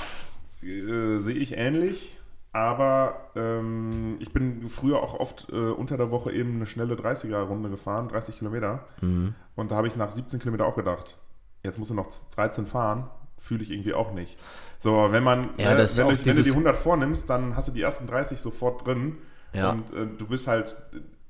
äh, 0.63 1.19
sehe 1.19 1.35
ich 1.35 1.57
ähnlich. 1.57 2.15
Aber 2.53 3.29
ähm, 3.35 4.15
ich 4.21 4.31
bin 4.31 4.69
früher 4.69 5.03
auch 5.03 5.19
oft 5.19 5.49
äh, 5.51 5.55
unter 5.55 5.97
der 5.97 6.11
Woche 6.11 6.31
eben 6.31 6.55
eine 6.55 6.65
schnelle 6.65 6.95
30er-Runde 6.95 7.69
gefahren, 7.69 8.07
30 8.07 8.37
Kilometer. 8.37 8.85
Mhm. 9.01 9.35
Und 9.55 9.71
da 9.71 9.75
habe 9.75 9.89
ich 9.89 9.97
nach 9.97 10.11
17 10.11 10.39
Kilometer 10.39 10.65
auch 10.65 10.77
gedacht, 10.77 11.17
jetzt 11.61 11.77
musst 11.77 11.91
du 11.91 11.95
noch 11.95 12.07
13 12.35 12.67
fahren, 12.67 13.09
fühle 13.37 13.63
ich 13.63 13.71
irgendwie 13.71 13.93
auch 13.93 14.13
nicht. 14.13 14.37
So, 14.79 15.09
wenn 15.11 15.23
man, 15.23 15.49
ja, 15.57 15.73
äh, 15.73 15.77
wenn, 15.77 16.07
du, 16.07 16.25
wenn, 16.25 16.35
du, 16.37 16.43
die 16.43 16.51
100 16.51 16.77
vornimmst, 16.77 17.29
dann 17.29 17.57
hast 17.57 17.67
du 17.67 17.73
die 17.73 17.81
ersten 17.81 18.07
30 18.07 18.39
sofort 18.39 18.87
drin. 18.87 19.17
Ja. 19.51 19.71
Und 19.71 19.93
äh, 19.93 20.07
du 20.17 20.25
bist 20.25 20.47
halt 20.47 20.77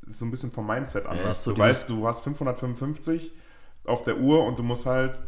so 0.10 0.26
ein 0.26 0.32
bisschen 0.32 0.52
vom 0.52 0.68
Mindset 0.68 1.06
anders. 1.06 1.24
Ja, 1.24 1.34
so 1.34 1.52
du 1.54 1.60
weißt, 1.60 1.90
du 1.90 2.08
hast 2.08 2.22
555 2.24 3.34
auf 3.86 4.04
der 4.04 4.18
Uhr 4.18 4.46
und 4.46 4.60
du 4.60 4.64
musst 4.64 4.86
halt, 4.86 5.22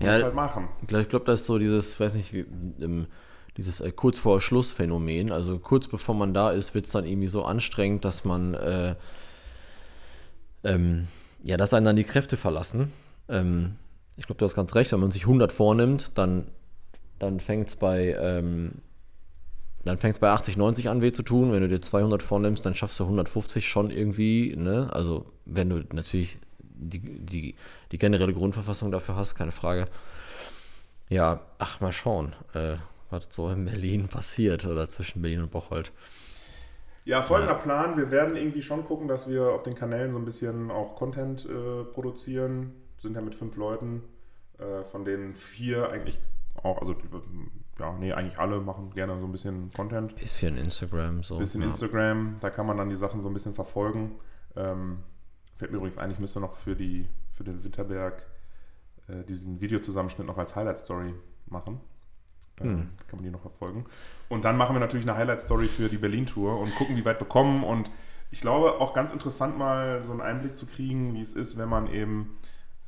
ja, 0.00 0.10
musst 0.10 0.22
halt 0.24 0.34
machen. 0.34 0.68
Ich 0.82 0.88
glaube, 0.88 1.04
glaub, 1.06 1.24
das 1.24 1.40
ist 1.40 1.46
so 1.46 1.58
dieses, 1.58 1.98
weiß 1.98 2.14
nicht, 2.14 2.32
wie, 2.32 2.46
dieses 3.56 3.80
äh, 3.80 3.92
kurz 3.92 4.18
vor 4.18 4.40
Schluss 4.40 4.72
Phänomen. 4.72 5.32
Also 5.32 5.58
kurz 5.58 5.88
bevor 5.88 6.14
man 6.14 6.34
da 6.34 6.50
ist, 6.50 6.74
wird 6.74 6.86
es 6.86 6.92
dann 6.92 7.06
irgendwie 7.06 7.28
so 7.28 7.44
anstrengend, 7.44 8.04
dass 8.04 8.24
man, 8.24 8.54
äh, 8.54 8.94
ähm, 10.64 11.08
ja, 11.42 11.56
dass 11.56 11.74
einen 11.74 11.86
dann 11.86 11.96
die 11.96 12.04
Kräfte 12.04 12.36
verlassen. 12.36 12.92
Ähm, 13.28 13.76
ich 14.16 14.26
glaube, 14.26 14.38
du 14.38 14.44
hast 14.44 14.54
ganz 14.54 14.74
recht, 14.74 14.92
wenn 14.92 15.00
man 15.00 15.10
sich 15.10 15.22
100 15.22 15.52
vornimmt, 15.52 16.12
dann, 16.14 16.48
dann 17.18 17.40
fängt 17.40 17.68
es 17.68 17.76
bei, 17.76 18.16
ähm, 18.18 18.72
dann 19.86 19.98
fängt 19.98 20.16
es 20.16 20.20
bei 20.20 20.30
80, 20.30 20.56
90 20.56 20.88
an 20.88 21.00
weh 21.00 21.12
zu 21.12 21.22
tun. 21.22 21.52
Wenn 21.52 21.62
du 21.62 21.68
dir 21.68 21.80
200 21.80 22.22
vornimmst, 22.22 22.66
dann 22.66 22.74
schaffst 22.74 22.98
du 22.98 23.04
150 23.04 23.68
schon 23.68 23.90
irgendwie. 23.90 24.54
Ne? 24.56 24.88
Also 24.92 25.26
wenn 25.44 25.70
du 25.70 25.84
natürlich 25.92 26.38
die, 26.60 26.98
die, 26.98 27.54
die 27.92 27.98
generelle 27.98 28.34
Grundverfassung 28.34 28.90
dafür 28.90 29.16
hast, 29.16 29.34
keine 29.36 29.52
Frage. 29.52 29.86
Ja, 31.08 31.40
ach, 31.58 31.80
mal 31.80 31.92
schauen, 31.92 32.34
äh, 32.52 32.76
was 33.10 33.28
so 33.30 33.48
in 33.48 33.64
Berlin 33.64 34.08
passiert 34.08 34.66
oder 34.66 34.88
zwischen 34.88 35.22
Berlin 35.22 35.42
und 35.42 35.52
Bocholt. 35.52 35.92
Ja, 37.04 37.22
folgender 37.22 37.54
ja. 37.54 37.58
Plan. 37.58 37.96
Wir 37.96 38.10
werden 38.10 38.36
irgendwie 38.36 38.62
schon 38.62 38.84
gucken, 38.84 39.06
dass 39.06 39.28
wir 39.28 39.52
auf 39.52 39.62
den 39.62 39.76
Kanälen 39.76 40.12
so 40.12 40.18
ein 40.18 40.24
bisschen 40.24 40.72
auch 40.72 40.96
Content 40.96 41.46
äh, 41.46 41.84
produzieren. 41.84 42.74
Sind 42.98 43.14
ja 43.14 43.20
mit 43.20 43.36
fünf 43.36 43.56
Leuten, 43.56 44.02
äh, 44.58 44.82
von 44.90 45.04
denen 45.04 45.34
vier 45.34 45.90
eigentlich 45.90 46.18
auch, 46.62 46.80
also 46.80 46.96
ja, 47.78 47.92
nee, 47.98 48.12
eigentlich 48.12 48.38
alle 48.38 48.60
machen 48.60 48.90
gerne 48.94 49.18
so 49.20 49.26
ein 49.26 49.32
bisschen 49.32 49.72
Content. 49.72 50.16
Bisschen 50.16 50.56
Instagram, 50.56 51.22
so. 51.22 51.38
Bisschen 51.38 51.60
ja. 51.60 51.66
Instagram, 51.68 52.36
da 52.40 52.50
kann 52.50 52.66
man 52.66 52.76
dann 52.76 52.88
die 52.88 52.96
Sachen 52.96 53.20
so 53.20 53.28
ein 53.28 53.34
bisschen 53.34 53.54
verfolgen. 53.54 54.12
Ähm, 54.56 54.98
fällt 55.56 55.70
mir 55.70 55.76
übrigens 55.76 55.98
ein, 55.98 56.10
ich 56.10 56.18
müsste 56.18 56.40
noch 56.40 56.56
für, 56.56 56.74
die, 56.74 57.08
für 57.34 57.44
den 57.44 57.62
Winterberg 57.62 58.22
äh, 59.08 59.24
diesen 59.24 59.60
Videozusammenschnitt 59.60 60.26
noch 60.26 60.38
als 60.38 60.56
Highlight-Story 60.56 61.14
machen. 61.46 61.80
Ähm, 62.60 62.68
hm. 62.68 62.88
Kann 63.08 63.18
man 63.18 63.24
die 63.24 63.30
noch 63.30 63.42
verfolgen. 63.42 63.84
Und 64.28 64.44
dann 64.44 64.56
machen 64.56 64.74
wir 64.74 64.80
natürlich 64.80 65.06
eine 65.06 65.16
Highlight-Story 65.16 65.66
für 65.66 65.88
die 65.88 65.98
Berlin-Tour 65.98 66.58
und 66.58 66.74
gucken, 66.76 66.96
wie 66.96 67.04
weit 67.04 67.20
wir 67.20 67.28
kommen. 67.28 67.62
Und 67.62 67.90
ich 68.30 68.40
glaube, 68.40 68.80
auch 68.80 68.94
ganz 68.94 69.12
interessant 69.12 69.58
mal 69.58 70.02
so 70.02 70.12
einen 70.12 70.22
Einblick 70.22 70.56
zu 70.56 70.66
kriegen, 70.66 71.14
wie 71.14 71.20
es 71.20 71.32
ist, 71.32 71.58
wenn 71.58 71.68
man 71.68 71.92
eben, 71.92 72.38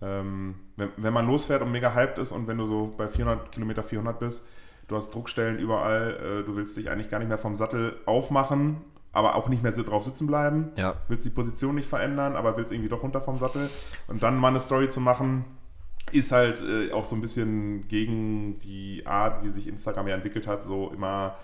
ähm, 0.01 0.55
wenn, 0.77 0.91
wenn 0.97 1.13
man 1.13 1.27
losfährt 1.27 1.63
und 1.63 1.73
mega 1.73 1.95
hyped 1.95 2.19
ist 2.19 2.33
und 2.33 2.47
wenn 2.47 2.59
du 2.59 2.67
so 2.67 2.95
bei 2.97 3.09
400 3.09 3.53
Kilometer 3.53 3.83
400 3.83 4.19
bist, 4.19 4.49
du 4.89 4.97
hast 4.97 5.15
Druckstellen 5.15 5.59
überall, 5.59 6.41
äh, 6.41 6.45
du 6.45 6.57
willst 6.57 6.77
dich 6.77 6.91
eigentlich 6.91 7.09
gar 7.09 7.19
nicht 7.19 7.29
mehr 7.29 7.39
vom 7.39 7.57
Sattel 7.57 7.97
aufmachen, 8.07 8.79
aber 9.13 9.37
auch 9.37 9.49
nicht 9.49 9.63
mehr 9.63 9.73
drauf 9.73 10.05
sitzen 10.05 10.27
bleiben. 10.27 10.73
Ja. 10.77 10.95
Willst 11.09 11.25
die 11.25 11.31
Position 11.31 11.75
nicht 11.75 11.89
verändern, 11.89 12.37
aber 12.37 12.57
willst 12.57 12.73
irgendwie 12.73 12.89
doch 12.89 13.03
runter 13.03 13.21
vom 13.21 13.39
Sattel. 13.39 13.71
Und 14.07 14.23
dann 14.23 14.37
mal 14.37 14.49
eine 14.49 14.61
Story 14.61 14.89
zu 14.89 15.01
machen, 15.01 15.45
ist 16.13 16.33
halt 16.33 16.63
äh, 16.63 16.93
auch 16.93 17.05
so 17.05 17.15
ein 17.15 17.21
bisschen 17.21 17.87
gegen 17.89 18.59
die 18.61 19.03
Art, 19.07 19.45
wie 19.45 19.49
sich 19.49 19.69
Instagram 19.69 20.09
ja 20.09 20.15
entwickelt 20.15 20.47
hat, 20.47 20.65
so 20.65 20.91
immer 20.91 21.37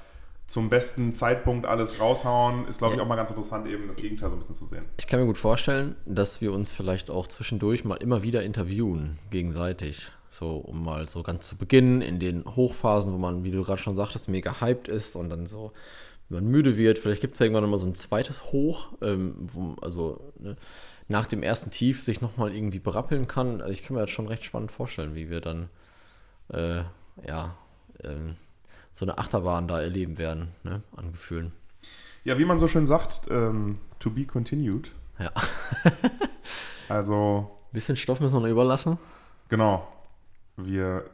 zum 0.47 0.69
besten 0.69 1.15
Zeitpunkt 1.15 1.67
alles 1.67 2.01
raushauen, 2.01 2.69
ist, 2.69 2.79
glaube 2.79 2.95
ich, 2.95 3.01
auch 3.01 3.07
mal 3.07 3.17
ganz 3.17 3.31
interessant, 3.31 3.67
eben 3.67 3.89
das 3.89 3.97
Gegenteil 3.97 4.29
so 4.29 4.37
ein 4.37 4.39
bisschen 4.41 4.55
zu 4.55 4.67
sehen. 4.67 4.85
Ich 4.99 5.07
kann 5.07 5.19
mir 5.19 5.27
gut 5.27 5.39
vorstellen, 5.39 5.97
dass 6.05 6.41
wir 6.41 6.53
uns 6.53 6.71
vielleicht 6.71 7.11
auch 7.11 7.27
zwischendurch 7.29 7.85
mal 7.85 7.97
immer 7.97 8.23
wieder 8.23 8.43
interviewen, 8.43 9.19
gegenseitig. 9.31 10.13
So, 10.35 10.57
um 10.57 10.83
mal 10.83 11.09
so 11.09 11.23
ganz 11.23 11.47
zu 11.47 11.57
Beginn 11.57 12.03
in 12.03 12.19
den 12.19 12.45
Hochphasen, 12.45 13.13
wo 13.13 13.19
man, 13.19 13.45
wie 13.45 13.53
du 13.53 13.63
gerade 13.63 13.81
schon 13.81 13.95
sagtest, 13.95 14.29
mega 14.29 14.61
hyped 14.61 14.89
ist 14.89 15.15
und 15.15 15.31
dann 15.31 15.47
so, 15.47 15.71
wenn 16.29 16.43
man 16.43 16.51
müde 16.51 16.77
wird, 16.77 16.99
vielleicht 16.99 17.21
gibt 17.21 17.35
es 17.35 17.41
irgendwann 17.41 17.63
nochmal 17.63 17.79
so 17.79 17.87
ein 17.87 17.95
zweites 17.95 18.47
Hoch, 18.47 18.95
ähm, 19.01 19.37
wo, 19.53 19.77
also 19.81 20.33
ne, 20.41 20.57
nach 21.07 21.27
dem 21.27 21.45
ersten 21.45 21.71
Tief 21.71 22.03
sich 22.03 22.21
nochmal 22.21 22.53
irgendwie 22.53 22.81
berappeln 22.81 23.29
kann. 23.29 23.61
Also 23.61 23.73
ich 23.73 23.85
kann 23.85 23.95
mir 23.95 24.01
das 24.01 24.11
schon 24.11 24.27
recht 24.27 24.43
spannend 24.43 24.73
vorstellen, 24.73 25.15
wie 25.15 25.31
wir 25.31 25.41
dann, 25.41 25.69
äh, 26.49 26.83
ja, 27.25 27.57
ähm, 28.03 28.35
so 28.93 29.05
eine 29.05 29.19
Achterbahn 29.19 29.69
da 29.69 29.81
erleben 29.81 30.19
werden, 30.19 30.49
ne, 30.65 30.83
an 30.97 31.13
Gefühlen. 31.13 31.53
Ja, 32.25 32.39
wie 32.39 32.45
man 32.45 32.59
so 32.59 32.67
schön 32.67 32.89
sagt, 32.89 33.29
ähm, 33.31 33.79
to 34.01 34.11
be 34.11 34.25
continued. 34.25 34.91
Ja. 35.21 35.31
also. 36.89 37.57
Bisschen 37.71 37.97
Stoff 37.97 38.19
müssen 38.19 38.35
wir 38.35 38.41
noch 38.41 38.49
überlassen. 38.49 38.99
Genau 39.49 39.94
wir 40.57 41.05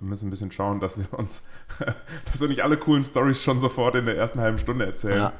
müssen 0.00 0.28
ein 0.28 0.30
bisschen 0.30 0.52
schauen, 0.52 0.80
dass 0.80 0.98
wir 0.98 1.12
uns, 1.18 1.44
dass 2.30 2.40
wir 2.40 2.48
nicht 2.48 2.62
alle 2.62 2.76
coolen 2.76 3.02
Stories 3.02 3.42
schon 3.42 3.58
sofort 3.60 3.94
in 3.96 4.06
der 4.06 4.16
ersten 4.16 4.40
halben 4.40 4.58
Stunde 4.58 4.86
erzählen. 4.86 5.16
Ja. 5.18 5.32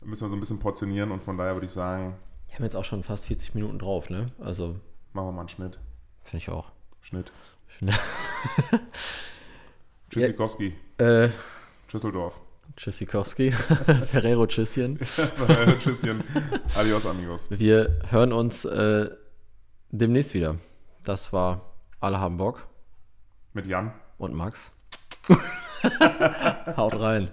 müssen 0.00 0.24
wir 0.24 0.30
so 0.30 0.36
ein 0.36 0.40
bisschen 0.40 0.58
portionieren 0.58 1.10
und 1.10 1.22
von 1.22 1.36
daher 1.36 1.54
würde 1.54 1.66
ich 1.66 1.72
sagen, 1.72 2.16
Wir 2.48 2.56
haben 2.56 2.64
jetzt 2.64 2.76
auch 2.76 2.84
schon 2.84 3.02
fast 3.02 3.26
40 3.26 3.54
Minuten 3.54 3.78
drauf, 3.78 4.08
ne? 4.10 4.26
Also, 4.38 4.76
machen 5.12 5.28
wir 5.28 5.32
mal 5.32 5.40
einen 5.40 5.48
Schnitt. 5.48 5.78
finde 6.22 6.38
ich 6.38 6.48
auch. 6.50 6.70
Schnitt. 7.00 7.30
Ja. 7.80 7.94
Tschüssikowski. 10.10 10.74
Äh, 10.96 11.28
Düsseldorf. 11.92 12.40
Tschüssikowski. 12.76 13.52
Ferrero 14.06 14.46
Tschüsschen. 14.46 14.98
Tschüsschen. 15.80 16.24
Adios, 16.74 17.06
amigos. 17.06 17.46
Wir 17.50 18.00
hören 18.10 18.32
uns 18.32 18.64
äh, 18.64 19.10
demnächst 19.90 20.34
wieder. 20.34 20.56
Das 21.04 21.32
war 21.32 21.60
Alle 22.00 22.18
haben 22.20 22.36
Bock 22.38 22.66
Mit 23.52 23.66
Jan. 23.66 23.92
und 24.18 24.34
Max. 24.34 24.72
Haut 26.76 27.00
rein. 27.00 27.30